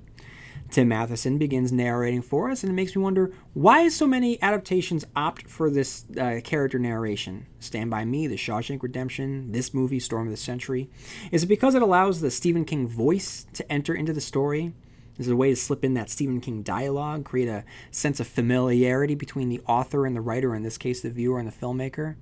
Tim 0.72 0.90
Matheson 0.90 1.40
begins 1.40 1.72
narrating 1.72 2.22
for 2.22 2.52
us, 2.52 2.62
and 2.62 2.72
it 2.72 2.76
makes 2.76 2.96
me 2.96 3.02
wonder 3.02 3.34
why 3.54 3.88
so 3.90 4.06
many 4.06 4.40
adaptations 4.42 5.04
opt 5.16 5.48
for 5.48 5.72
this 5.72 6.06
uh, 6.16 6.42
character 6.44 6.78
narration. 6.78 7.48
Stand 7.60 7.90
By 7.90 8.06
Me, 8.06 8.28
The 8.28 8.36
Shawshank 8.36 8.84
Redemption, 8.84 9.52
this 9.52 9.74
movie, 9.74 10.00
Storm 10.00 10.28
of 10.28 10.32
the 10.32 10.38
Century. 10.38 10.90
Is 11.32 11.44
it 11.44 11.48
because 11.48 11.74
it 11.74 11.82
allows 11.82 12.22
the 12.22 12.30
Stephen 12.30 12.66
King 12.66 12.88
voice 12.88 13.48
to 13.54 13.72
enter 13.72 13.96
into 13.96 14.14
the 14.14 14.22
story? 14.22 14.74
Is 15.18 15.28
it 15.28 15.34
a 15.34 15.36
way 15.36 15.50
to 15.50 15.56
slip 15.56 15.84
in 15.84 15.96
that 15.96 16.12
Stephen 16.12 16.40
King 16.40 16.62
dialogue, 16.62 17.26
create 17.26 17.50
a 17.50 17.66
sense 17.90 18.20
of 18.20 18.28
familiarity 18.28 19.16
between 19.16 19.50
the 19.50 19.62
author 19.68 20.06
and 20.06 20.16
the 20.16 20.22
writer, 20.22 20.54
in 20.54 20.62
this 20.62 20.78
case, 20.78 21.02
the 21.02 21.10
viewer 21.10 21.40
and 21.40 21.48
the 21.48 21.52
filmmaker? 21.52 22.16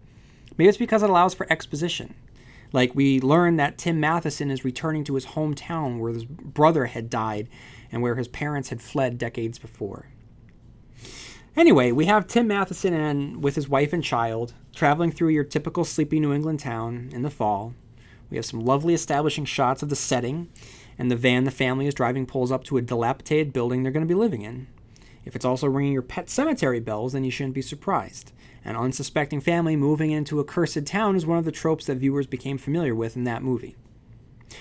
Maybe 0.58 0.70
it's 0.70 0.78
because 0.78 1.03
it 1.03 1.10
allows 1.10 1.34
for 1.34 1.51
exposition. 1.51 2.16
Like 2.74 2.95
we 2.95 3.22
learn 3.22 3.55
that 3.58 3.78
Tim 3.78 3.99
Matheson 3.99 4.51
is 4.51 4.66
returning 4.66 5.03
to 5.05 5.16
his 5.16 5.28
hometown 5.28 5.99
where 5.99 6.14
his 6.14 6.26
brother 6.26 6.86
had 6.86 7.10
died 7.10 7.47
and 7.91 8.01
where 8.01 8.16
his 8.16 8.28
parents 8.28 8.70
had 8.70 8.82
fled 8.82 9.18
decades 9.18 9.58
before. 9.58 10.08
Anyway, 11.55 11.91
we 11.91 12.05
have 12.05 12.28
Tim 12.28 12.47
Matheson 12.47 12.93
and 12.93 13.43
with 13.43 13.55
his 13.55 13.70
wife 13.70 13.93
and 13.93 14.03
child 14.03 14.53
traveling 14.76 15.12
through 15.12 15.30
your 15.30 15.43
typical 15.43 15.86
sleepy 15.86 16.20
New 16.20 16.34
England 16.34 16.60
town 16.60 17.10
in 17.14 17.24
the 17.24 17.32
fall. 17.32 17.74
We 18.30 18.38
have 18.38 18.45
some 18.45 18.66
lovely 18.66 18.93
establishing 18.93 19.45
shots 19.45 19.82
of 19.82 19.89
the 19.89 19.95
setting 19.95 20.49
and 20.99 21.10
the 21.10 21.16
van 21.16 21.45
the 21.45 21.51
family 21.51 21.88
is 21.88 21.93
driving 21.93 22.26
pulls 22.26 22.51
up 22.51 22.64
to 22.66 22.78
a 22.78 22.82
dilapidated 22.82 23.53
building 23.53 23.84
they're 23.84 23.91
going 23.91 24.05
to 24.05 24.14
be 24.14 24.20
living 24.20 24.41
in. 24.41 24.68
If 25.26 25.36
it's 25.36 25.45
also 25.45 25.68
ringing 25.68 25.93
your 25.93 26.01
Pet 26.01 26.28
Sematary 26.28 26.84
bells, 26.84 27.14
then 27.14 27.24
you 27.24 27.32
shouldn't 27.32 27.55
be 27.55 27.62
surprised. 27.62 28.32
An 28.68 28.76
unsuspecting 28.76 29.39
family 29.39 29.78
moving 29.78 30.11
into 30.11 30.41
a 30.41 30.43
cursed 30.43 30.86
town 30.86 31.15
is 31.15 31.26
one 31.26 31.38
of 31.38 31.45
the 31.45 31.53
tropes 31.53 31.86
that 31.86 31.99
viewers 31.99 32.28
became 32.28 32.57
familiar 32.57 32.93
with 32.93 33.15
in 33.15 33.24
that 33.24 33.41
movie. 33.41 33.78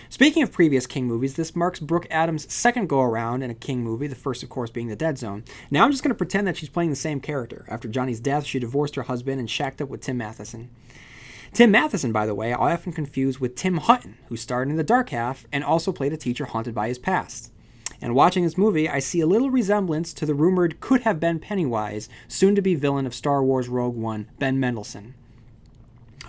Speaking 0.08 0.44
of 0.44 0.52
previous 0.52 0.86
King 0.86 1.08
movies, 1.08 1.34
this 1.34 1.56
marks 1.56 1.80
Brooke 1.80 2.06
Adams' 2.08 2.52
second 2.52 2.88
go 2.88 3.00
around 3.00 3.42
in 3.42 3.50
a 3.50 3.54
King 3.54 3.82
movie, 3.82 4.06
the 4.06 4.14
first, 4.14 4.44
of 4.44 4.48
course, 4.48 4.70
being 4.70 4.86
The 4.86 4.94
Dead 4.94 5.18
Zone. 5.18 5.42
Now 5.72 5.84
I'm 5.84 5.90
just 5.90 6.04
going 6.04 6.10
to 6.10 6.16
pretend 6.16 6.46
that 6.46 6.56
she's 6.56 6.68
playing 6.68 6.90
the 6.90 6.96
same 6.96 7.18
character. 7.18 7.66
After 7.68 7.88
Johnny's 7.88 8.20
death, 8.20 8.46
she 8.46 8.60
divorced 8.60 8.94
her 8.94 9.02
husband 9.02 9.40
and 9.40 9.50
shacked 9.50 9.82
up 9.82 9.88
with 9.88 10.02
Tim 10.02 10.18
Matheson. 10.18 10.70
Tim 11.52 11.72
Matheson, 11.72 12.12
by 12.12 12.26
the 12.26 12.34
way, 12.34 12.52
I 12.52 12.74
often 12.74 12.92
confuse 12.92 13.40
with 13.40 13.56
Tim 13.56 13.78
Hutton, 13.78 14.18
who 14.28 14.36
starred 14.36 14.68
in 14.68 14.76
The 14.76 14.84
Dark 14.84 15.08
Half 15.08 15.46
and 15.52 15.64
also 15.64 15.90
played 15.90 16.12
a 16.12 16.16
teacher 16.16 16.44
haunted 16.44 16.76
by 16.76 16.86
his 16.86 16.98
past. 17.00 17.50
And 18.00 18.14
watching 18.14 18.44
this 18.44 18.58
movie, 18.58 18.88
I 18.88 18.98
see 18.98 19.20
a 19.20 19.26
little 19.26 19.50
resemblance 19.50 20.12
to 20.14 20.26
the 20.26 20.34
rumored 20.34 20.80
could 20.80 21.02
have 21.02 21.18
been 21.18 21.38
Pennywise, 21.38 22.08
soon 22.28 22.54
to 22.54 22.62
be 22.62 22.74
villain 22.74 23.06
of 23.06 23.14
Star 23.14 23.42
Wars 23.42 23.68
Rogue 23.68 23.96
One, 23.96 24.28
Ben 24.38 24.60
Mendelsohn. 24.60 25.14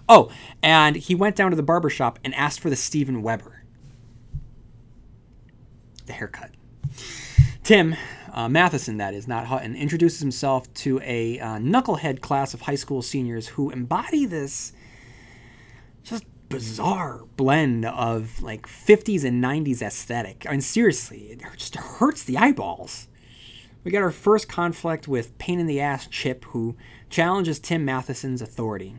Oh, 0.09 0.31
and 0.63 0.95
he 0.95 1.15
went 1.15 1.35
down 1.35 1.51
to 1.51 1.57
the 1.57 1.63
barber 1.63 1.89
shop 1.89 2.19
and 2.23 2.33
asked 2.35 2.59
for 2.59 2.69
the 2.69 2.75
Steven 2.75 3.21
Weber. 3.21 3.63
The 6.05 6.13
haircut. 6.13 6.51
Tim, 7.63 7.95
uh, 8.31 8.47
Matheson, 8.47 8.97
that 8.97 9.13
is, 9.13 9.27
not 9.27 9.47
Hutton, 9.47 9.75
introduces 9.75 10.21
himself 10.21 10.73
to 10.75 11.01
a 11.03 11.39
uh, 11.39 11.57
knucklehead 11.57 12.21
class 12.21 12.53
of 12.53 12.61
high 12.61 12.75
school 12.75 13.01
seniors 13.01 13.49
who 13.49 13.69
embody 13.71 14.25
this 14.25 14.71
just 16.03 16.23
bizarre 16.49 17.25
blend 17.35 17.85
of 17.85 18.41
like 18.41 18.67
50s 18.67 19.23
and 19.23 19.43
90s 19.43 19.81
aesthetic. 19.81 20.45
I 20.47 20.51
mean, 20.51 20.61
seriously, 20.61 21.29
it 21.31 21.41
just 21.57 21.75
hurts 21.75 22.23
the 22.23 22.37
eyeballs. 22.37 23.07
We 23.83 23.91
got 23.91 24.01
our 24.01 24.11
first 24.11 24.49
conflict 24.49 25.07
with 25.07 25.37
pain 25.37 25.59
in 25.59 25.67
the 25.67 25.79
ass 25.79 26.07
Chip, 26.07 26.45
who 26.45 26.75
challenges 27.09 27.59
Tim 27.59 27.85
Matheson's 27.85 28.41
authority. 28.41 28.95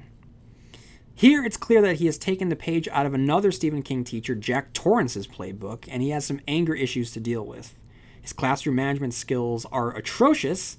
Here, 1.15 1.45
it's 1.45 1.57
clear 1.57 1.83
that 1.83 1.97
he 1.97 2.07
has 2.07 2.17
taken 2.17 2.49
the 2.49 2.57
page 2.57 2.89
out 2.93 3.05
of 3.05 3.13
another 3.13 3.51
Stephen 3.51 3.83
King 3.83 4.05
teacher, 4.05 4.35
Jack 4.35 4.73
Torrance's 4.73 5.27
playbook, 5.27 5.85
and 5.89 6.01
he 6.01 6.11
has 6.11 6.25
some 6.25 6.41
anger 6.47 6.75
issues 6.75 7.11
to 7.13 7.21
deal 7.21 7.45
with. 7.45 7.75
His 8.23 8.33
classroom 8.33 8.77
management 8.77 9.15
skills 9.15 9.67
are 9.73 9.97
atrocious, 9.97 10.77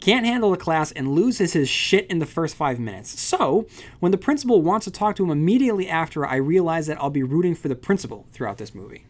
can't 0.00 0.24
handle 0.24 0.50
the 0.50 0.56
class, 0.56 0.92
and 0.92 1.14
loses 1.14 1.52
his 1.52 1.68
shit 1.68 2.06
in 2.06 2.18
the 2.18 2.26
first 2.26 2.56
five 2.56 2.80
minutes. 2.80 3.20
So, 3.20 3.66
when 4.00 4.12
the 4.12 4.18
principal 4.18 4.62
wants 4.62 4.84
to 4.84 4.90
talk 4.90 5.16
to 5.16 5.24
him 5.24 5.30
immediately 5.30 5.88
after, 5.88 6.26
I 6.26 6.36
realize 6.36 6.86
that 6.86 7.00
I'll 7.00 7.10
be 7.10 7.22
rooting 7.22 7.54
for 7.54 7.68
the 7.68 7.74
principal 7.74 8.26
throughout 8.32 8.56
this 8.56 8.74
movie. 8.74 9.04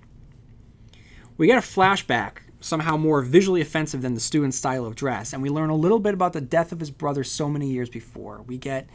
We 1.36 1.46
get 1.46 1.58
a 1.58 1.60
flashback, 1.60 2.38
somehow 2.60 2.96
more 2.96 3.22
visually 3.22 3.60
offensive 3.60 4.02
than 4.02 4.14
the 4.14 4.20
student's 4.20 4.56
style 4.56 4.84
of 4.84 4.96
dress, 4.96 5.32
and 5.32 5.42
we 5.42 5.48
learn 5.48 5.70
a 5.70 5.76
little 5.76 6.00
bit 6.00 6.12
about 6.12 6.32
the 6.32 6.40
death 6.40 6.72
of 6.72 6.80
his 6.80 6.90
brother 6.90 7.22
so 7.22 7.48
many 7.48 7.70
years 7.70 7.88
before. 7.88 8.42
We 8.42 8.58
get 8.58 8.88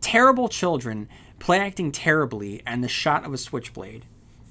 terrible 0.00 0.48
children 0.48 1.08
play 1.38 1.60
acting 1.60 1.92
terribly 1.92 2.62
and 2.66 2.82
the 2.82 2.88
shot 2.88 3.24
of 3.24 3.32
a 3.32 3.38
switchblade. 3.38 4.06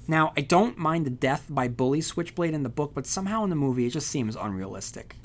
Now, 0.06 0.32
I 0.36 0.40
don't 0.40 0.78
mind 0.78 1.04
the 1.04 1.10
death 1.10 1.46
by 1.48 1.68
bully 1.68 2.00
switchblade 2.00 2.54
in 2.54 2.62
the 2.62 2.68
book, 2.68 2.92
but 2.94 3.06
somehow 3.06 3.44
in 3.44 3.50
the 3.50 3.56
movie 3.56 3.86
it 3.86 3.90
just 3.90 4.08
seems 4.08 4.36
unrealistic 4.36 5.16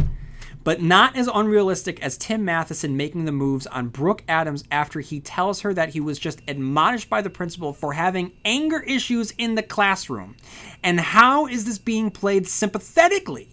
but 0.67 0.81
not 0.81 1.15
as 1.15 1.29
unrealistic 1.33 2.03
as 2.03 2.17
Tim 2.17 2.43
Matheson 2.43 2.97
making 2.97 3.23
the 3.23 3.31
moves 3.31 3.65
on 3.67 3.87
Brooke 3.87 4.21
Adams 4.27 4.65
after 4.69 4.99
he 4.99 5.21
tells 5.21 5.61
her 5.61 5.73
that 5.73 5.91
he 5.91 6.01
was 6.01 6.19
just 6.19 6.41
admonished 6.45 7.09
by 7.09 7.21
the 7.21 7.29
principal 7.29 7.71
for 7.71 7.93
having 7.93 8.33
anger 8.43 8.81
issues 8.81 9.31
in 9.37 9.55
the 9.55 9.63
classroom. 9.63 10.35
And 10.83 10.99
how 10.99 11.47
is 11.47 11.63
this 11.63 11.77
being 11.77 12.11
played 12.11 12.49
sympathetically? 12.49 13.47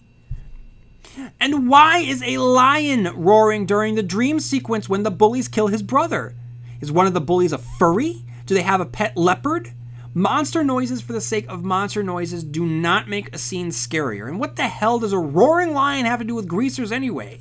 And 1.39 1.69
why 1.69 1.99
is 1.99 2.21
a 2.21 2.39
lion 2.39 3.05
roaring 3.15 3.65
during 3.65 3.95
the 3.95 4.03
dream 4.03 4.41
sequence 4.41 4.89
when 4.89 5.05
the 5.05 5.13
bullies 5.13 5.47
kill 5.47 5.69
his 5.69 5.85
brother? 5.85 6.35
Is 6.81 6.91
one 6.91 7.07
of 7.07 7.15
the 7.15 7.21
bullies 7.21 7.53
a 7.53 7.59
furry? 7.59 8.25
Do 8.47 8.57
they 8.57 8.63
have 8.63 8.81
a 8.81 8.87
pet 8.87 9.17
leopard? 9.17 9.73
Monster 10.17 10.63
noises 10.63 11.03
for 11.03 11.13
the 11.13 11.21
sake 11.21 11.45
of 11.49 11.65
monster 11.65 12.01
noises 12.01 12.45
do 12.45 12.65
not 12.65 13.09
make 13.09 13.35
a 13.35 13.39
scene 13.39 13.71
scarier. 13.71 14.29
And 14.29 14.39
what 14.39 14.55
the 14.55 14.69
hell 14.69 15.01
does 15.01 15.13
a 15.13 15.19
roaring 15.19 15.75
lion 15.75 16.07
have 16.07 16.21
to 16.21 16.25
do 16.25 16.37
with 16.37 16.47
greasers 16.47 16.93
anyway? 16.93 17.41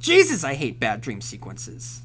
Jesus, 0.00 0.42
I 0.42 0.54
hate 0.54 0.80
bad 0.80 1.00
dream 1.00 1.20
sequences. 1.20 2.02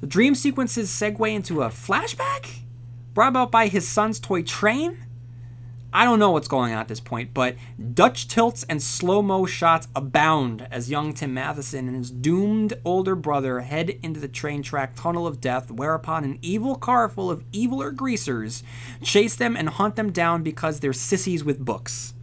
The 0.00 0.06
dream 0.06 0.36
sequences 0.36 0.90
segue 0.90 1.34
into 1.34 1.62
a 1.62 1.70
flashback 1.70 2.60
brought 3.14 3.28
about 3.28 3.50
by 3.50 3.66
his 3.66 3.86
son's 3.86 4.20
toy 4.20 4.42
train? 4.42 4.96
I 5.94 6.06
don't 6.06 6.18
know 6.18 6.30
what's 6.30 6.48
going 6.48 6.72
on 6.72 6.78
at 6.78 6.88
this 6.88 7.00
point, 7.00 7.34
but 7.34 7.54
Dutch 7.92 8.26
tilts 8.26 8.64
and 8.66 8.82
slow 8.82 9.20
mo 9.20 9.44
shots 9.44 9.88
abound 9.94 10.66
as 10.70 10.90
young 10.90 11.12
Tim 11.12 11.34
Matheson 11.34 11.86
and 11.86 11.98
his 11.98 12.10
doomed 12.10 12.72
older 12.82 13.14
brother 13.14 13.60
head 13.60 13.90
into 14.02 14.18
the 14.18 14.26
train 14.26 14.62
track 14.62 14.94
tunnel 14.96 15.26
of 15.26 15.38
death, 15.38 15.70
whereupon 15.70 16.24
an 16.24 16.38
evil 16.40 16.76
car 16.76 17.10
full 17.10 17.30
of 17.30 17.44
eviler 17.52 17.94
greasers 17.94 18.62
chase 19.02 19.36
them 19.36 19.54
and 19.54 19.68
hunt 19.68 19.96
them 19.96 20.10
down 20.10 20.42
because 20.42 20.80
they're 20.80 20.94
sissies 20.94 21.44
with 21.44 21.62
books. 21.62 22.14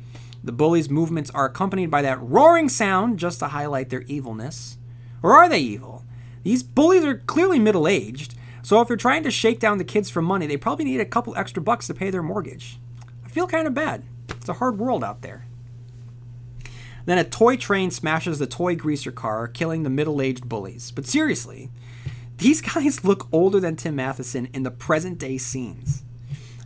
The 0.44 0.52
bullies' 0.52 0.90
movements 0.90 1.30
are 1.30 1.46
accompanied 1.46 1.92
by 1.92 2.02
that 2.02 2.22
roaring 2.24 2.70
sound 2.70 3.20
just 3.20 3.38
to 3.38 3.50
highlight 3.50 3.90
their 3.90 4.02
evilness. 4.04 4.80
Or 5.22 5.34
are 5.34 5.48
they 5.48 5.60
evil? 5.60 6.06
These 6.42 6.64
bullies 6.64 7.04
are 7.04 7.18
clearly 7.18 7.60
middle 7.60 7.88
aged, 7.88 8.34
so 8.64 8.82
if 8.82 8.88
they're 8.88 8.98
trying 8.98 9.22
to 9.24 9.32
shake 9.32 9.60
down 9.60 9.78
the 9.78 9.84
kids 9.84 10.10
for 10.10 10.24
money, 10.24 10.48
they 10.48 10.58
probably 10.58 10.86
need 10.86 11.02
a 11.02 11.06
couple 11.06 11.36
extra 11.36 11.62
bucks 11.62 11.86
to 11.86 11.94
pay 11.94 12.10
their 12.10 12.24
mortgage. 12.24 12.80
I 13.30 13.32
feel 13.32 13.46
kind 13.46 13.68
of 13.68 13.76
bad. 13.76 14.02
It's 14.30 14.50
a 14.50 14.54
hard 14.54 14.80
world 14.80 15.04
out 15.04 15.22
there. 15.22 15.46
Then 17.06 17.20
a 17.20 17.24
toy 17.24 17.58
train 17.58 17.92
smashes 17.92 18.40
the 18.40 18.48
toy 18.48 18.76
greaser 18.76 19.12
car, 19.12 19.48
killing 19.48 19.84
the 19.84 19.90
middle 19.92 20.20
aged 20.20 20.50
bullies. 20.50 20.90
But 20.90 21.06
seriously, 21.06 21.70
these 22.40 22.60
guys 22.74 23.04
look 23.06 23.28
older 23.32 23.60
than 23.60 23.76
Tim 23.76 23.98
Matheson 23.98 24.48
in 24.52 24.64
the 24.64 24.72
present 24.72 25.20
day 25.20 25.38
scenes. 25.38 26.02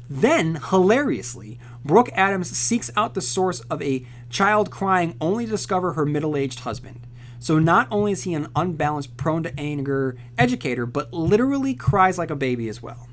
Then, 0.10 0.62
hilariously, 0.70 1.60
Brooke 1.84 2.12
Adams 2.14 2.58
seeks 2.58 2.90
out 2.96 3.14
the 3.14 3.22
source 3.22 3.60
of 3.62 3.82
a 3.82 4.06
child 4.30 4.72
crying 4.72 5.18
only 5.20 5.44
to 5.44 5.52
discover 5.52 5.92
her 5.94 6.06
middle 6.06 6.38
aged 6.38 6.62
husband. 6.62 7.02
So 7.40 7.60
not 7.60 7.90
only 7.92 8.14
is 8.14 8.24
he 8.24 8.36
an 8.36 8.48
unbalanced, 8.56 9.18
prone 9.18 9.44
to 9.44 9.60
anger 9.60 10.16
educator, 10.38 10.86
but 10.86 11.12
literally 11.12 11.74
cries 11.74 12.18
like 12.18 12.30
a 12.30 12.38
baby 12.38 12.70
as 12.70 12.82
well. 12.82 13.10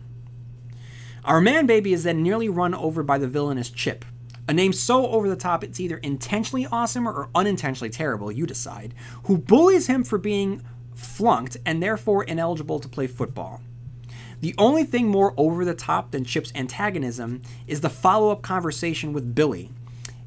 Our 1.30 1.40
man 1.40 1.66
baby 1.66 1.92
is 1.92 2.02
then 2.02 2.24
nearly 2.24 2.48
run 2.48 2.74
over 2.74 3.04
by 3.04 3.16
the 3.16 3.28
villainous 3.28 3.70
Chip. 3.70 4.04
A 4.48 4.52
name 4.52 4.72
so 4.72 5.06
over 5.10 5.28
the 5.28 5.36
top 5.36 5.62
it's 5.62 5.78
either 5.78 5.98
intentionally 5.98 6.66
awesome 6.66 7.06
or 7.06 7.30
unintentionally 7.36 7.88
terrible, 7.88 8.32
you 8.32 8.46
decide, 8.46 8.94
who 9.26 9.38
bullies 9.38 9.86
him 9.86 10.02
for 10.02 10.18
being 10.18 10.60
flunked 10.96 11.56
and 11.64 11.80
therefore 11.80 12.24
ineligible 12.24 12.80
to 12.80 12.88
play 12.88 13.06
football. 13.06 13.60
The 14.40 14.56
only 14.58 14.82
thing 14.82 15.06
more 15.06 15.32
over 15.36 15.64
the 15.64 15.72
top 15.72 16.10
than 16.10 16.24
Chip's 16.24 16.50
antagonism 16.56 17.42
is 17.68 17.80
the 17.80 17.88
follow 17.88 18.32
up 18.32 18.42
conversation 18.42 19.12
with 19.12 19.32
Billy, 19.32 19.70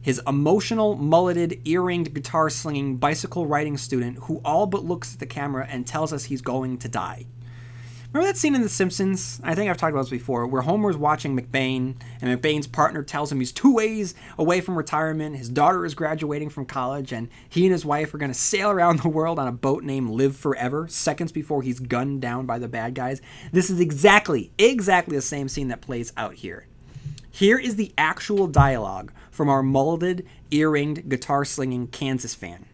his 0.01 0.21
emotional, 0.25 0.95
mulleted, 0.95 1.59
earringed, 1.65 2.13
guitar 2.13 2.49
slinging, 2.49 2.95
bicycle 2.95 3.45
riding 3.45 3.75
student 3.75 4.19
who 4.19 4.39
all 4.45 4.67
but 4.67 4.85
looks 4.85 5.15
at 5.15 5.19
the 5.19 5.25
camera 5.25 5.67
and 5.69 5.85
tells 5.85 6.13
us 6.13 6.23
he's 6.23 6.41
going 6.41 6.77
to 6.77 6.87
die. 6.87 7.25
Remember 8.13 8.31
that 8.31 8.37
scene 8.37 8.53
in 8.53 8.61
The 8.61 8.69
Simpsons? 8.69 9.41
I 9.43 9.55
think 9.55 9.71
I've 9.71 9.77
talked 9.77 9.91
about 9.91 10.03
this 10.03 10.11
before, 10.11 10.45
where 10.45 10.61
Homer's 10.61 10.95
watching 10.95 11.35
McBain, 11.35 11.95
and 12.21 12.39
McBain's 12.41 12.67
partner 12.67 13.01
tells 13.01 13.31
him 13.31 13.39
he's 13.39 13.51
two 13.51 13.73
ways 13.73 14.13
away 14.37 14.61
from 14.61 14.77
retirement. 14.77 15.35
His 15.35 15.49
daughter 15.49 15.83
is 15.83 15.95
graduating 15.95 16.51
from 16.51 16.67
college, 16.67 17.11
and 17.11 17.27
he 17.49 17.65
and 17.65 17.71
his 17.71 17.83
wife 17.83 18.13
are 18.13 18.19
going 18.19 18.31
to 18.31 18.37
sail 18.37 18.69
around 18.69 18.99
the 19.01 19.09
world 19.09 19.39
on 19.39 19.47
a 19.47 19.51
boat 19.51 19.83
named 19.83 20.11
Live 20.11 20.37
Forever, 20.37 20.87
seconds 20.87 21.31
before 21.31 21.63
he's 21.63 21.79
gunned 21.79 22.21
down 22.21 22.45
by 22.45 22.59
the 22.59 22.67
bad 22.67 22.93
guys. 22.93 23.19
This 23.51 23.71
is 23.71 23.79
exactly, 23.79 24.51
exactly 24.59 25.15
the 25.15 25.21
same 25.23 25.49
scene 25.49 25.69
that 25.69 25.81
plays 25.81 26.13
out 26.15 26.35
here. 26.35 26.67
Here 27.31 27.57
is 27.57 27.77
the 27.77 27.93
actual 27.97 28.45
dialogue 28.45 29.11
from 29.31 29.49
our 29.49 29.63
molded, 29.63 30.27
earringed, 30.51 31.09
guitar 31.09 31.45
slinging 31.45 31.87
Kansas 31.87 32.35
fan. 32.35 32.67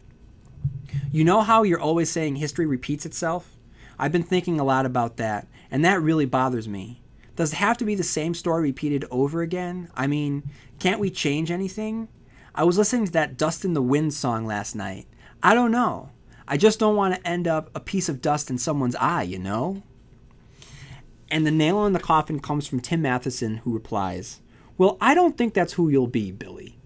You 1.14 1.24
know 1.24 1.40
how 1.40 1.64
you're 1.64 1.80
always 1.80 2.10
saying 2.10 2.36
history 2.36 2.66
repeats 2.66 3.06
itself? 3.06 3.56
I've 4.00 4.14
been 4.14 4.24
thinking 4.24 4.60
a 4.60 4.64
lot 4.64 4.86
about 4.86 5.18
that, 5.18 5.48
and 5.70 5.84
that 5.84 6.02
really 6.02 6.26
bothers 6.26 6.68
me. 6.68 7.02
Does 7.36 7.54
it 7.54 7.58
have 7.58 7.78
to 7.78 7.86
be 7.86 7.96
the 7.96 8.04
same 8.04 8.34
story 8.34 8.64
repeated 8.64 9.06
over 9.12 9.42
again? 9.42 9.90
I 9.94 10.08
mean, 10.08 10.50
can't 10.80 11.00
we 11.00 11.10
change 11.10 11.52
anything? 11.52 12.08
I 12.56 12.64
was 12.64 12.78
listening 12.78 13.06
to 13.06 13.12
that 13.12 13.38
Dust 13.38 13.64
in 13.64 13.74
the 13.74 13.82
Wind 13.82 14.14
song 14.14 14.46
last 14.46 14.76
night. 14.76 15.08
I 15.44 15.54
don't 15.54 15.72
know. 15.72 16.10
I 16.48 16.58
just 16.58 16.80
don't 16.80 16.96
want 16.96 17.14
to 17.14 17.28
end 17.28 17.48
up 17.48 17.70
a 17.76 17.80
piece 17.80 18.10
of 18.10 18.22
dust 18.22 18.50
in 18.50 18.58
someone's 18.58 18.96
eye, 18.96 19.22
you 19.22 19.38
know? 19.38 19.84
And 21.30 21.46
the 21.46 21.52
nail 21.52 21.86
in 21.86 21.94
the 21.94 22.00
coffin 22.00 22.40
comes 22.40 22.68
from 22.68 22.80
Tim 22.80 23.04
Matheson, 23.04 23.58
who 23.58 23.74
replies, 23.74 24.40
Well, 24.78 24.98
I 25.00 25.14
don't 25.14 25.38
think 25.38 25.54
that's 25.54 25.74
who 25.74 25.90
you'll 25.90 26.08
be, 26.08 26.32
Billy. 26.32 26.78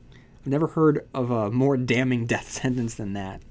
I've 0.41 0.47
never 0.47 0.67
heard 0.67 1.07
of 1.13 1.31
a 1.31 1.49
more 1.49 1.77
damning 1.77 2.25
death 2.25 2.51
sentence 2.51 2.95
than 2.95 3.13
that. 3.13 3.41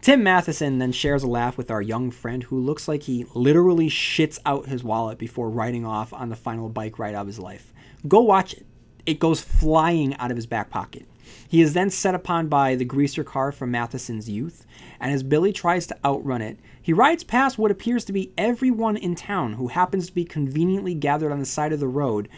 Tim 0.00 0.22
Matheson 0.22 0.78
then 0.78 0.92
shares 0.92 1.24
a 1.24 1.26
laugh 1.26 1.58
with 1.58 1.72
our 1.72 1.82
young 1.82 2.12
friend 2.12 2.44
who 2.44 2.60
looks 2.60 2.86
like 2.86 3.02
he 3.02 3.26
literally 3.34 3.90
shits 3.90 4.38
out 4.46 4.66
his 4.66 4.84
wallet 4.84 5.18
before 5.18 5.50
riding 5.50 5.84
off 5.84 6.12
on 6.12 6.28
the 6.28 6.36
final 6.36 6.68
bike 6.68 7.00
ride 7.00 7.16
of 7.16 7.26
his 7.26 7.40
life. 7.40 7.72
Go 8.06 8.20
watch 8.20 8.54
it. 8.54 8.64
it 9.06 9.18
goes 9.18 9.40
flying 9.40 10.14
out 10.16 10.30
of 10.30 10.36
his 10.36 10.46
back 10.46 10.70
pocket. 10.70 11.04
He 11.48 11.60
is 11.60 11.74
then 11.74 11.90
set 11.90 12.14
upon 12.14 12.46
by 12.46 12.76
the 12.76 12.84
greaser 12.84 13.24
car 13.24 13.50
from 13.50 13.72
Matheson's 13.72 14.30
youth, 14.30 14.64
and 15.00 15.12
as 15.12 15.24
Billy 15.24 15.52
tries 15.52 15.86
to 15.88 15.98
outrun 16.04 16.42
it, 16.42 16.58
he 16.80 16.92
rides 16.92 17.24
past 17.24 17.58
what 17.58 17.72
appears 17.72 18.04
to 18.04 18.12
be 18.12 18.32
everyone 18.38 18.96
in 18.96 19.16
town 19.16 19.54
who 19.54 19.68
happens 19.68 20.06
to 20.06 20.14
be 20.14 20.24
conveniently 20.24 20.94
gathered 20.94 21.32
on 21.32 21.40
the 21.40 21.44
side 21.44 21.72
of 21.72 21.80
the 21.80 21.88
road 21.88 22.28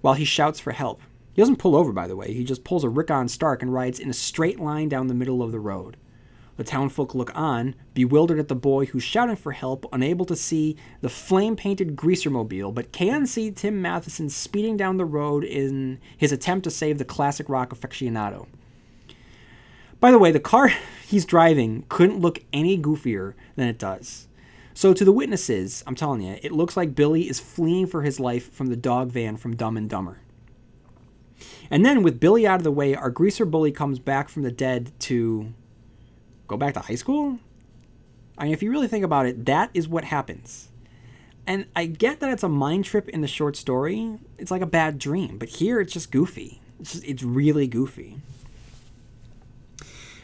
while 0.00 0.14
he 0.14 0.24
shouts 0.24 0.58
for 0.58 0.72
help. 0.72 1.00
He 1.32 1.40
doesn't 1.40 1.56
pull 1.58 1.76
over, 1.76 1.92
by 1.92 2.08
the 2.08 2.16
way. 2.16 2.34
He 2.34 2.42
just 2.42 2.64
pulls 2.64 2.84
a 2.84 2.88
Rickon 2.88 3.28
Stark 3.28 3.62
and 3.62 3.72
rides 3.72 4.00
in 4.00 4.10
a 4.10 4.14
straight 4.14 4.58
line 4.58 4.88
down 4.88 5.06
the 5.06 5.14
middle 5.14 5.42
of 5.42 5.52
the 5.52 5.60
road. 5.60 5.96
The 6.56 6.64
townfolk 6.64 7.14
look 7.14 7.32
on, 7.34 7.74
bewildered 7.94 8.38
at 8.38 8.48
the 8.48 8.54
boy 8.54 8.86
who's 8.86 9.02
shouting 9.02 9.36
for 9.36 9.52
help, 9.52 9.86
unable 9.92 10.24
to 10.26 10.36
see 10.36 10.76
the 11.00 11.08
flame 11.08 11.56
painted 11.56 11.96
greaser 11.96 12.30
mobile, 12.30 12.70
but 12.70 12.92
can 12.92 13.26
see 13.26 13.50
Tim 13.50 13.82
Matheson 13.82 14.30
speeding 14.30 14.76
down 14.76 14.96
the 14.96 15.04
road 15.04 15.42
in 15.42 15.98
his 16.16 16.30
attempt 16.30 16.64
to 16.64 16.70
save 16.70 16.98
the 16.98 17.04
classic 17.04 17.48
rock 17.48 17.70
aficionado. 17.70 18.46
By 19.98 20.12
the 20.12 20.18
way, 20.18 20.30
the 20.30 20.40
car 20.40 20.68
he's 21.06 21.24
driving 21.24 21.86
couldn't 21.88 22.20
look 22.20 22.40
any 22.52 22.78
goofier 22.78 23.34
than 23.56 23.68
it 23.68 23.78
does. 23.78 24.28
So, 24.76 24.92
to 24.92 25.04
the 25.04 25.12
witnesses, 25.12 25.84
I'm 25.86 25.94
telling 25.94 26.20
you, 26.20 26.36
it 26.42 26.50
looks 26.50 26.76
like 26.76 26.96
Billy 26.96 27.28
is 27.28 27.38
fleeing 27.38 27.86
for 27.86 28.02
his 28.02 28.18
life 28.18 28.52
from 28.52 28.66
the 28.66 28.76
dog 28.76 29.10
van 29.10 29.36
from 29.36 29.54
Dumb 29.54 29.76
and 29.76 29.88
Dumber. 29.88 30.18
And 31.70 31.84
then, 31.84 32.02
with 32.02 32.18
Billy 32.18 32.46
out 32.46 32.58
of 32.58 32.64
the 32.64 32.72
way, 32.72 32.94
our 32.94 33.10
greaser 33.10 33.44
bully 33.44 33.70
comes 33.70 34.00
back 34.00 34.28
from 34.28 34.42
the 34.42 34.50
dead 34.50 34.90
to 35.00 35.54
go 36.48 36.56
back 36.56 36.74
to 36.74 36.80
high 36.80 36.94
school? 36.94 37.38
I 38.36 38.44
mean, 38.44 38.52
if 38.52 38.62
you 38.62 38.70
really 38.70 38.88
think 38.88 39.04
about 39.04 39.26
it, 39.26 39.46
that 39.46 39.70
is 39.74 39.88
what 39.88 40.04
happens. 40.04 40.68
And 41.46 41.66
I 41.76 41.86
get 41.86 42.20
that 42.20 42.30
it's 42.30 42.42
a 42.42 42.48
mind 42.48 42.84
trip 42.84 43.08
in 43.08 43.20
the 43.20 43.28
short 43.28 43.56
story. 43.56 44.18
It's 44.38 44.50
like 44.50 44.62
a 44.62 44.66
bad 44.66 44.98
dream, 44.98 45.38
but 45.38 45.48
here 45.48 45.80
it's 45.80 45.92
just 45.92 46.10
goofy. 46.10 46.60
It's, 46.80 46.92
just, 46.92 47.04
it's 47.04 47.22
really 47.22 47.66
goofy. 47.66 48.18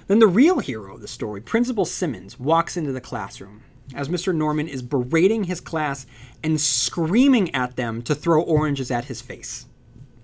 Then 0.07 0.19
the 0.19 0.27
real 0.27 0.59
hero 0.59 0.95
of 0.95 1.03
the 1.03 1.09
story, 1.09 1.41
Principal 1.41 1.85
Simmons, 1.85 2.41
walks 2.41 2.77
into 2.77 2.91
the 2.91 3.01
classroom 3.01 3.63
as 3.95 4.09
Mr. 4.09 4.35
Norman 4.35 4.69
is 4.69 4.83
berating 4.83 5.45
his 5.45 5.61
class 5.61 6.07
and 6.43 6.61
screaming 6.61 7.55
at 7.55 7.77
them 7.77 8.03
to 8.03 8.15
throw 8.15 8.43
oranges 8.43 8.91
at 8.91 9.05
his 9.05 9.21
face. 9.21 9.67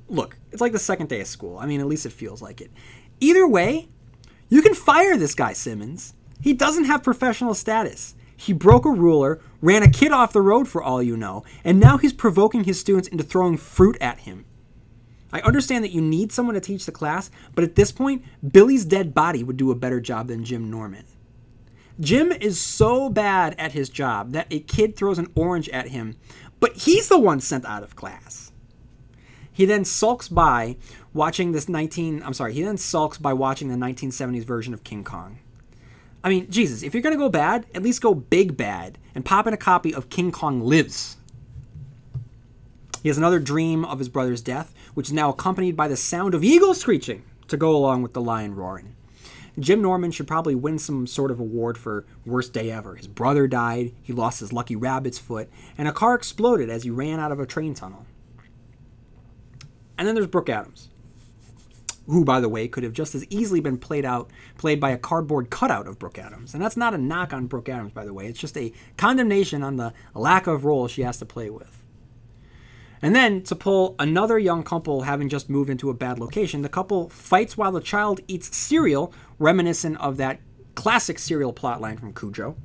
Look, 0.08 0.36
it's 0.52 0.60
like 0.60 0.72
the 0.72 0.78
second 0.78 1.08
day 1.08 1.20
of 1.20 1.26
school. 1.26 1.58
I 1.58 1.66
mean, 1.66 1.80
at 1.80 1.86
least 1.86 2.06
it 2.06 2.12
feels 2.12 2.40
like 2.40 2.60
it. 2.60 2.70
Either 3.20 3.46
way, 3.46 3.88
you 4.48 4.62
can 4.62 4.74
fire 4.74 5.16
this 5.16 5.34
guy, 5.34 5.52
Simmons. 5.52 6.14
He 6.40 6.52
doesn't 6.52 6.84
have 6.84 7.02
professional 7.02 7.54
status. 7.54 8.14
He 8.36 8.52
broke 8.52 8.84
a 8.84 8.90
ruler, 8.90 9.40
ran 9.60 9.82
a 9.82 9.90
kid 9.90 10.12
off 10.12 10.32
the 10.32 10.42
road 10.42 10.68
for 10.68 10.82
all 10.82 11.02
you 11.02 11.16
know, 11.16 11.44
and 11.64 11.80
now 11.80 11.96
he's 11.96 12.12
provoking 12.12 12.64
his 12.64 12.78
students 12.78 13.08
into 13.08 13.24
throwing 13.24 13.56
fruit 13.56 13.96
at 14.00 14.20
him. 14.20 14.44
I 15.32 15.40
understand 15.40 15.82
that 15.84 15.92
you 15.92 16.00
need 16.00 16.32
someone 16.32 16.54
to 16.54 16.60
teach 16.60 16.86
the 16.86 16.92
class, 16.92 17.30
but 17.54 17.64
at 17.64 17.74
this 17.74 17.90
point, 17.90 18.24
Billy's 18.52 18.84
dead 18.84 19.14
body 19.14 19.42
would 19.42 19.56
do 19.56 19.70
a 19.70 19.74
better 19.74 20.00
job 20.00 20.28
than 20.28 20.44
Jim 20.44 20.70
Norman. 20.70 21.04
Jim 21.98 22.30
is 22.30 22.60
so 22.60 23.08
bad 23.08 23.54
at 23.58 23.72
his 23.72 23.88
job 23.88 24.32
that 24.32 24.46
a 24.50 24.60
kid 24.60 24.96
throws 24.96 25.18
an 25.18 25.32
orange 25.34 25.68
at 25.70 25.88
him, 25.88 26.16
but 26.60 26.76
he's 26.76 27.08
the 27.08 27.18
one 27.18 27.40
sent 27.40 27.64
out 27.64 27.82
of 27.82 27.96
class. 27.96 28.52
He 29.50 29.64
then 29.64 29.86
sulks 29.86 30.28
by 30.28 30.76
watching 31.16 31.52
this 31.52 31.68
19 31.68 32.22
I'm 32.22 32.34
sorry, 32.34 32.52
he 32.52 32.62
then 32.62 32.76
sulks 32.76 33.18
by 33.18 33.32
watching 33.32 33.68
the 33.68 33.74
1970s 33.74 34.44
version 34.44 34.72
of 34.72 34.84
King 34.84 35.02
Kong. 35.02 35.38
I 36.22 36.28
mean, 36.28 36.50
Jesus, 36.50 36.82
if 36.82 36.92
you're 36.92 37.02
going 37.02 37.14
to 37.14 37.18
go 37.18 37.28
bad, 37.28 37.66
at 37.74 37.82
least 37.82 38.02
go 38.02 38.14
big 38.14 38.56
bad 38.56 38.98
and 39.14 39.24
pop 39.24 39.46
in 39.46 39.54
a 39.54 39.58
copy 39.58 39.94
of 39.94 40.10
King 40.10 40.30
Kong 40.30 40.60
Lives. 40.60 41.16
He 43.02 43.08
has 43.08 43.18
another 43.18 43.38
dream 43.38 43.84
of 43.84 43.98
his 43.98 44.08
brother's 44.08 44.42
death, 44.42 44.74
which 44.94 45.06
is 45.06 45.12
now 45.12 45.30
accompanied 45.30 45.76
by 45.76 45.88
the 45.88 45.96
sound 45.96 46.34
of 46.34 46.42
eagles 46.42 46.80
screeching 46.80 47.24
to 47.48 47.56
go 47.56 47.74
along 47.74 48.02
with 48.02 48.12
the 48.12 48.20
lion 48.20 48.54
roaring. 48.54 48.96
Jim 49.58 49.80
Norman 49.80 50.10
should 50.10 50.26
probably 50.26 50.54
win 50.54 50.78
some 50.78 51.06
sort 51.06 51.30
of 51.30 51.40
award 51.40 51.78
for 51.78 52.04
worst 52.26 52.52
day 52.52 52.70
ever. 52.70 52.96
His 52.96 53.06
brother 53.06 53.46
died, 53.46 53.92
he 54.02 54.12
lost 54.12 54.40
his 54.40 54.52
lucky 54.52 54.76
rabbit's 54.76 55.18
foot, 55.18 55.48
and 55.78 55.88
a 55.88 55.92
car 55.92 56.14
exploded 56.14 56.68
as 56.68 56.82
he 56.82 56.90
ran 56.90 57.20
out 57.20 57.32
of 57.32 57.40
a 57.40 57.46
train 57.46 57.72
tunnel. 57.72 58.04
And 59.96 60.06
then 60.06 60.14
there's 60.14 60.26
Brooke 60.26 60.50
Adams 60.50 60.90
who, 62.06 62.24
by 62.24 62.40
the 62.40 62.48
way, 62.48 62.68
could 62.68 62.84
have 62.84 62.92
just 62.92 63.14
as 63.14 63.24
easily 63.30 63.60
been 63.60 63.78
played 63.78 64.04
out 64.04 64.30
played 64.58 64.80
by 64.80 64.90
a 64.90 64.98
cardboard 64.98 65.50
cutout 65.50 65.86
of 65.86 65.98
Brooke 65.98 66.18
Adams. 66.18 66.54
And 66.54 66.62
that's 66.62 66.76
not 66.76 66.94
a 66.94 66.98
knock 66.98 67.32
on 67.32 67.46
Brooke 67.46 67.68
Adams, 67.68 67.92
by 67.92 68.04
the 68.04 68.14
way. 68.14 68.26
It's 68.26 68.38
just 68.38 68.56
a 68.56 68.72
condemnation 68.96 69.62
on 69.62 69.76
the 69.76 69.92
lack 70.14 70.46
of 70.46 70.64
role 70.64 70.88
she 70.88 71.02
has 71.02 71.18
to 71.18 71.26
play 71.26 71.50
with. 71.50 71.82
And 73.02 73.14
then 73.14 73.42
to 73.44 73.54
pull 73.54 73.94
another 73.98 74.38
young 74.38 74.62
couple 74.62 75.02
having 75.02 75.28
just 75.28 75.50
moved 75.50 75.70
into 75.70 75.90
a 75.90 75.94
bad 75.94 76.18
location, 76.18 76.62
the 76.62 76.68
couple 76.68 77.08
fights 77.10 77.56
while 77.56 77.72
the 77.72 77.80
child 77.80 78.20
eats 78.26 78.56
cereal, 78.56 79.12
reminiscent 79.38 80.00
of 80.00 80.16
that 80.16 80.40
classic 80.74 81.18
cereal 81.18 81.52
plotline 81.52 82.00
from 82.00 82.14
Cujo. 82.14 82.56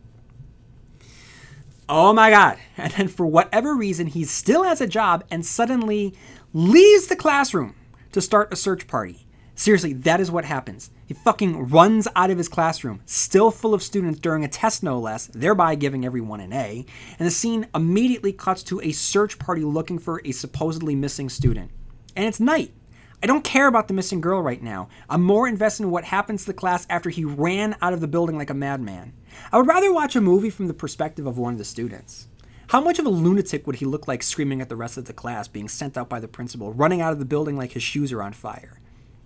Oh 1.89 2.14
my 2.14 2.30
god. 2.30 2.58
And 2.78 2.94
then 2.94 3.08
for 3.08 3.26
whatever 3.26 3.76
reason, 3.76 4.08
he 4.08 4.24
still 4.24 4.64
has 4.64 4.82
a 4.82 4.88
job 4.88 5.24
and 5.30 5.46
suddenly 5.46 6.16
leaves 6.54 7.08
the 7.08 7.16
classroom 7.16 7.76
to 8.14 8.22
start 8.22 8.52
a 8.52 8.56
search 8.56 8.88
party. 8.88 9.28
Seriously, 9.62 9.93
that 9.93 10.20
is 10.20 10.32
what 10.32 10.43
happens. 10.43 10.89
He 11.05 11.14
fucking 11.14 11.70
runs 11.70 12.07
out 12.16 12.32
of 12.32 12.39
his 12.39 12.49
classroom, 12.49 12.99
still 13.05 13.51
full 13.51 13.76
of 13.76 13.84
students 13.84 14.20
during 14.20 14.43
a 14.43 14.47
test 14.47 14.82
no 14.82 14.97
less, 14.97 15.28
thereby 15.28 15.76
giving 15.76 16.03
everyone 16.03 16.39
an 16.39 16.51
A, 16.51 16.84
and 17.20 17.28
the 17.28 17.30
scene 17.30 17.68
immediately 17.76 18.34
cuts 18.34 18.64
to 18.64 18.82
a 18.82 18.91
search 18.91 19.38
party 19.38 19.62
looking 19.62 19.99
for 19.99 20.20
a 20.26 20.32
supposedly 20.32 20.95
missing 20.95 21.30
student. 21.30 21.70
And 22.16 22.26
it's 22.26 22.39
night. 22.39 22.74
I 23.22 23.28
don't 23.28 23.43
care 23.43 23.68
about 23.68 23.88
the 23.88 23.93
missing 23.93 24.20
girl 24.20 24.41
right 24.41 24.64
now. 24.64 24.89
I'm 25.07 25.22
more 25.22 25.47
invested 25.47 25.84
in 25.84 25.91
what 25.91 26.05
happens 26.05 26.41
to 26.41 26.47
the 26.47 26.57
class 26.57 26.88
after 26.89 27.12
he 27.12 27.24
ran 27.24 27.76
out 27.84 27.93
of 27.93 28.01
the 28.01 28.07
building 28.07 28.39
like 28.39 28.49
a 28.49 28.55
madman. 28.55 29.14
I 29.51 29.57
would 29.57 29.68
rather 29.68 29.93
watch 29.93 30.16
a 30.16 30.22
movie 30.22 30.49
from 30.49 30.70
the 30.70 30.74
perspective 30.74 31.28
of 31.28 31.38
one 31.38 31.53
of 31.53 31.59
the 31.59 31.66
students. 31.66 32.28
How 32.70 32.82
much 32.82 32.97
of 32.97 33.05
a 33.05 33.09
lunatic 33.09 33.68
would 33.68 33.76
he 33.76 33.86
look 33.86 34.07
like 34.07 34.24
screaming 34.24 34.59
at 34.59 34.70
the 34.70 34.76
rest 34.76 34.97
of 34.97 35.05
the 35.05 35.14
class, 35.14 35.47
being 35.47 35.70
sent 35.70 35.97
out 35.97 36.09
by 36.09 36.20
the 36.20 36.28
principal, 36.28 36.74
running 36.74 36.99
out 36.99 37.14
of 37.14 37.20
the 37.20 37.26
building 37.26 37.57
like 37.57 37.74
his 37.74 37.84
shoes 37.84 38.12
are 38.12 38.24
on 38.24 38.34
fire? 38.34 38.80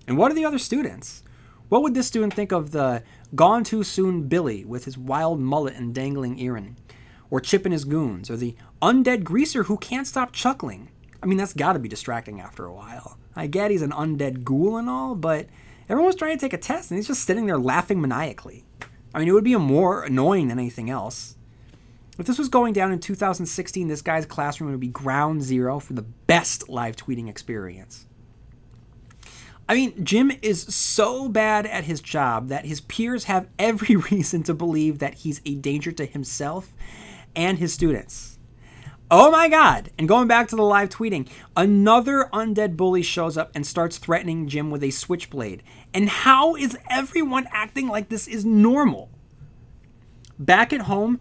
And 0.07 0.17
what 0.17 0.31
are 0.31 0.35
the 0.35 0.45
other 0.45 0.59
students? 0.59 1.23
What 1.69 1.81
would 1.81 1.95
this 1.95 2.07
student 2.07 2.33
think 2.33 2.51
of 2.51 2.71
the 2.71 3.03
gone 3.33 3.63
too 3.63 3.83
soon 3.83 4.27
Billy 4.27 4.63
with 4.63 4.85
his 4.85 4.97
wild 4.97 5.39
mullet 5.39 5.75
and 5.75 5.95
dangling 5.95 6.39
earring? 6.39 6.77
Or 7.31 7.39
Chip 7.39 7.65
and 7.65 7.73
his 7.73 7.85
goons? 7.85 8.29
Or 8.29 8.37
the 8.37 8.55
undead 8.81 9.23
greaser 9.23 9.63
who 9.63 9.77
can't 9.77 10.07
stop 10.07 10.31
chuckling? 10.31 10.89
I 11.23 11.25
mean, 11.25 11.37
that's 11.37 11.53
gotta 11.53 11.79
be 11.79 11.89
distracting 11.89 12.39
after 12.39 12.65
a 12.65 12.73
while. 12.73 13.17
I 13.35 13.47
get 13.47 13.71
he's 13.71 13.81
an 13.81 13.91
undead 13.91 14.43
ghoul 14.43 14.77
and 14.77 14.89
all, 14.89 15.15
but 15.15 15.47
everyone's 15.89 16.15
trying 16.15 16.37
to 16.37 16.41
take 16.41 16.53
a 16.53 16.57
test 16.57 16.91
and 16.91 16.97
he's 16.97 17.07
just 17.07 17.25
sitting 17.25 17.47
there 17.47 17.57
laughing 17.57 17.99
maniacally. 17.99 18.63
I 19.13 19.19
mean, 19.19 19.27
it 19.27 19.31
would 19.31 19.43
be 19.43 19.55
more 19.55 20.03
annoying 20.03 20.49
than 20.49 20.59
anything 20.59 20.89
else. 20.89 21.35
If 22.19 22.27
this 22.27 22.37
was 22.37 22.47
going 22.47 22.73
down 22.73 22.91
in 22.91 22.99
2016, 22.99 23.87
this 23.87 24.01
guy's 24.01 24.25
classroom 24.25 24.71
would 24.71 24.79
be 24.79 24.87
ground 24.87 25.41
zero 25.41 25.79
for 25.79 25.93
the 25.93 26.03
best 26.03 26.69
live 26.69 26.95
tweeting 26.95 27.27
experience. 27.27 28.05
I 29.68 29.74
mean, 29.74 30.05
Jim 30.05 30.32
is 30.41 30.61
so 30.63 31.28
bad 31.28 31.66
at 31.66 31.86
his 31.86 31.99
job 31.99 32.49
that 32.49 32.66
his 32.66 32.82
peers 32.82 33.24
have 33.26 33.47
every 33.57 33.95
reason 34.11 34.43
to 34.43 34.53
believe 34.53 34.99
that 34.99 35.16
he's 35.16 35.41
a 35.45 35.55
danger 35.55 35.91
to 35.93 36.05
himself 36.05 36.74
and 37.36 37.57
his 37.57 37.74
students. 37.74 38.38
Oh 39.11 39.30
my 39.30 39.49
god! 39.49 39.91
And 39.99 40.07
going 40.07 40.28
back 40.28 40.47
to 40.47 40.55
the 40.55 40.63
live 40.63 40.89
tweeting, 40.89 41.28
another 41.55 42.28
undead 42.34 42.76
bully 42.76 43.03
shows 43.03 43.38
up 43.38 43.51
and 43.53 43.66
starts 43.66 43.99
threatening 43.99 44.47
Jim 44.47 44.72
with 44.72 44.84
a 44.84 44.89
switchblade. 44.89 45.61
And 45.93 46.09
how 46.09 46.55
is 46.55 46.78
everyone 46.89 47.47
acting 47.51 47.88
like 47.88 48.09
this 48.09 48.28
is 48.28 48.45
normal? 48.45 49.11
Back 50.39 50.74
at 50.74 50.82
home, 50.82 51.20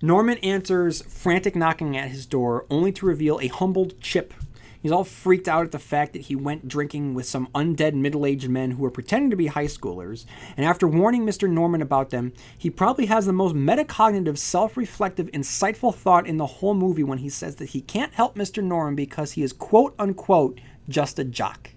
Norman 0.00 0.38
answers 0.38 1.02
frantic 1.02 1.54
knocking 1.54 1.96
at 1.98 2.10
his 2.10 2.24
door, 2.24 2.64
only 2.70 2.92
to 2.92 3.04
reveal 3.04 3.38
a 3.40 3.48
humbled 3.48 4.00
Chip 4.00 4.32
He's 4.80 4.92
all 4.92 5.04
freaked 5.04 5.48
out 5.48 5.64
at 5.64 5.72
the 5.72 5.78
fact 5.78 6.12
that 6.12 6.22
he 6.22 6.36
went 6.36 6.68
drinking 6.68 7.14
with 7.14 7.26
some 7.26 7.48
undead 7.54 7.94
middle 7.94 8.24
aged 8.24 8.48
men 8.48 8.70
who 8.70 8.82
were 8.82 8.90
pretending 8.90 9.30
to 9.30 9.36
be 9.36 9.48
high 9.48 9.66
schoolers. 9.66 10.24
And 10.56 10.64
after 10.64 10.86
warning 10.86 11.26
Mr. 11.26 11.50
Norman 11.50 11.82
about 11.82 12.10
them, 12.10 12.32
he 12.56 12.70
probably 12.70 13.06
has 13.06 13.26
the 13.26 13.32
most 13.32 13.56
metacognitive, 13.56 14.38
self 14.38 14.76
reflective, 14.76 15.26
insightful 15.32 15.94
thought 15.94 16.28
in 16.28 16.36
the 16.36 16.46
whole 16.46 16.74
movie 16.74 17.02
when 17.02 17.18
he 17.18 17.28
says 17.28 17.56
that 17.56 17.70
he 17.70 17.80
can't 17.80 18.14
help 18.14 18.36
Mr. 18.36 18.62
Norman 18.62 18.94
because 18.94 19.32
he 19.32 19.42
is 19.42 19.52
quote 19.52 19.94
unquote 19.98 20.60
just 20.88 21.18
a 21.18 21.24
jock. 21.24 21.70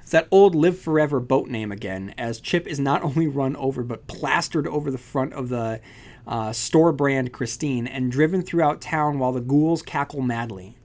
It's 0.00 0.12
that 0.12 0.28
old 0.30 0.54
Live 0.54 0.78
Forever 0.78 1.20
boat 1.20 1.48
name 1.48 1.70
again, 1.70 2.14
as 2.16 2.40
Chip 2.40 2.66
is 2.66 2.80
not 2.80 3.02
only 3.02 3.26
run 3.26 3.56
over 3.56 3.82
but 3.82 4.06
plastered 4.06 4.66
over 4.66 4.90
the 4.90 4.96
front 4.96 5.34
of 5.34 5.50
the 5.50 5.80
uh, 6.26 6.52
store 6.52 6.92
brand 6.92 7.32
Christine 7.32 7.86
and 7.86 8.10
driven 8.10 8.40
throughout 8.40 8.80
town 8.80 9.18
while 9.18 9.32
the 9.32 9.40
ghouls 9.40 9.82
cackle 9.82 10.22
madly. 10.22 10.77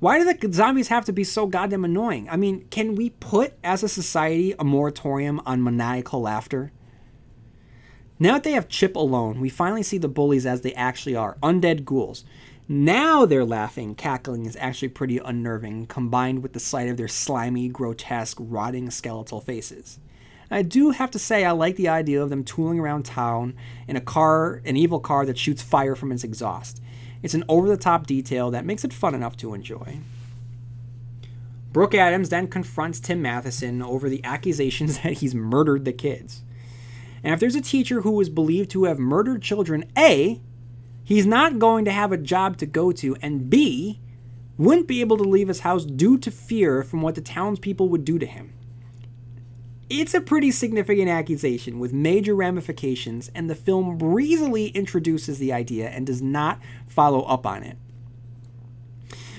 Why 0.00 0.18
do 0.18 0.32
the 0.32 0.52
zombies 0.52 0.88
have 0.88 1.04
to 1.06 1.12
be 1.12 1.24
so 1.24 1.46
goddamn 1.46 1.84
annoying? 1.84 2.28
I 2.30 2.36
mean, 2.36 2.66
can 2.70 2.94
we 2.94 3.10
put, 3.10 3.54
as 3.64 3.82
a 3.82 3.88
society, 3.88 4.54
a 4.56 4.62
moratorium 4.62 5.40
on 5.44 5.62
maniacal 5.62 6.20
laughter? 6.20 6.70
Now 8.20 8.34
that 8.34 8.44
they 8.44 8.52
have 8.52 8.68
Chip 8.68 8.94
alone, 8.94 9.40
we 9.40 9.48
finally 9.48 9.82
see 9.82 9.98
the 9.98 10.08
bullies 10.08 10.46
as 10.46 10.60
they 10.60 10.72
actually 10.74 11.16
are 11.16 11.36
undead 11.42 11.84
ghouls. 11.84 12.24
Now 12.68 13.26
their 13.26 13.44
laughing, 13.44 13.96
cackling 13.96 14.46
is 14.46 14.56
actually 14.60 14.88
pretty 14.88 15.18
unnerving, 15.18 15.86
combined 15.86 16.44
with 16.44 16.52
the 16.52 16.60
sight 16.60 16.88
of 16.88 16.96
their 16.96 17.08
slimy, 17.08 17.68
grotesque, 17.68 18.36
rotting 18.38 18.90
skeletal 18.90 19.40
faces. 19.40 19.98
I 20.48 20.62
do 20.62 20.90
have 20.90 21.10
to 21.10 21.18
say 21.18 21.44
I 21.44 21.50
like 21.50 21.76
the 21.76 21.88
idea 21.88 22.22
of 22.22 22.30
them 22.30 22.44
tooling 22.44 22.78
around 22.78 23.04
town 23.04 23.54
in 23.88 23.96
a 23.96 24.00
car, 24.00 24.62
an 24.64 24.76
evil 24.76 25.00
car 25.00 25.26
that 25.26 25.38
shoots 25.38 25.62
fire 25.62 25.96
from 25.96 26.12
its 26.12 26.24
exhaust. 26.24 26.80
It's 27.22 27.34
an 27.34 27.44
over 27.48 27.68
the 27.68 27.76
top 27.76 28.06
detail 28.06 28.50
that 28.50 28.64
makes 28.64 28.84
it 28.84 28.92
fun 28.92 29.14
enough 29.14 29.36
to 29.38 29.54
enjoy. 29.54 29.98
Brooke 31.72 31.94
Adams 31.94 32.30
then 32.30 32.48
confronts 32.48 33.00
Tim 33.00 33.20
Matheson 33.20 33.82
over 33.82 34.08
the 34.08 34.24
accusations 34.24 34.98
that 35.02 35.14
he's 35.14 35.34
murdered 35.34 35.84
the 35.84 35.92
kids. 35.92 36.42
And 37.22 37.34
if 37.34 37.40
there's 37.40 37.54
a 37.54 37.60
teacher 37.60 38.02
who 38.02 38.20
is 38.20 38.28
believed 38.28 38.70
to 38.70 38.84
have 38.84 38.98
murdered 38.98 39.42
children, 39.42 39.84
A, 39.96 40.40
he's 41.04 41.26
not 41.26 41.58
going 41.58 41.84
to 41.84 41.90
have 41.90 42.12
a 42.12 42.16
job 42.16 42.56
to 42.58 42.66
go 42.66 42.92
to, 42.92 43.16
and 43.20 43.50
B, 43.50 44.00
wouldn't 44.56 44.88
be 44.88 45.00
able 45.00 45.16
to 45.16 45.24
leave 45.24 45.48
his 45.48 45.60
house 45.60 45.84
due 45.84 46.18
to 46.18 46.30
fear 46.30 46.82
from 46.82 47.02
what 47.02 47.14
the 47.14 47.20
townspeople 47.20 47.88
would 47.88 48.04
do 48.04 48.18
to 48.18 48.26
him. 48.26 48.52
It's 49.90 50.12
a 50.12 50.20
pretty 50.20 50.50
significant 50.50 51.08
accusation 51.08 51.78
with 51.78 51.94
major 51.94 52.34
ramifications, 52.34 53.30
and 53.34 53.48
the 53.48 53.54
film 53.54 53.96
breezily 53.96 54.66
introduces 54.68 55.38
the 55.38 55.50
idea 55.50 55.88
and 55.88 56.06
does 56.06 56.20
not 56.20 56.60
follow 56.86 57.22
up 57.22 57.46
on 57.46 57.62
it. 57.62 57.78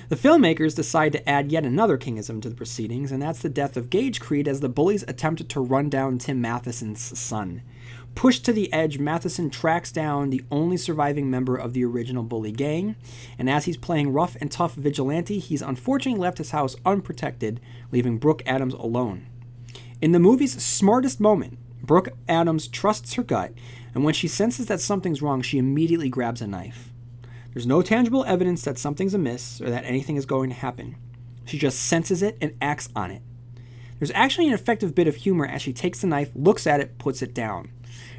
The 0.10 0.16
filmmakers 0.16 0.76
decide 0.76 1.12
to 1.12 1.30
add 1.30 1.52
yet 1.52 1.66
another 1.66 2.00
kingism 2.00 2.42
to 2.42 2.50
the 2.50 2.56
proceedings, 2.56 3.12
and 3.12 3.22
that's 3.22 3.44
the 3.44 3.50
death 3.50 3.78
of 3.78 3.92
Gage 3.92 4.20
Creed 4.20 4.48
as 4.48 4.60
the 4.60 4.70
bullies 4.70 5.06
attempted 5.08 5.50
to 5.50 5.60
run 5.60 5.88
down 5.88 6.18
Tim 6.18 6.42
Matheson's 6.42 7.20
son. 7.20 7.62
Pushed 8.16 8.44
to 8.46 8.52
the 8.52 8.74
edge, 8.74 8.98
Matheson 8.98 9.52
tracks 9.52 9.92
down 9.92 10.32
the 10.32 10.44
only 10.50 10.78
surviving 10.78 11.30
member 11.30 11.56
of 11.56 11.74
the 11.74 11.86
original 11.86 12.24
bully 12.24 12.52
gang, 12.52 12.96
and 13.38 13.48
as 13.48 13.66
he's 13.66 13.78
playing 13.78 14.12
rough 14.12 14.36
and 14.42 14.52
tough 14.52 14.74
vigilante, 14.74 15.38
he's 15.38 15.62
unfortunately 15.62 16.20
left 16.20 16.40
his 16.40 16.50
house 16.50 16.76
unprotected, 16.88 17.62
leaving 17.92 18.18
Brooke 18.18 18.42
Adams 18.48 18.74
alone. 18.74 19.28
In 20.02 20.14
the 20.14 20.20
movie's 20.20 20.64
smartest 20.64 21.20
moment, 21.20 21.60
Brooke 21.84 22.10
Adams 22.28 22.70
trusts 22.70 23.16
her 23.16 23.24
gut, 23.24 23.52
and 23.94 24.04
when 24.04 24.14
she 24.14 24.30
senses 24.30 24.68
that 24.68 24.80
something's 24.80 25.22
wrong, 25.22 25.42
she 25.42 25.58
immediately 25.58 26.08
grabs 26.08 26.42
a 26.42 26.48
knife. 26.48 26.94
There's 27.54 27.68
no 27.68 27.82
tangible 27.82 28.24
evidence 28.24 28.64
that 28.64 28.78
something's 28.78 29.14
amiss 29.14 29.60
or 29.60 29.70
that 29.70 29.84
anything 29.84 30.16
is 30.16 30.26
going 30.26 30.50
to 30.52 30.56
happen. 30.56 30.96
She 31.46 31.58
just 31.58 31.80
senses 31.80 32.22
it 32.22 32.38
and 32.40 32.56
acts 32.62 32.88
on 32.96 33.12
it. 33.12 33.22
There's 33.98 34.12
actually 34.12 34.48
an 34.48 34.54
effective 34.54 34.96
bit 34.96 35.08
of 35.08 35.16
humor 35.16 35.46
as 35.46 35.62
she 35.62 35.74
takes 35.74 36.00
the 36.00 36.08
knife, 36.08 36.32
looks 36.34 36.66
at 36.66 36.80
it, 36.80 36.98
puts 36.98 37.22
it 37.22 37.34
down. 37.34 37.72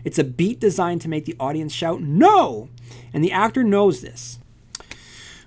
It's 0.05 0.19
a 0.19 0.25
beat 0.25 0.61
designed 0.61 1.01
to 1.03 1.09
make 1.09 1.25
the 1.25 1.37
audience 1.41 1.73
shout, 1.73 2.03
No! 2.03 2.69
And 3.15 3.25
the 3.25 3.33
actor 3.33 3.65
knows 3.65 4.03
this. 4.03 4.39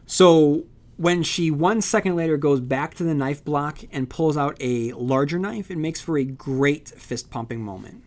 So 0.07 0.65
when 0.97 1.23
she 1.23 1.49
one 1.49 1.81
second 1.81 2.15
later 2.15 2.37
goes 2.37 2.59
back 2.59 2.93
to 2.95 3.03
the 3.03 3.15
knife 3.15 3.43
block 3.43 3.79
and 3.91 4.09
pulls 4.09 4.37
out 4.37 4.57
a 4.59 4.91
larger 4.93 5.39
knife, 5.39 5.71
it 5.71 5.77
makes 5.77 6.01
for 6.01 6.17
a 6.17 6.23
great 6.23 6.89
fist 6.89 7.29
pumping 7.29 7.61
moment. 7.61 8.03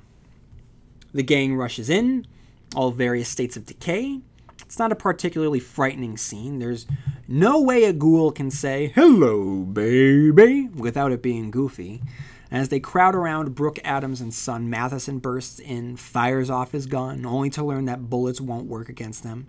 The 1.12 1.22
gang 1.22 1.56
rushes 1.56 1.90
in, 1.90 2.26
all 2.74 2.90
various 2.90 3.28
states 3.28 3.56
of 3.56 3.66
decay. 3.66 4.20
It's 4.62 4.78
not 4.78 4.92
a 4.92 4.96
particularly 4.96 5.60
frightening 5.60 6.16
scene. 6.16 6.58
There's 6.58 6.86
no 7.28 7.60
way 7.60 7.84
a 7.84 7.92
ghoul 7.92 8.32
can 8.32 8.50
say, 8.50 8.92
Hello, 8.94 9.62
baby, 9.62 10.68
without 10.74 11.12
it 11.12 11.22
being 11.22 11.50
goofy. 11.50 12.02
As 12.50 12.68
they 12.68 12.78
crowd 12.78 13.14
around 13.14 13.54
Brooke 13.54 13.78
Adams 13.84 14.20
and 14.20 14.32
son, 14.32 14.70
Matheson 14.70 15.18
bursts 15.18 15.58
in, 15.58 15.96
fires 15.96 16.48
off 16.48 16.72
his 16.72 16.86
gun, 16.86 17.26
only 17.26 17.50
to 17.50 17.64
learn 17.64 17.86
that 17.86 18.08
bullets 18.08 18.40
won't 18.40 18.66
work 18.66 18.88
against 18.88 19.22
them. 19.24 19.48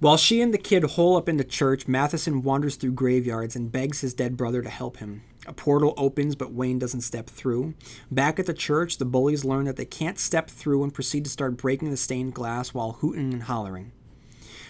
While 0.00 0.16
she 0.16 0.40
and 0.40 0.54
the 0.54 0.56
kid 0.56 0.82
hole 0.82 1.18
up 1.18 1.28
in 1.28 1.36
the 1.36 1.44
church, 1.44 1.86
Matheson 1.86 2.40
wanders 2.42 2.76
through 2.76 2.92
graveyards 2.92 3.54
and 3.54 3.70
begs 3.70 4.00
his 4.00 4.14
dead 4.14 4.34
brother 4.34 4.62
to 4.62 4.70
help 4.70 4.96
him. 4.96 5.22
A 5.46 5.52
portal 5.52 5.92
opens, 5.98 6.34
but 6.34 6.54
Wayne 6.54 6.78
doesn't 6.78 7.02
step 7.02 7.28
through. 7.28 7.74
Back 8.10 8.38
at 8.38 8.46
the 8.46 8.54
church, 8.54 8.96
the 8.96 9.04
bullies 9.04 9.44
learn 9.44 9.66
that 9.66 9.76
they 9.76 9.84
can't 9.84 10.18
step 10.18 10.48
through 10.48 10.84
and 10.84 10.94
proceed 10.94 11.24
to 11.24 11.30
start 11.30 11.58
breaking 11.58 11.90
the 11.90 11.98
stained 11.98 12.32
glass 12.32 12.72
while 12.72 12.92
hooting 12.92 13.34
and 13.34 13.42
hollering. 13.42 13.92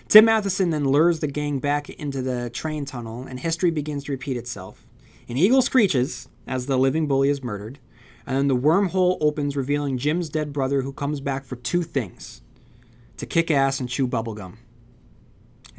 Tim 0.09 0.24
Matheson 0.24 0.70
then 0.70 0.89
lures 0.89 1.20
the 1.20 1.28
gang 1.28 1.61
back 1.61 1.89
into 1.89 2.22
the 2.22 2.51
train 2.51 2.85
tunnel, 2.85 3.22
and 3.22 3.39
history 3.39 3.70
begins 3.70 4.05
to 4.05 4.12
repeat 4.12 4.37
itself. 4.37 4.85
An 5.28 5.37
eagle 5.37 5.62
screeches 5.62 6.28
as 6.49 6.66
the 6.66 6.76
living 6.76 7.07
bully 7.07 7.28
is 7.28 7.41
murdered, 7.41 7.78
and 8.26 8.37
then 8.37 8.49
the 8.49 8.57
wormhole 8.57 9.16
opens, 9.20 9.57
revealing 9.57 9.97
Jim's 9.97 10.28
dead 10.28 10.53
brother, 10.53 10.83
who 10.83 10.93
comes 10.93 11.20
back 11.20 11.45
for 11.45 11.55
two 11.55 11.85
things 11.85 12.43
to 13.16 13.26
kick 13.26 13.49
ass 13.49 13.78
and 13.78 13.89
chew 13.89 14.09
bubblegum 14.09 14.57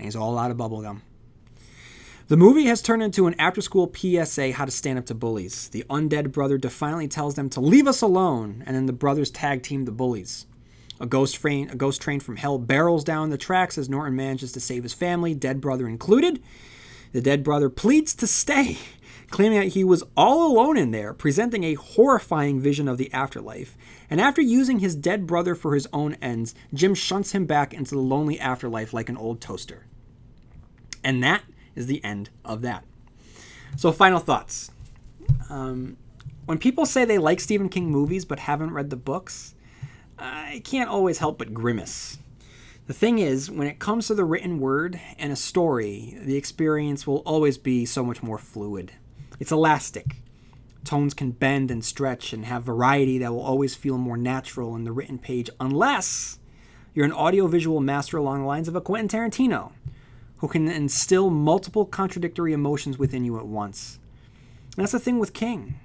and 0.01 0.07
he's 0.07 0.15
all 0.15 0.39
out 0.39 0.49
of 0.49 0.57
bubblegum. 0.57 1.01
The 2.27 2.35
movie 2.35 2.65
has 2.65 2.81
turned 2.81 3.03
into 3.03 3.27
an 3.27 3.35
after 3.37 3.61
school 3.61 3.93
PSA 3.93 4.53
how 4.53 4.65
to 4.65 4.71
stand 4.71 4.97
up 4.97 5.05
to 5.07 5.13
bullies. 5.13 5.69
The 5.69 5.85
undead 5.91 6.31
brother 6.31 6.57
defiantly 6.57 7.07
tells 7.07 7.35
them 7.35 7.51
to 7.51 7.61
leave 7.61 7.85
us 7.85 8.01
alone, 8.01 8.63
and 8.65 8.75
then 8.75 8.87
the 8.87 8.93
brothers 8.93 9.29
tag 9.29 9.61
team 9.61 9.85
the 9.85 9.91
bullies. 9.91 10.47
A 10.99 11.05
ghost 11.05 11.35
train, 11.35 11.69
a 11.69 11.75
ghost 11.75 12.01
train 12.01 12.19
from 12.19 12.37
hell 12.37 12.57
barrels 12.57 13.03
down 13.03 13.29
the 13.29 13.37
tracks 13.37 13.77
as 13.77 13.89
Norton 13.89 14.15
manages 14.15 14.51
to 14.53 14.59
save 14.59 14.81
his 14.81 14.93
family, 14.93 15.35
dead 15.35 15.61
brother 15.61 15.87
included. 15.87 16.41
The 17.11 17.21
dead 17.21 17.43
brother 17.43 17.69
pleads 17.69 18.15
to 18.15 18.25
stay, 18.25 18.79
claiming 19.31 19.59
that 19.59 19.69
he 19.69 19.83
was 19.83 20.03
all 20.15 20.51
alone 20.51 20.77
in 20.77 20.91
there, 20.91 21.13
presenting 21.13 21.63
a 21.63 21.73
horrifying 21.73 22.59
vision 22.59 22.87
of 22.87 22.97
the 22.97 23.11
afterlife. 23.13 23.75
And 24.09 24.21
after 24.21 24.41
using 24.41 24.79
his 24.79 24.95
dead 24.95 25.25
brother 25.25 25.55
for 25.55 25.73
his 25.73 25.87
own 25.91 26.15
ends, 26.21 26.53
Jim 26.73 26.93
shunts 26.93 27.31
him 27.31 27.45
back 27.45 27.73
into 27.73 27.95
the 27.95 28.01
lonely 28.01 28.39
afterlife 28.39 28.93
like 28.93 29.09
an 29.09 29.17
old 29.17 29.41
toaster. 29.41 29.85
And 31.03 31.23
that 31.23 31.43
is 31.75 31.87
the 31.87 32.03
end 32.03 32.29
of 32.45 32.61
that. 32.61 32.83
So, 33.77 33.91
final 33.91 34.19
thoughts. 34.19 34.69
Um, 35.49 35.97
when 36.45 36.57
people 36.57 36.85
say 36.85 37.05
they 37.05 37.17
like 37.17 37.39
Stephen 37.39 37.69
King 37.69 37.89
movies 37.89 38.25
but 38.25 38.39
haven't 38.39 38.71
read 38.73 38.89
the 38.89 38.97
books, 38.97 39.55
I 40.19 40.61
can't 40.65 40.89
always 40.89 41.19
help 41.19 41.37
but 41.37 41.53
grimace. 41.53 42.17
The 42.87 42.93
thing 42.93 43.19
is, 43.19 43.49
when 43.49 43.67
it 43.67 43.79
comes 43.79 44.07
to 44.07 44.15
the 44.15 44.25
written 44.25 44.59
word 44.59 44.99
and 45.17 45.31
a 45.31 45.37
story, 45.37 46.17
the 46.21 46.35
experience 46.35 47.07
will 47.07 47.19
always 47.19 47.57
be 47.57 47.85
so 47.85 48.03
much 48.03 48.21
more 48.21 48.37
fluid. 48.37 48.91
It's 49.41 49.51
elastic. 49.51 50.17
Tones 50.83 51.15
can 51.15 51.31
bend 51.31 51.71
and 51.71 51.83
stretch 51.83 52.31
and 52.31 52.45
have 52.45 52.61
variety 52.61 53.17
that 53.17 53.31
will 53.31 53.41
always 53.41 53.73
feel 53.73 53.97
more 53.97 54.15
natural 54.15 54.75
in 54.75 54.83
the 54.83 54.91
written 54.91 55.17
page, 55.17 55.49
unless 55.59 56.37
you're 56.93 57.07
an 57.07 57.11
audiovisual 57.11 57.79
master 57.79 58.17
along 58.17 58.41
the 58.41 58.45
lines 58.45 58.67
of 58.67 58.75
a 58.75 58.81
Quentin 58.81 59.09
Tarantino, 59.09 59.71
who 60.37 60.47
can 60.47 60.67
instill 60.67 61.31
multiple 61.31 61.87
contradictory 61.87 62.53
emotions 62.53 62.99
within 62.99 63.25
you 63.25 63.39
at 63.39 63.47
once. 63.47 63.97
And 64.77 64.83
that's 64.83 64.91
the 64.91 64.99
thing 64.99 65.17
with 65.17 65.33
King. 65.33 65.79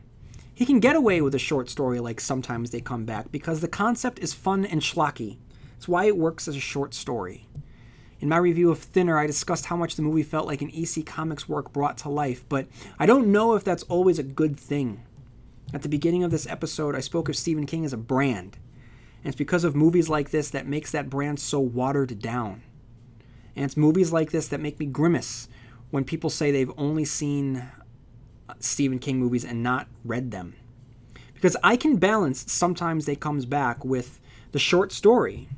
He 0.53 0.67
can 0.67 0.79
get 0.79 0.95
away 0.95 1.23
with 1.23 1.35
a 1.35 1.39
short 1.39 1.71
story 1.71 1.99
like 1.99 2.21
Sometimes 2.21 2.73
They 2.73 2.83
Come 2.83 3.07
Back 3.07 3.33
because 3.33 3.63
the 3.63 3.69
concept 3.69 4.19
is 4.19 4.35
fun 4.35 4.67
and 4.67 4.83
schlocky. 4.83 5.39
It's 5.79 5.89
why 5.89 6.05
it 6.05 6.19
works 6.19 6.47
as 6.47 6.57
a 6.57 6.61
short 6.61 6.93
story. 6.93 7.49
In 8.19 8.31
my 8.31 8.39
review 8.39 8.71
of 8.71 8.79
Thinner, 8.79 9.19
I 9.19 9.27
discussed 9.27 9.67
how 9.67 9.77
much 9.77 9.97
the 9.97 10.03
movie 10.03 10.23
felt 10.23 10.47
like 10.47 10.63
an 10.63 10.71
EC 10.75 11.05
Comics 11.05 11.49
work 11.49 11.73
brought 11.73 11.99
to 11.99 12.09
life, 12.09 12.47
but 12.49 12.67
I 12.99 13.05
don't 13.05 13.31
know 13.31 13.55
if 13.55 13.63
that's 13.63 13.83
always 13.85 14.19
a 14.19 14.23
good 14.23 14.59
thing. 14.59 15.03
At 15.75 15.83
the 15.83 15.89
beginning 15.89 16.25
of 16.25 16.31
this 16.31 16.47
episode, 16.47 16.95
I 16.95 17.01
spoke 17.01 17.29
of 17.29 17.37
Stephen 17.37 17.67
King 17.67 17.85
as 17.85 17.93
a 17.93 17.99
brand, 17.99 18.57
and 19.23 19.27
it's 19.27 19.37
because 19.37 19.65
of 19.65 19.77
movies 19.77 20.09
like 20.09 20.31
this 20.31 20.49
that 20.51 20.67
makes 20.67 20.93
that 20.93 21.11
brand 21.11 21.41
so 21.41 21.61
watered 21.61 22.19
down. 22.21 22.63
And 23.55 23.65
it's 23.65 23.77
movies 23.77 24.13
like 24.13 24.31
this 24.31 24.49
that 24.49 24.61
make 24.61 24.79
me 24.79 24.87
grimace 24.87 25.49
when 25.91 26.05
people 26.05 26.31
say 26.31 26.51
they've 26.51 26.73
only 26.79 27.05
seen 27.05 27.69
Stephen 28.61 28.99
King 28.99 29.19
movies 29.19 29.45
and 29.45 29.63
not 29.63 29.89
read 30.05 30.31
them. 30.31 30.55
Because 31.35 31.57
I 31.63 31.77
can 31.77 31.97
balance 31.97 32.51
sometimes 32.51 33.05
they 33.05 33.17
comes 33.17 33.45
back 33.45 33.85
with 33.85 34.21
the 34.53 34.59
short 34.59 34.91
story. 34.91 35.49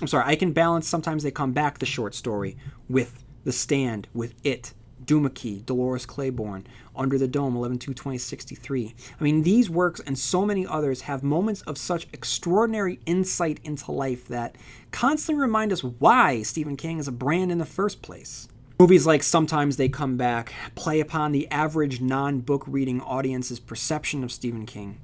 I'm 0.00 0.06
sorry, 0.06 0.24
I 0.26 0.36
can 0.36 0.52
balance 0.52 0.88
sometimes 0.88 1.22
they 1.22 1.30
come 1.30 1.52
back 1.52 1.78
the 1.78 1.86
short 1.86 2.14
story 2.14 2.56
with 2.88 3.22
The 3.44 3.52
Stand, 3.52 4.08
with 4.14 4.34
It, 4.42 4.72
Duma-Key, 5.04 5.62
Dolores 5.66 6.06
Claiborne, 6.06 6.66
Under 6.96 7.18
the 7.18 7.28
Dome, 7.28 7.54
11 7.54 7.78
2063. 7.78 8.94
I 9.18 9.22
mean, 9.22 9.42
these 9.42 9.68
works 9.68 10.00
and 10.06 10.18
so 10.18 10.46
many 10.46 10.66
others 10.66 11.02
have 11.02 11.22
moments 11.22 11.60
of 11.62 11.76
such 11.76 12.06
extraordinary 12.14 12.98
insight 13.04 13.60
into 13.62 13.92
life 13.92 14.26
that 14.28 14.56
constantly 14.90 15.42
remind 15.42 15.72
us 15.72 15.84
why 15.84 16.42
Stephen 16.42 16.76
King 16.76 16.98
is 16.98 17.08
a 17.08 17.12
brand 17.12 17.52
in 17.52 17.58
the 17.58 17.66
first 17.66 18.00
place. 18.00 18.48
Movies 18.78 19.06
like 19.06 19.22
Sometimes 19.22 19.76
They 19.76 19.90
Come 19.90 20.16
Back 20.16 20.54
play 20.74 21.00
upon 21.00 21.32
the 21.32 21.50
average 21.50 22.00
non 22.00 22.40
book 22.40 22.64
reading 22.66 23.02
audience's 23.02 23.60
perception 23.60 24.24
of 24.24 24.32
Stephen 24.32 24.64
King, 24.64 24.98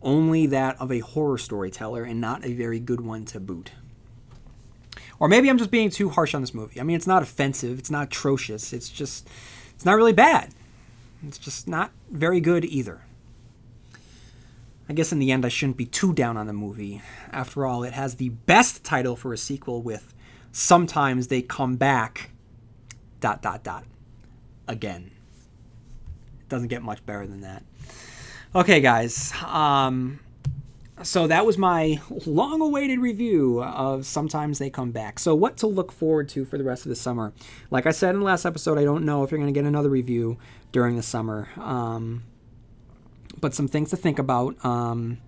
only 0.00 0.46
that 0.46 0.80
of 0.80 0.90
a 0.90 1.00
horror 1.00 1.36
storyteller 1.36 2.04
and 2.04 2.18
not 2.22 2.42
a 2.46 2.54
very 2.54 2.80
good 2.80 3.02
one 3.02 3.26
to 3.26 3.38
boot. 3.38 3.72
Or 5.20 5.28
maybe 5.28 5.48
I'm 5.48 5.58
just 5.58 5.70
being 5.70 5.90
too 5.90 6.08
harsh 6.08 6.34
on 6.34 6.40
this 6.40 6.54
movie. 6.54 6.80
I 6.80 6.82
mean, 6.82 6.96
it's 6.96 7.06
not 7.06 7.22
offensive, 7.22 7.78
it's 7.78 7.90
not 7.90 8.06
atrocious, 8.06 8.72
it's 8.72 8.88
just, 8.88 9.28
it's 9.74 9.84
not 9.84 9.94
really 9.94 10.14
bad. 10.14 10.52
It's 11.26 11.38
just 11.38 11.68
not 11.68 11.92
very 12.10 12.40
good 12.40 12.64
either. 12.64 13.02
I 14.88 14.92
guess 14.92 15.12
in 15.12 15.20
the 15.20 15.30
end, 15.30 15.44
I 15.44 15.48
shouldn't 15.50 15.76
be 15.76 15.86
too 15.86 16.12
down 16.12 16.36
on 16.36 16.48
the 16.48 16.52
movie. 16.52 17.02
After 17.30 17.64
all, 17.64 17.84
it 17.84 17.92
has 17.92 18.16
the 18.16 18.30
best 18.30 18.82
title 18.82 19.14
for 19.14 19.32
a 19.32 19.38
sequel 19.38 19.82
with 19.82 20.14
sometimes 20.50 21.28
they 21.28 21.42
come 21.42 21.76
back. 21.76 22.30
Dot 23.20 23.42
dot 23.42 23.62
dot. 23.62 23.84
Again. 24.66 25.10
It 26.40 26.48
doesn't 26.48 26.68
get 26.68 26.82
much 26.82 27.04
better 27.06 27.26
than 27.26 27.42
that. 27.42 27.62
Okay, 28.54 28.80
guys. 28.80 29.32
Um, 29.44 30.18
so 31.02 31.26
that 31.26 31.46
was 31.46 31.56
my 31.56 32.00
long 32.26 32.60
awaited 32.60 32.98
review 32.98 33.62
of 33.62 34.06
Sometimes 34.06 34.58
They 34.58 34.70
Come 34.70 34.90
Back. 34.90 35.18
So, 35.18 35.34
what 35.34 35.56
to 35.58 35.66
look 35.66 35.92
forward 35.92 36.28
to 36.30 36.44
for 36.44 36.58
the 36.58 36.64
rest 36.64 36.84
of 36.84 36.90
the 36.90 36.96
summer? 36.96 37.32
Like 37.70 37.86
I 37.86 37.90
said 37.90 38.14
in 38.14 38.20
the 38.20 38.26
last 38.26 38.44
episode, 38.44 38.78
I 38.78 38.84
don't 38.84 39.04
know 39.04 39.24
if 39.24 39.30
you're 39.30 39.38
going 39.38 39.52
to 39.52 39.58
get 39.58 39.66
another 39.66 39.88
review 39.88 40.38
during 40.72 40.96
the 40.96 41.02
summer. 41.02 41.48
Um, 41.56 42.24
but 43.40 43.54
some 43.54 43.68
things 43.68 43.90
to 43.90 43.96
think 43.96 44.18
about. 44.18 44.62
Um, 44.64 45.18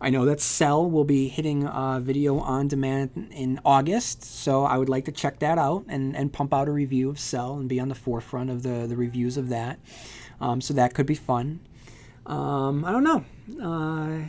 I 0.00 0.10
know 0.10 0.24
that 0.26 0.40
Cell 0.40 0.88
will 0.88 1.04
be 1.04 1.28
hitting 1.28 1.64
a 1.64 1.98
video 2.00 2.38
on 2.38 2.68
demand 2.68 3.32
in 3.32 3.60
August, 3.64 4.22
so 4.22 4.64
I 4.64 4.78
would 4.78 4.88
like 4.88 5.06
to 5.06 5.12
check 5.12 5.40
that 5.40 5.58
out 5.58 5.84
and, 5.88 6.14
and 6.14 6.32
pump 6.32 6.54
out 6.54 6.68
a 6.68 6.70
review 6.70 7.10
of 7.10 7.18
Cell 7.18 7.54
and 7.54 7.68
be 7.68 7.80
on 7.80 7.88
the 7.88 7.96
forefront 7.96 8.50
of 8.50 8.62
the, 8.62 8.86
the 8.86 8.96
reviews 8.96 9.36
of 9.36 9.48
that. 9.48 9.80
Um, 10.40 10.60
so 10.60 10.72
that 10.74 10.94
could 10.94 11.06
be 11.06 11.16
fun. 11.16 11.60
Um, 12.26 12.84
I 12.84 12.92
don't 12.92 13.02
know. 13.02 13.24
Uh, 13.60 14.28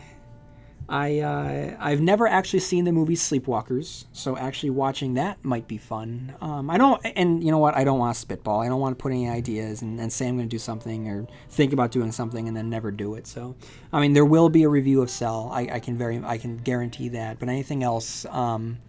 I 0.89 1.19
uh, 1.19 1.77
I've 1.79 2.01
never 2.01 2.27
actually 2.27 2.61
seen 2.61 2.83
the 2.83 2.91
movie 2.91 3.15
Sleepwalkers, 3.15 4.05
so 4.11 4.35
actually 4.35 4.71
watching 4.71 5.13
that 5.13 5.43
might 5.45 5.67
be 5.67 5.77
fun. 5.77 6.33
Um, 6.41 6.69
I 6.71 6.79
don't, 6.79 6.99
and 7.15 7.43
you 7.43 7.51
know 7.51 7.59
what? 7.59 7.75
I 7.75 7.83
don't 7.83 7.99
want 7.99 8.15
to 8.15 8.19
spitball. 8.19 8.61
I 8.61 8.67
don't 8.67 8.79
want 8.79 8.97
to 8.97 9.01
put 9.01 9.11
any 9.11 9.29
ideas 9.29 9.83
and, 9.83 9.99
and 9.99 10.11
say 10.11 10.27
I'm 10.27 10.35
going 10.35 10.49
to 10.49 10.51
do 10.53 10.57
something 10.57 11.07
or 11.07 11.27
think 11.49 11.73
about 11.73 11.91
doing 11.91 12.11
something 12.11 12.47
and 12.47 12.57
then 12.57 12.71
never 12.71 12.89
do 12.89 13.13
it. 13.13 13.27
So, 13.27 13.55
I 13.93 14.01
mean, 14.01 14.13
there 14.13 14.25
will 14.25 14.49
be 14.49 14.63
a 14.63 14.69
review 14.69 15.03
of 15.03 15.11
Cell. 15.11 15.51
I, 15.53 15.69
I 15.73 15.79
can 15.79 15.95
very 15.95 16.19
I 16.25 16.39
can 16.39 16.57
guarantee 16.57 17.09
that. 17.09 17.37
But 17.37 17.49
anything 17.49 17.83
else, 17.83 18.25
um, 18.25 18.79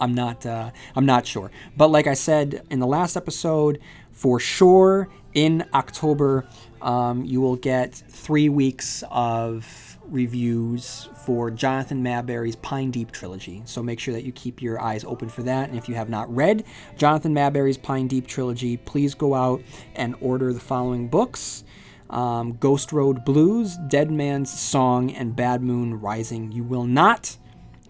I'm 0.00 0.14
not 0.14 0.44
uh, 0.44 0.72
I'm 0.96 1.06
not 1.06 1.28
sure. 1.28 1.52
But 1.76 1.92
like 1.92 2.08
I 2.08 2.14
said 2.14 2.66
in 2.70 2.80
the 2.80 2.88
last 2.88 3.16
episode, 3.16 3.78
for 4.10 4.40
sure 4.40 5.08
in 5.32 5.64
October, 5.74 6.48
um, 6.82 7.24
you 7.24 7.40
will 7.40 7.56
get 7.56 7.94
three 7.94 8.48
weeks 8.48 9.04
of 9.12 9.87
reviews 10.10 11.08
for 11.24 11.50
Jonathan 11.50 12.02
Maberry's 12.02 12.56
Pine 12.56 12.90
Deep 12.90 13.12
trilogy. 13.12 13.62
So 13.64 13.82
make 13.82 14.00
sure 14.00 14.14
that 14.14 14.24
you 14.24 14.32
keep 14.32 14.62
your 14.62 14.80
eyes 14.80 15.04
open 15.04 15.28
for 15.28 15.42
that. 15.44 15.68
And 15.68 15.78
if 15.78 15.88
you 15.88 15.94
have 15.94 16.08
not 16.08 16.34
read 16.34 16.64
Jonathan 16.96 17.34
Maberry's 17.34 17.78
Pine 17.78 18.08
Deep 18.08 18.26
trilogy, 18.26 18.76
please 18.76 19.14
go 19.14 19.34
out 19.34 19.62
and 19.94 20.14
order 20.20 20.52
the 20.52 20.60
following 20.60 21.08
books. 21.08 21.64
Um, 22.10 22.56
Ghost 22.56 22.92
Road 22.92 23.24
Blues, 23.24 23.76
Dead 23.88 24.10
Man's 24.10 24.50
Song, 24.50 25.10
and 25.12 25.36
Bad 25.36 25.62
Moon 25.62 26.00
Rising. 26.00 26.50
You 26.52 26.64
will 26.64 26.84
not 26.86 27.36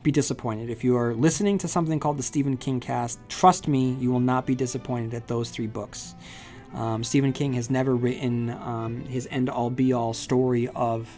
be 0.03 0.11
disappointed. 0.11 0.71
If 0.71 0.83
you 0.83 0.97
are 0.97 1.15
listening 1.15 1.59
to 1.59 1.69
something 1.69 2.01
called 2.01 2.19
the 2.19 2.23
Stephen 2.23 2.57
King 2.57 2.81
cast, 2.81 3.21
trust 3.29 3.69
me, 3.69 3.93
you 4.01 4.11
will 4.11 4.21
not 4.21 4.47
be 4.47 4.55
disappointed 4.55 5.15
at 5.15 5.29
those 5.29 5.51
three 5.51 5.67
books. 5.67 6.17
Um, 6.75 7.03
Stephen 7.03 7.33
King 7.33 7.53
has 7.55 7.71
never 7.71 7.95
written 7.97 8.51
um, 8.51 9.05
his 9.07 9.27
end 9.31 9.49
all 9.49 9.71
be 9.71 9.93
all 9.93 10.13
story 10.13 10.69
of 10.69 11.09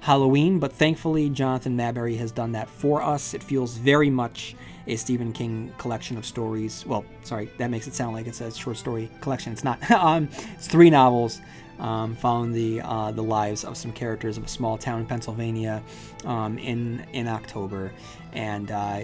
Halloween, 0.00 0.58
but 0.58 0.72
thankfully 0.72 1.28
Jonathan 1.30 1.76
Maberry 1.76 2.16
has 2.18 2.30
done 2.30 2.52
that 2.52 2.68
for 2.68 3.02
us. 3.02 3.34
It 3.34 3.42
feels 3.42 3.76
very 3.76 4.10
much 4.10 4.54
a 4.86 4.96
Stephen 4.96 5.32
King 5.32 5.72
collection 5.78 6.16
of 6.16 6.24
stories. 6.24 6.84
Well, 6.86 7.04
sorry, 7.24 7.50
that 7.58 7.70
makes 7.70 7.86
it 7.86 7.94
sound 7.94 8.14
like 8.14 8.26
it's 8.26 8.40
a 8.40 8.52
short 8.52 8.76
story 8.76 9.10
collection. 9.20 9.52
It's 9.52 9.64
not. 9.64 9.90
um, 9.90 10.28
it's 10.54 10.68
three 10.68 10.90
novels 10.90 11.40
um, 11.78 12.14
following 12.14 12.52
the 12.52 12.80
uh, 12.82 13.10
the 13.12 13.22
lives 13.22 13.64
of 13.64 13.76
some 13.76 13.92
characters 13.92 14.36
of 14.36 14.44
a 14.44 14.48
small 14.48 14.78
town 14.78 15.00
in 15.00 15.06
Pennsylvania 15.06 15.82
um, 16.24 16.58
in 16.58 17.04
in 17.12 17.28
October, 17.28 17.92
and. 18.32 18.70
Uh, 18.70 19.00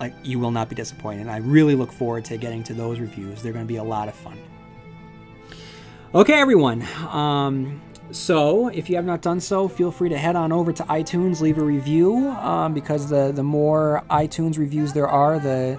like 0.00 0.14
you 0.22 0.38
will 0.38 0.52
not 0.52 0.68
be 0.68 0.76
disappointed. 0.76 1.26
I 1.26 1.38
really 1.38 1.74
look 1.74 1.90
forward 1.90 2.24
to 2.26 2.36
getting 2.36 2.62
to 2.64 2.72
those 2.72 3.00
reviews. 3.00 3.42
They're 3.42 3.52
going 3.52 3.64
to 3.64 3.68
be 3.68 3.78
a 3.78 3.82
lot 3.82 4.06
of 4.06 4.14
fun. 4.14 4.38
Okay, 6.14 6.34
everyone. 6.34 6.86
Um, 7.08 7.80
so, 8.10 8.68
if 8.68 8.88
you 8.88 8.96
have 8.96 9.04
not 9.04 9.22
done 9.22 9.40
so, 9.40 9.68
feel 9.68 9.90
free 9.90 10.08
to 10.08 10.16
head 10.16 10.36
on 10.36 10.52
over 10.52 10.72
to 10.72 10.82
iTunes, 10.84 11.40
leave 11.40 11.58
a 11.58 11.62
review, 11.62 12.28
um, 12.28 12.72
because 12.74 13.08
the, 13.08 13.32
the 13.32 13.42
more 13.42 14.02
iTunes 14.10 14.58
reviews 14.58 14.92
there 14.92 15.08
are, 15.08 15.38
the 15.38 15.78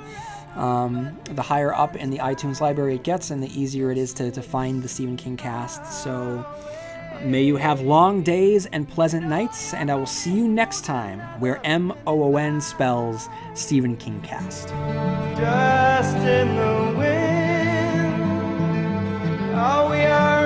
um, 0.55 1.17
the 1.35 1.41
higher 1.41 1.73
up 1.73 1.95
in 1.95 2.09
the 2.09 2.17
iTunes 2.17 2.59
library 2.59 2.95
it 2.95 3.03
gets, 3.03 3.31
and 3.31 3.41
the 3.41 3.59
easier 3.59 3.91
it 3.91 3.97
is 3.97 4.13
to, 4.13 4.31
to 4.31 4.41
find 4.41 4.83
the 4.83 4.87
Stephen 4.87 5.15
King 5.15 5.37
cast. 5.37 5.85
So, 6.03 6.45
may 7.23 7.43
you 7.43 7.55
have 7.55 7.81
long 7.81 8.23
days 8.23 8.65
and 8.67 8.87
pleasant 8.87 9.27
nights, 9.27 9.73
and 9.73 9.89
I 9.89 9.95
will 9.95 10.05
see 10.05 10.33
you 10.33 10.47
next 10.47 10.85
time 10.85 11.19
where 11.39 11.59
M 11.65 11.93
O 12.07 12.23
O 12.23 12.35
N 12.37 12.61
spells 12.61 13.29
Stephen 13.53 13.95
King 13.97 14.21
cast. 14.21 14.69
Just 15.37 16.17
in 16.17 16.55
the 16.55 16.95
wind, 16.97 18.23
oh, 19.55 19.89
we 19.91 20.05
are. 20.05 20.38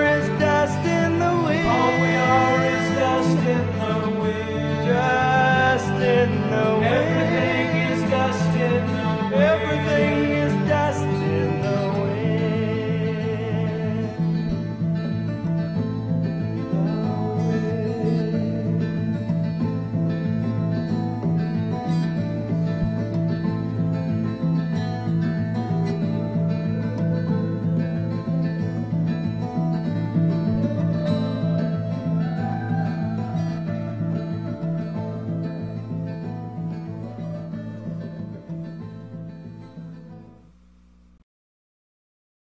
No 6.26 6.80
the. 6.80 7.33